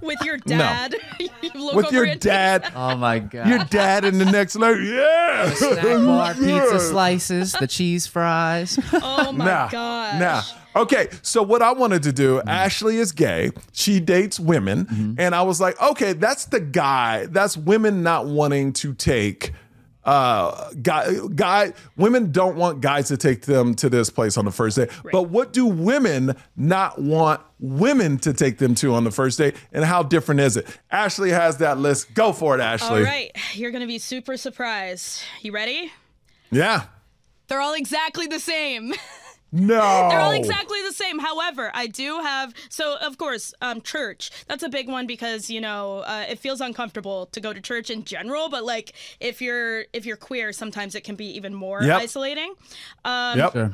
With 0.00 0.20
your 0.22 0.36
dad. 0.36 0.94
you 1.18 1.28
look 1.56 1.74
with 1.74 1.86
over 1.86 2.04
your 2.04 2.14
dad, 2.14 2.70
Oh 2.76 2.94
my 2.96 3.18
god. 3.18 3.48
your 3.48 3.58
dad 3.64 4.04
in 4.04 4.18
the 4.18 4.24
next 4.26 4.54
like, 4.54 4.76
yeah. 4.76 5.50
Snack 5.54 5.82
bar, 5.82 6.34
pizza 6.34 6.78
slices, 6.78 7.52
the 7.52 7.66
cheese 7.66 8.06
fries. 8.06 8.78
Oh 8.92 9.32
my 9.32 9.44
Nah, 9.44 9.68
gosh. 9.70 10.20
nah. 10.20 10.42
Okay, 10.82 11.08
so 11.22 11.42
what 11.42 11.62
I 11.62 11.72
wanted 11.72 12.04
to 12.04 12.12
do, 12.12 12.40
Ashley 12.46 12.96
is 12.98 13.10
gay. 13.12 13.50
She 13.72 13.98
dates 13.98 14.38
women. 14.38 14.86
Mm-hmm. 14.86 15.14
And 15.18 15.34
I 15.34 15.42
was 15.42 15.60
like, 15.60 15.80
okay, 15.82 16.12
that's 16.12 16.44
the 16.46 16.60
guy. 16.60 17.26
That's 17.26 17.56
women 17.56 18.02
not 18.04 18.26
wanting 18.26 18.72
to 18.74 18.94
take 18.94 19.52
uh 20.04 20.70
guy 20.82 21.14
guy 21.34 21.72
women 21.96 22.32
don't 22.32 22.56
want 22.56 22.80
guys 22.80 23.08
to 23.08 23.16
take 23.16 23.42
them 23.42 23.72
to 23.74 23.88
this 23.88 24.10
place 24.10 24.36
on 24.36 24.44
the 24.44 24.50
first 24.50 24.76
date 24.76 24.90
but 25.12 25.22
what 25.28 25.52
do 25.52 25.64
women 25.66 26.34
not 26.56 27.00
want 27.00 27.40
women 27.60 28.18
to 28.18 28.32
take 28.32 28.58
them 28.58 28.74
to 28.74 28.94
on 28.94 29.04
the 29.04 29.12
first 29.12 29.38
date 29.38 29.54
and 29.72 29.84
how 29.84 30.02
different 30.02 30.40
is 30.40 30.56
it 30.56 30.66
ashley 30.90 31.30
has 31.30 31.58
that 31.58 31.78
list 31.78 32.12
go 32.14 32.32
for 32.32 32.56
it 32.56 32.60
ashley 32.60 32.88
All 32.88 33.02
right. 33.02 33.30
You're 33.54 33.70
going 33.70 33.82
to 33.82 33.86
be 33.86 33.98
super 33.98 34.36
surprised. 34.36 35.22
You 35.40 35.52
ready? 35.52 35.92
yeah 36.50 36.84
They're 37.46 37.60
all 37.60 37.74
exactly 37.74 38.26
the 38.26 38.40
same. 38.40 38.92
no 39.52 40.08
They're 40.08 40.20
all 40.20 40.32
exactly 40.32 40.78
the 40.86 40.92
same. 40.94 41.18
However, 41.18 41.70
I 41.74 41.86
do 41.86 42.18
have 42.20 42.54
so 42.70 42.96
of 42.98 43.18
course, 43.18 43.52
um, 43.60 43.80
church. 43.82 44.30
That's 44.48 44.62
a 44.62 44.68
big 44.68 44.88
one 44.88 45.06
because 45.06 45.50
you 45.50 45.60
know 45.60 45.98
uh, 46.00 46.24
it 46.28 46.38
feels 46.38 46.60
uncomfortable 46.60 47.26
to 47.26 47.40
go 47.40 47.52
to 47.52 47.60
church 47.60 47.90
in 47.90 48.04
general. 48.04 48.48
But 48.48 48.64
like 48.64 48.94
if 49.20 49.42
you're 49.42 49.84
if 49.92 50.06
you're 50.06 50.16
queer, 50.16 50.52
sometimes 50.52 50.94
it 50.94 51.02
can 51.04 51.16
be 51.16 51.26
even 51.36 51.54
more 51.54 51.82
Yep. 51.82 52.00
isolating. 52.00 52.54
Um, 53.04 53.38
yep 53.38 53.52
Sure. 53.52 53.70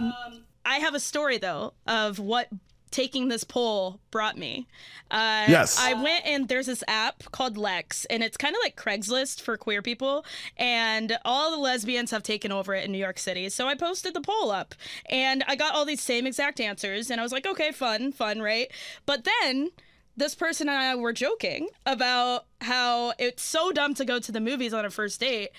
I 0.64 0.76
have 0.80 0.94
a 0.94 1.00
story 1.00 1.38
though 1.38 1.72
of 1.86 2.18
what 2.18 2.48
taking 2.90 3.28
this 3.28 3.44
poll 3.44 4.00
brought 4.10 4.36
me. 4.36 4.66
Uh, 5.10 5.46
Yes. 5.48 5.78
I 5.78 5.94
went 5.94 6.26
and 6.26 6.48
there's 6.48 6.66
this 6.66 6.84
app 6.86 7.24
called 7.32 7.56
Lex, 7.56 8.04
and 8.06 8.22
it's 8.22 8.36
kind 8.36 8.54
of 8.54 8.60
like 8.62 8.76
Craigslist 8.76 9.40
for 9.40 9.56
queer 9.56 9.80
people. 9.82 10.24
And 10.56 11.16
all 11.24 11.50
the 11.50 11.56
lesbians 11.56 12.10
have 12.10 12.22
taken 12.22 12.52
over 12.52 12.74
it 12.74 12.84
in 12.84 12.92
New 12.92 12.98
York 12.98 13.18
City. 13.18 13.48
So 13.48 13.66
I 13.66 13.74
posted 13.74 14.14
the 14.14 14.20
poll 14.20 14.50
up, 14.50 14.74
and 15.08 15.44
I 15.48 15.56
got 15.56 15.74
all 15.74 15.84
these 15.84 16.02
same 16.02 16.26
exact 16.26 16.60
answers. 16.60 17.10
And 17.10 17.20
I 17.20 17.22
was 17.22 17.32
like, 17.32 17.46
okay, 17.46 17.72
fun, 17.72 18.12
fun, 18.12 18.40
right? 18.42 18.70
But 19.06 19.26
then 19.42 19.70
this 20.16 20.34
person 20.34 20.68
and 20.68 20.76
I 20.76 20.94
were 20.96 21.12
joking 21.12 21.68
about 21.86 22.44
how 22.60 23.12
it's 23.18 23.42
so 23.42 23.70
dumb 23.72 23.94
to 23.94 24.04
go 24.04 24.18
to 24.18 24.32
the 24.32 24.40
movies 24.40 24.74
on 24.74 24.84
a 24.84 24.90
first 24.90 25.20
date 25.20 25.50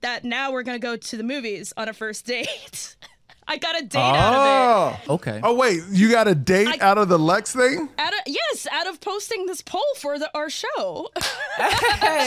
that 0.00 0.24
now 0.24 0.52
we're 0.52 0.62
gonna 0.62 0.78
go 0.78 0.96
to 0.96 1.16
the 1.16 1.22
movies 1.24 1.72
on 1.76 1.88
a 1.88 1.92
first 1.92 2.24
date. 2.26 2.96
I 3.48 3.58
got 3.58 3.78
a 3.80 3.84
date 3.84 3.98
out 4.00 4.34
of 4.34 4.92
it. 5.00 5.00
Oh. 5.08 5.14
Okay. 5.14 5.40
Oh 5.42 5.54
wait, 5.54 5.80
you 5.90 6.10
got 6.10 6.26
a 6.26 6.34
date 6.34 6.68
I- 6.68 6.78
out 6.84 6.98
of 6.98 7.08
the 7.08 7.18
Lex 7.18 7.52
thing? 7.54 7.88
Out 7.98 8.12
of 8.12 8.18
yes, 8.26 8.66
out 8.72 8.88
of 8.88 9.00
posting 9.00 9.46
this 9.46 9.62
poll 9.62 9.82
for 9.98 10.18
the, 10.18 10.30
our 10.36 10.50
show. 10.50 11.08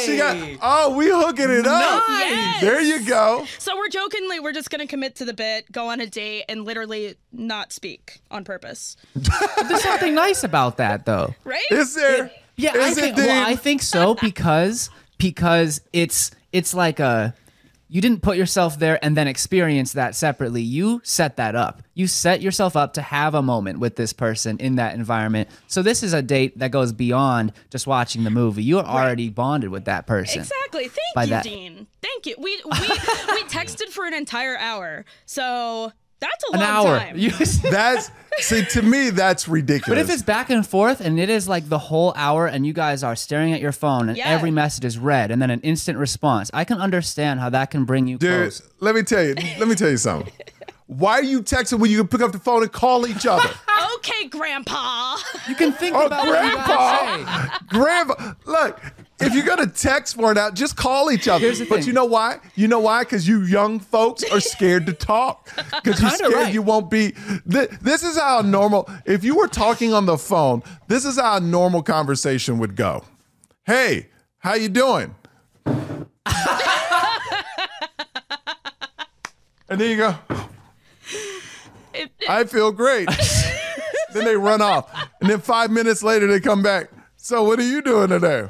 She 0.05 0.17
got. 0.17 0.37
Oh, 0.61 0.95
we 0.95 1.07
hooking 1.07 1.49
it 1.49 1.67
up. 1.67 2.03
Nice. 2.07 2.61
There 2.61 2.81
you 2.81 3.05
go. 3.05 3.45
so 3.57 3.75
we're 3.77 3.89
jokingly 3.89 4.39
we're 4.39 4.53
just 4.53 4.69
gonna 4.69 4.87
commit 4.87 5.15
to 5.17 5.25
the 5.25 5.33
bit, 5.33 5.71
go 5.71 5.89
on 5.89 5.99
a 5.99 6.05
date, 6.07 6.45
and 6.49 6.63
literally 6.65 7.15
not 7.31 7.73
speak 7.73 8.19
on 8.31 8.43
purpose. 8.43 8.95
There's 9.15 9.83
something 9.83 10.15
nice 10.15 10.43
about 10.43 10.77
that, 10.77 11.05
though. 11.05 11.35
Right? 11.43 11.61
Is 11.69 11.95
there? 11.95 12.31
Yeah, 12.55 12.71
I 12.75 12.89
Is 12.89 12.97
it, 12.97 13.01
think, 13.01 13.17
well, 13.17 13.47
I 13.47 13.55
think 13.55 13.81
so 13.81 14.15
because 14.21 14.89
because 15.17 15.81
it's 15.93 16.31
it's 16.51 16.73
like 16.73 16.99
a 16.99 17.33
you 17.91 18.01
didn't 18.01 18.21
put 18.21 18.37
yourself 18.37 18.77
there 18.77 19.03
and 19.03 19.17
then 19.17 19.27
experience 19.27 19.93
that 19.93 20.15
separately. 20.15 20.61
You 20.61 21.01
set 21.03 21.37
that 21.37 21.55
up. 21.55 21.81
You 21.95 22.05
set 22.07 22.41
yourself 22.41 22.75
up 22.75 22.93
to 22.93 23.01
have 23.01 23.33
a 23.33 23.41
moment 23.41 23.79
with 23.79 23.95
this 23.95 24.13
person 24.13 24.57
in 24.59 24.75
that 24.75 24.93
environment. 24.93 25.49
So 25.67 25.81
this 25.81 26.03
is 26.03 26.13
a 26.13 26.21
date 26.21 26.59
that 26.59 26.69
goes 26.71 26.93
beyond 26.93 27.51
just 27.71 27.87
watching 27.87 28.23
the 28.23 28.29
movie. 28.29 28.63
You're 28.63 28.83
already 28.83 29.29
bonded 29.29 29.71
with 29.71 29.85
that 29.85 30.05
person. 30.05 30.41
Exactly. 30.41 30.87
Thank 30.87 31.27
you, 31.27 31.29
that- 31.31 31.43
Dean. 31.43 31.87
Thank 32.01 32.27
you. 32.27 32.35
We 32.37 32.61
we 32.63 32.79
we 32.79 33.43
texted 33.49 33.89
for 33.89 34.05
an 34.05 34.13
entire 34.13 34.55
hour. 34.57 35.03
So 35.25 35.91
that's 36.19 36.43
a 36.49 36.53
An 36.53 36.59
long 36.59 36.69
hour. 36.69 36.99
time. 36.99 37.17
That's 37.71 38.11
see 38.39 38.63
to 38.63 38.81
me 38.81 39.09
that's 39.09 39.47
ridiculous. 39.49 39.89
But 39.89 39.97
if 39.97 40.09
it's 40.09 40.23
back 40.23 40.49
and 40.49 40.65
forth 40.65 41.01
and 41.01 41.19
it 41.19 41.29
is 41.29 41.49
like 41.49 41.67
the 41.67 41.77
whole 41.77 42.13
hour 42.15 42.47
and 42.47 42.65
you 42.65 42.71
guys 42.71 43.03
are 43.03 43.15
staring 43.15 43.51
at 43.53 43.59
your 43.59 43.73
phone 43.73 44.07
and 44.07 44.17
Yeah. 44.17 44.29
every 44.29 44.49
message 44.51 44.85
is 44.85 44.97
read 44.97 45.29
and 45.31 45.41
then 45.41 45.49
an 45.49 45.59
instant 45.61 45.97
response, 45.97 46.49
I 46.53 46.63
can 46.63 46.79
understand 46.79 47.41
how 47.41 47.49
that 47.49 47.69
can 47.71 47.83
bring 47.83 48.07
you 48.07 48.17
Dude, 48.17 48.51
close. 48.51 48.61
let 48.79 48.95
me 48.95 49.03
tell 49.03 49.23
you. 49.23 49.35
Let 49.59 49.67
me 49.67 49.75
tell 49.75 49.89
you 49.89 49.97
something. 49.97 50.31
Why 50.87 51.13
are 51.19 51.23
you 51.23 51.41
texting 51.43 51.79
when 51.79 51.91
you 51.91 51.97
can 51.97 52.07
pick 52.07 52.21
up 52.21 52.31
the 52.31 52.39
phone 52.39 52.63
and 52.63 52.71
call 52.71 53.05
each 53.07 53.25
other? 53.27 53.49
okay, 53.95 54.27
Grandpa. 54.29 55.17
You 55.47 55.55
can 55.55 55.71
think 55.73 55.95
Oh, 55.95 56.05
about 56.07 56.25
what 56.25 56.43
you 56.45 56.55
gotta 56.55 57.23
say. 57.25 57.57
grandpa, 57.67 58.15
grandpa. 58.15 58.33
Look, 58.45 58.81
if 59.21 59.33
you're 59.33 59.45
gonna 59.45 59.67
text 59.67 60.15
for 60.15 60.31
it 60.31 60.37
out, 60.37 60.53
just 60.53 60.75
call 60.75 61.11
each 61.11 61.27
other. 61.27 61.39
Here's 61.45 61.59
the 61.59 61.65
but 61.65 61.79
thing. 61.79 61.87
you 61.87 61.93
know 61.93 62.05
why? 62.05 62.39
You 62.55 62.67
know 62.67 62.79
why? 62.79 63.03
Because 63.03 63.27
you 63.27 63.41
young 63.43 63.79
folks 63.79 64.23
are 64.31 64.39
scared 64.39 64.85
to 64.87 64.93
talk. 64.93 65.49
Because 65.83 66.01
you're 66.01 66.09
scared 66.11 66.33
right. 66.33 66.53
you 66.53 66.61
won't 66.61 66.89
be. 66.89 67.13
Th- 67.49 67.69
this 67.81 68.03
is 68.03 68.17
how 68.17 68.41
normal. 68.41 68.89
If 69.05 69.23
you 69.23 69.35
were 69.35 69.47
talking 69.47 69.93
on 69.93 70.05
the 70.05 70.17
phone, 70.17 70.61
this 70.87 71.05
is 71.05 71.17
how 71.17 71.37
a 71.37 71.39
normal 71.39 71.83
conversation 71.83 72.57
would 72.59 72.75
go. 72.75 73.03
Hey, 73.65 74.07
how 74.39 74.55
you 74.55 74.67
doing? 74.69 75.15
and 75.65 76.05
then 79.79 79.89
you 79.89 79.97
go. 79.97 80.15
I 82.27 82.43
feel 82.45 82.71
great. 82.71 83.09
then 84.13 84.25
they 84.25 84.35
run 84.35 84.61
off. 84.61 84.89
And 85.21 85.29
then 85.29 85.39
five 85.39 85.71
minutes 85.71 86.03
later, 86.03 86.27
they 86.27 86.39
come 86.39 86.61
back. 86.63 86.89
So, 87.17 87.43
what 87.43 87.59
are 87.59 87.63
you 87.67 87.81
doing 87.81 88.09
today? 88.09 88.47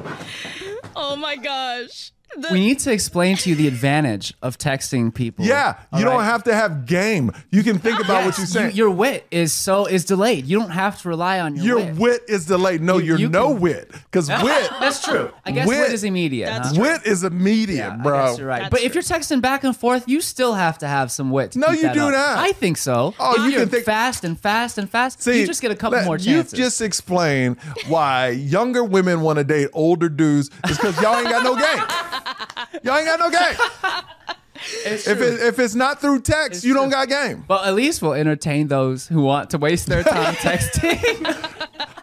Oh 1.01 1.15
my 1.15 1.35
gosh. 1.37 2.11
The- 2.37 2.49
We 2.51 2.59
need 2.59 2.79
to 2.79 2.91
explain 2.91 3.37
to 3.37 3.49
you 3.49 3.55
the 3.55 3.67
advantage 3.67 4.33
of 4.43 4.57
texting 4.57 5.13
people. 5.13 5.45
Yeah, 5.45 5.75
you 5.93 5.99
All 5.99 6.03
don't 6.03 6.17
right? 6.19 6.25
have 6.25 6.43
to 6.43 6.53
have 6.53 6.85
game. 6.85 7.31
You 7.49 7.63
can 7.63 7.79
think 7.79 7.99
about 7.99 8.23
what 8.25 8.37
you're 8.37 8.45
you- 8.45 8.53
saying. 8.53 8.75
your 8.75 8.91
wit 8.91 9.25
is 9.31 9.51
so 9.51 9.85
is 9.87 10.05
delayed. 10.05 10.45
You 10.45 10.59
don't 10.59 10.69
have 10.69 11.01
to 11.01 11.09
rely 11.09 11.39
on 11.39 11.55
your, 11.55 11.77
wit. 11.77 11.85
your 11.85 11.93
wit. 11.95 11.99
wit 11.99 12.21
is 12.27 12.45
delayed. 12.45 12.81
No, 12.81 12.97
You- 12.97 13.05
you're 13.05 13.17
you 13.19 13.29
no 13.29 13.47
can- 13.53 13.61
wit. 13.61 13.91
Because 13.91 14.29
wit, 14.43 14.69
That's 14.79 15.03
true. 15.03 15.31
I 15.45 15.51
guess 15.51 15.67
Wit- 15.67 15.79
wit, 15.79 15.91
is 15.93 16.03
immediate. 16.03 16.45
That's 16.47 16.67
huh? 16.69 16.73
true. 16.75 16.83
wit 16.83 17.01
is 17.05 17.23
immediate, 17.23 17.77
Yeah, 17.77 17.93
I 17.93 18.03
bro. 18.03 18.25
guess 18.27 18.37
you're 18.37 18.47
right. 18.47 18.59
That's 18.61 18.71
but 18.71 18.81
if 18.81 18.93
you're 18.93 19.03
texting 19.03 19.41
back 19.41 19.63
and 19.63 19.75
forth, 19.75 20.07
you 20.07 20.21
still 20.21 20.53
have 20.53 20.77
to 20.79 20.87
have 20.87 21.11
some 21.11 21.31
wit. 21.31 21.53
To 21.53 21.59
No, 21.59 21.67
keep 21.67 21.77
you 21.77 21.81
that 21.83 21.93
do 21.95 22.05
up. 22.05 22.11
not. 22.11 22.37
I 22.37 22.51
think 22.51 22.77
so. 22.77 23.15
Oh, 23.19 23.31
If 23.33 23.37
you 23.39 23.49
you're 23.49 23.59
can 23.61 23.69
think- 23.69 23.85
fast 23.85 24.23
and 24.23 24.39
fast 24.39 24.77
and 24.77 24.87
fast. 24.89 25.21
See, 25.23 25.39
you 25.41 25.47
just 25.47 25.61
get 25.63 25.71
a 25.71 25.75
couple 25.75 25.97
let- 25.97 26.05
more 26.05 26.17
chances. 26.17 26.53
You've 26.53 26.65
just 26.67 26.79
explained 26.81 27.57
why 27.87 28.29
younger 28.29 28.83
women 28.83 29.21
want 29.21 29.37
to 29.39 29.43
date 29.43 29.69
older 29.73 30.09
dudes 30.09 30.51
is 30.69 30.77
because 30.77 31.01
y'all 31.01 31.15
ain't 31.17 31.29
got 31.29 31.43
no 31.43 31.55
game. 31.55 31.83
Y'all 32.83 32.95
ain't 32.97 33.05
got 33.05 33.19
no 33.19 33.29
game. 33.29 34.03
It's 34.85 35.07
If, 35.07 35.21
it, 35.21 35.39
if 35.41 35.57
it's 35.59 35.73
not 35.75 36.01
through 36.01 36.21
text, 36.21 36.57
It's 36.57 36.65
you 36.65 36.73
don't 36.73 36.89
true. 36.89 37.05
got 37.05 37.07
game. 37.07 37.45
But 37.47 37.65
at 37.65 37.75
least 37.75 38.01
we'll 38.01 38.13
entertain 38.13 38.67
those 38.67 39.07
who 39.07 39.21
want 39.21 39.51
to 39.51 39.57
waste 39.57 39.87
their 39.87 40.03
time 40.03 40.33
texting. 40.35 41.45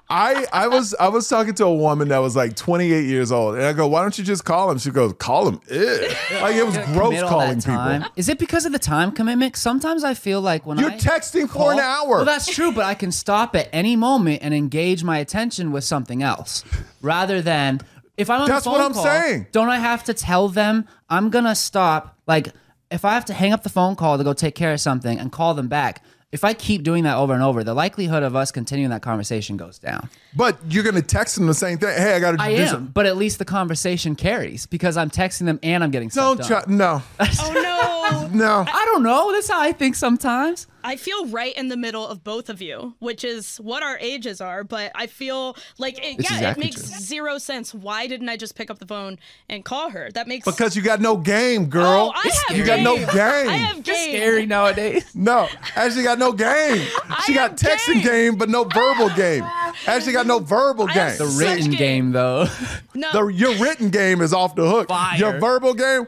I 0.08 0.46
I 0.52 0.68
was 0.68 0.94
I 1.00 1.08
was 1.08 1.28
talking 1.28 1.52
to 1.54 1.64
a 1.64 1.74
woman 1.74 2.08
that 2.08 2.18
was 2.18 2.36
like 2.36 2.54
28 2.54 3.06
years 3.06 3.32
old, 3.32 3.56
and 3.56 3.64
I 3.64 3.72
go, 3.72 3.88
"Why 3.88 4.02
don't 4.02 4.16
you 4.16 4.22
just 4.22 4.44
call 4.44 4.70
him?" 4.70 4.78
She 4.78 4.90
goes, 4.90 5.12
"Call 5.18 5.48
him." 5.48 5.60
Ew. 5.68 6.08
Like 6.40 6.54
it 6.54 6.64
was 6.64 6.78
gross 6.94 7.20
calling 7.22 7.60
people. 7.60 8.04
Is 8.14 8.28
it 8.28 8.38
because 8.38 8.64
of 8.66 8.72
the 8.72 8.78
time 8.78 9.10
commitment? 9.10 9.56
Sometimes 9.56 10.04
I 10.04 10.14
feel 10.14 10.40
like 10.40 10.64
when 10.64 10.78
You're 10.78 10.92
I 10.92 10.96
texting 10.96 11.48
for 11.50 11.72
an 11.72 11.80
hour. 11.80 12.08
Well, 12.18 12.24
that's 12.24 12.46
true, 12.46 12.70
but 12.70 12.84
I 12.84 12.94
can 12.94 13.10
stop 13.10 13.56
at 13.56 13.68
any 13.72 13.96
moment 13.96 14.42
and 14.42 14.54
engage 14.54 15.02
my 15.02 15.18
attention 15.18 15.72
with 15.72 15.82
something 15.82 16.22
else, 16.22 16.62
rather 17.02 17.42
than 17.42 17.80
if 18.16 18.30
I'm 18.30 18.42
on 18.42 18.48
That's 18.48 18.66
a 18.66 18.70
what 18.70 18.78
phone 18.78 18.86
I'm 18.86 18.92
call, 18.94 19.04
saying. 19.04 19.46
Don't 19.52 19.68
I 19.68 19.78
have 19.78 20.04
to 20.04 20.14
tell 20.14 20.48
them 20.48 20.86
I'm 21.08 21.30
gonna 21.30 21.54
stop? 21.54 22.18
Like 22.26 22.48
if 22.90 23.04
I 23.04 23.14
have 23.14 23.24
to 23.26 23.34
hang 23.34 23.52
up 23.52 23.62
the 23.62 23.68
phone 23.68 23.96
call 23.96 24.18
to 24.18 24.24
go 24.24 24.32
take 24.32 24.54
care 24.54 24.72
of 24.72 24.80
something 24.80 25.18
and 25.18 25.32
call 25.32 25.54
them 25.54 25.68
back. 25.68 26.02
If 26.36 26.44
I 26.44 26.52
keep 26.52 26.82
doing 26.82 27.04
that 27.04 27.16
over 27.16 27.32
and 27.32 27.42
over, 27.42 27.64
the 27.64 27.72
likelihood 27.72 28.22
of 28.22 28.36
us 28.36 28.52
continuing 28.52 28.90
that 28.90 29.00
conversation 29.00 29.56
goes 29.56 29.78
down. 29.78 30.10
but 30.36 30.58
you're 30.68 30.84
gonna 30.84 31.00
text 31.00 31.36
them 31.36 31.46
the 31.46 31.54
same 31.54 31.78
thing. 31.78 31.96
Hey, 31.96 32.12
I 32.14 32.20
got 32.20 32.32
to 32.32 32.42
I 32.42 32.54
do 32.54 32.62
am, 32.62 32.68
something. 32.68 32.90
but 32.92 33.06
at 33.06 33.16
least 33.16 33.38
the 33.38 33.46
conversation 33.46 34.14
carries 34.16 34.66
because 34.66 34.98
I'm 34.98 35.08
texting 35.08 35.46
them 35.46 35.58
and 35.62 35.82
I'm 35.82 35.90
getting 35.90 36.10
Don't 36.10 36.36
done. 36.38 36.46
try. 36.46 36.62
No, 36.68 37.02
oh 37.20 38.28
no. 38.28 38.28
no. 38.34 38.64
I 38.68 38.84
don't 38.92 39.02
know. 39.02 39.32
That's 39.32 39.48
how 39.48 39.58
I 39.62 39.72
think 39.72 39.94
sometimes. 39.94 40.66
I 40.84 40.94
feel 40.94 41.26
right 41.26 41.52
in 41.56 41.66
the 41.66 41.76
middle 41.76 42.06
of 42.06 42.22
both 42.22 42.48
of 42.48 42.62
you, 42.62 42.94
which 43.00 43.24
is 43.24 43.56
what 43.56 43.82
our 43.82 43.98
ages 43.98 44.40
are, 44.40 44.62
but 44.62 44.92
I 44.94 45.08
feel 45.08 45.56
like 45.78 45.98
it, 45.98 46.04
yeah, 46.04 46.34
exactly 46.34 46.48
it 46.62 46.64
makes 46.64 46.76
true. 46.90 47.00
zero 47.00 47.38
sense. 47.38 47.74
Why 47.74 48.06
didn't 48.06 48.28
I 48.28 48.36
just 48.36 48.54
pick 48.54 48.70
up 48.70 48.78
the 48.78 48.86
phone 48.86 49.18
and 49.48 49.64
call 49.64 49.90
her? 49.90 50.10
That 50.14 50.28
makes 50.28 50.44
Because 50.44 50.76
you 50.76 50.82
got 50.82 51.00
no 51.00 51.16
game, 51.16 51.62
oh, 51.62 51.66
girl. 51.66 52.12
Oh, 52.14 52.20
I 52.24 52.30
have 52.48 52.56
you 52.56 52.64
got 52.64 52.80
no 52.80 52.94
game. 52.98 53.06
game. 53.08 53.48
I 53.48 53.56
have 53.56 53.82
Just 53.82 54.04
game. 54.04 54.14
scary 54.14 54.46
nowadays. 54.46 55.10
No, 55.14 55.48
Ashley 55.74 56.04
got 56.04 56.20
no 56.20 56.25
game. 56.32 56.86
She 57.24 57.34
got 57.34 57.50
have 57.50 57.58
texting 57.58 57.94
game. 57.94 58.32
game. 58.32 58.36
but 58.36 58.48
no 58.48 58.64
verbal 58.64 59.08
game. 59.10 59.44
Ashley 59.86 60.12
got 60.12 60.26
no 60.26 60.38
verbal 60.38 60.88
I 60.90 60.94
game. 60.94 61.18
The 61.18 61.26
written 61.38 61.70
game. 61.70 61.78
game, 61.78 62.12
though. 62.12 62.46
No, 62.94 63.12
The- 63.12 63.26
your 63.34 63.54
written 63.56 63.90
game 63.90 64.22
is 64.22 64.32
off 64.32 64.54
the 64.54 64.66
hook. 64.68 64.88
Fire. 64.88 65.18
Your 65.18 65.38
verbal 65.38 65.74
game, 65.74 66.06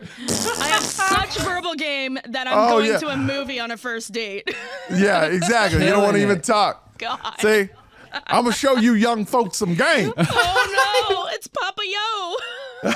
I 0.59 0.69
have 0.69 0.83
such 0.83 1.37
verbal 1.41 1.75
game 1.75 2.19
that 2.29 2.47
I'm 2.47 2.57
Oh, 2.59 2.69
going 2.79 2.87
yeah. 2.87 2.99
to 2.99 3.09
a 3.09 3.17
movie 3.19 3.61
on 3.61 3.71
a 3.71 3.77
first 3.77 4.11
date. 4.13 4.55
yeah, 4.91 5.25
exactly. 5.27 5.85
you 5.85 5.91
don't 5.91 6.03
want 6.03 6.17
to 6.17 6.23
even 6.23 6.41
talk. 6.41 6.97
God. 6.99 7.19
See, 7.41 7.69
I'm 8.27 8.45
gonna 8.45 8.53
show 8.55 8.77
you 8.79 8.95
young 8.95 9.27
folks 9.27 9.59
some 9.59 9.75
game. 9.75 10.13
Oh 10.17 11.07
no, 11.11 11.29
it's 11.35 11.47
Papa 11.47 11.83
Yo. 11.85 12.91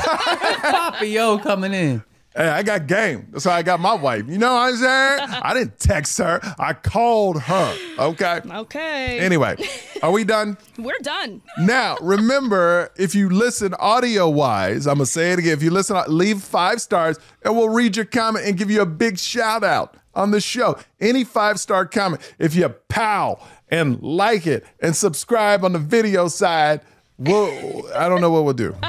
Papa 0.70 1.06
Yo 1.06 1.38
coming 1.38 1.74
in. 1.74 2.02
Hey, 2.34 2.48
I 2.48 2.62
got 2.62 2.86
game. 2.86 3.28
That's 3.30 3.44
how 3.44 3.52
I 3.52 3.62
got 3.62 3.78
my 3.78 3.92
wife. 3.92 4.24
You 4.26 4.38
know 4.38 4.54
what 4.54 4.72
I'm 4.72 4.76
saying? 4.76 5.40
I 5.42 5.52
didn't 5.52 5.78
text 5.78 6.16
her. 6.18 6.40
I 6.58 6.72
called 6.72 7.42
her. 7.42 7.76
Okay. 7.98 8.40
Okay. 8.46 9.20
Anyway, 9.20 9.56
are 10.02 10.10
we 10.10 10.24
done? 10.24 10.56
We're 10.78 10.98
done. 11.02 11.42
Now, 11.58 11.98
remember, 12.00 12.90
if 12.96 13.14
you 13.14 13.28
listen 13.28 13.74
audio 13.74 14.30
wise, 14.30 14.86
I'm 14.86 14.96
going 14.96 15.04
to 15.04 15.12
say 15.12 15.32
it 15.32 15.40
again. 15.40 15.52
If 15.52 15.62
you 15.62 15.70
listen, 15.70 16.00
leave 16.08 16.40
five 16.42 16.80
stars 16.80 17.18
and 17.42 17.54
we'll 17.54 17.68
read 17.68 17.96
your 17.96 18.06
comment 18.06 18.46
and 18.46 18.56
give 18.56 18.70
you 18.70 18.80
a 18.80 18.86
big 18.86 19.18
shout 19.18 19.62
out 19.62 19.96
on 20.14 20.30
the 20.30 20.40
show. 20.40 20.78
Any 21.00 21.24
five 21.24 21.60
star 21.60 21.84
comment. 21.84 22.22
If 22.38 22.54
you 22.54 22.68
pow 22.88 23.46
and 23.68 24.02
like 24.02 24.46
it 24.46 24.64
and 24.80 24.96
subscribe 24.96 25.64
on 25.64 25.72
the 25.74 25.78
video 25.78 26.28
side, 26.28 26.80
we'll, 27.24 27.92
I 27.94 28.08
don't 28.08 28.20
know 28.20 28.30
what 28.30 28.44
we'll 28.44 28.54
do. 28.54 28.76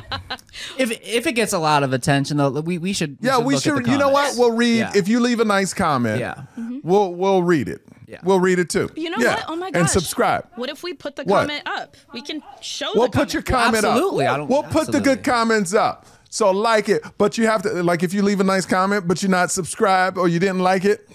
If 0.78 0.92
if 1.04 1.26
it 1.26 1.34
gets 1.34 1.52
a 1.52 1.58
lot 1.60 1.82
of 1.84 1.94
attention, 1.94 2.38
though, 2.38 2.50
we, 2.52 2.78
we 2.78 2.94
should. 2.94 3.18
Yeah, 3.22 3.40
we 3.40 3.56
look 3.56 3.66
at 3.66 3.76
should. 3.76 3.88
You 3.88 3.98
know 3.98 4.10
what? 4.10 4.38
We'll 4.38 4.52
read 4.52 4.78
Yeah. 4.78 4.92
if 4.96 5.08
you 5.08 5.20
leave 5.20 5.40
a 5.40 5.46
nice 5.46 5.74
comment. 5.74 6.20
Yeah. 6.20 6.36
Mm-hmm. 6.58 6.80
we'll 6.84 7.14
we'll 7.14 7.42
read 7.42 7.68
it. 7.68 7.82
Yeah. 8.08 8.20
we'll 8.24 8.40
read 8.40 8.60
it 8.60 8.70
too. 8.70 8.90
You 8.96 9.10
know 9.10 9.18
Yeah. 9.20 9.36
what? 9.36 9.46
Oh 9.48 9.56
my 9.56 9.72
gosh. 9.72 9.80
And 9.80 9.90
subscribe. 9.90 10.48
What 10.56 10.70
if 10.70 10.84
we 10.84 10.94
put 10.94 11.16
the 11.16 11.24
What? 11.24 11.42
comment 11.48 11.64
up? 11.66 11.98
We 12.14 12.22
can 12.22 12.44
show 12.62 12.92
We'll 12.94 13.08
the 13.08 13.18
put 13.18 13.34
your 13.34 13.42
comment. 13.42 13.84
comment 13.84 13.86
absolutely. 13.86 14.26
up. 14.28 14.34
I 14.34 14.38
don't- 14.38 14.48
we'll 14.50 14.64
put 14.64 14.92
the 14.92 15.00
good 15.02 15.24
comments 15.24 15.74
up. 15.74 16.06
So 16.30 16.52
like 16.52 16.88
it, 16.88 17.02
but 17.18 17.38
you 17.38 17.48
have 17.48 17.64
to 17.64 17.82
like 17.84 18.04
if 18.04 18.14
you 18.14 18.22
leave 18.22 18.40
a 18.40 18.44
nice 18.44 18.66
comment, 18.68 19.08
but 19.08 19.22
you're 19.24 19.32
not 19.32 19.50
subscribed 19.52 20.18
or 20.20 20.28
you 20.28 20.40
didn't 20.40 20.60
like 20.60 20.86
it, 20.86 21.10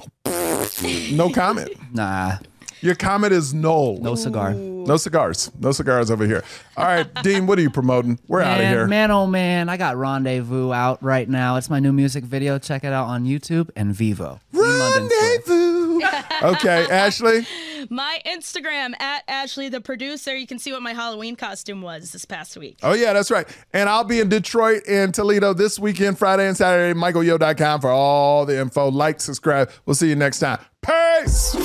no 1.12 1.31
comment. 1.31 1.71
Nah, 1.95 2.39
Your 2.81 2.95
comment 2.95 3.33
is 3.33 3.53
null. 3.55 3.99
no 3.99 4.14
cigar. 4.14 4.55
No 4.55 4.97
cigars. 4.97 5.51
No 5.61 5.72
cigars 5.72 6.11
over 6.11 6.24
here. 6.24 6.43
All 6.76 6.85
right, 6.85 7.07
Dean, 7.22 7.47
what 7.47 7.59
are 7.59 7.62
you 7.62 7.70
promoting? 7.70 8.18
We're 8.26 8.41
out 8.41 8.59
of 8.59 8.64
Man, 8.64 8.72
here. 8.72 8.87
man, 8.87 9.11
oh 9.11 9.26
man, 9.26 9.68
I 9.68 9.76
got 9.76 9.97
Rendezvous 9.97 10.72
out 10.72 11.03
right 11.03 11.29
now. 11.29 11.57
It's 11.57 11.68
my 11.68 11.79
new 11.79 11.93
music 11.93 12.24
video. 12.24 12.59
Check 12.59 12.85
it 12.85 12.93
out 12.93 13.07
on 13.07 13.24
YouTube 13.24 13.68
and 13.76 13.95
Vevo. 13.95 14.41
Dean 14.53 14.62
London 14.62 15.09
Swift. 15.11 15.49
Rendezvous. 15.49 16.01
okay, 16.43 16.87
Ashley. 16.91 17.47
My 17.91 18.18
Instagram 18.26 18.99
at 19.01 19.24
Ashley 19.29 19.68
the 19.68 19.81
producer. 19.81 20.35
You 20.37 20.47
can 20.47 20.59
see 20.59 20.72
what 20.72 20.83
my 20.83 20.93
Halloween 20.95 21.37
costume 21.37 21.83
was 21.83 22.12
this 22.12 22.24
past 22.24 22.57
week. 22.57 22.79
Oh, 22.83 22.93
yeah, 22.95 23.12
that's 23.12 23.31
right. 23.31 23.47
And 23.72 23.89
I'll 23.89 24.05
be 24.05 24.20
in 24.20 24.29
Detroit 24.29 24.83
and 24.89 25.12
Toledo 25.14 25.53
this 25.53 25.79
weekend, 25.79 26.18
Friday 26.18 26.47
and 26.49 26.57
Saturday. 26.57 26.99
MichaelYo.com 26.99 27.81
for 27.81 27.91
all 27.91 28.47
the 28.47 28.59
info. 28.61 28.91
Like, 28.91 29.20
subscribe. 29.20 29.70
We'll 29.87 29.95
see 29.95 30.09
you 30.09 30.16
next 30.16 30.39
time. 30.41 30.59
Peace. 30.83 31.57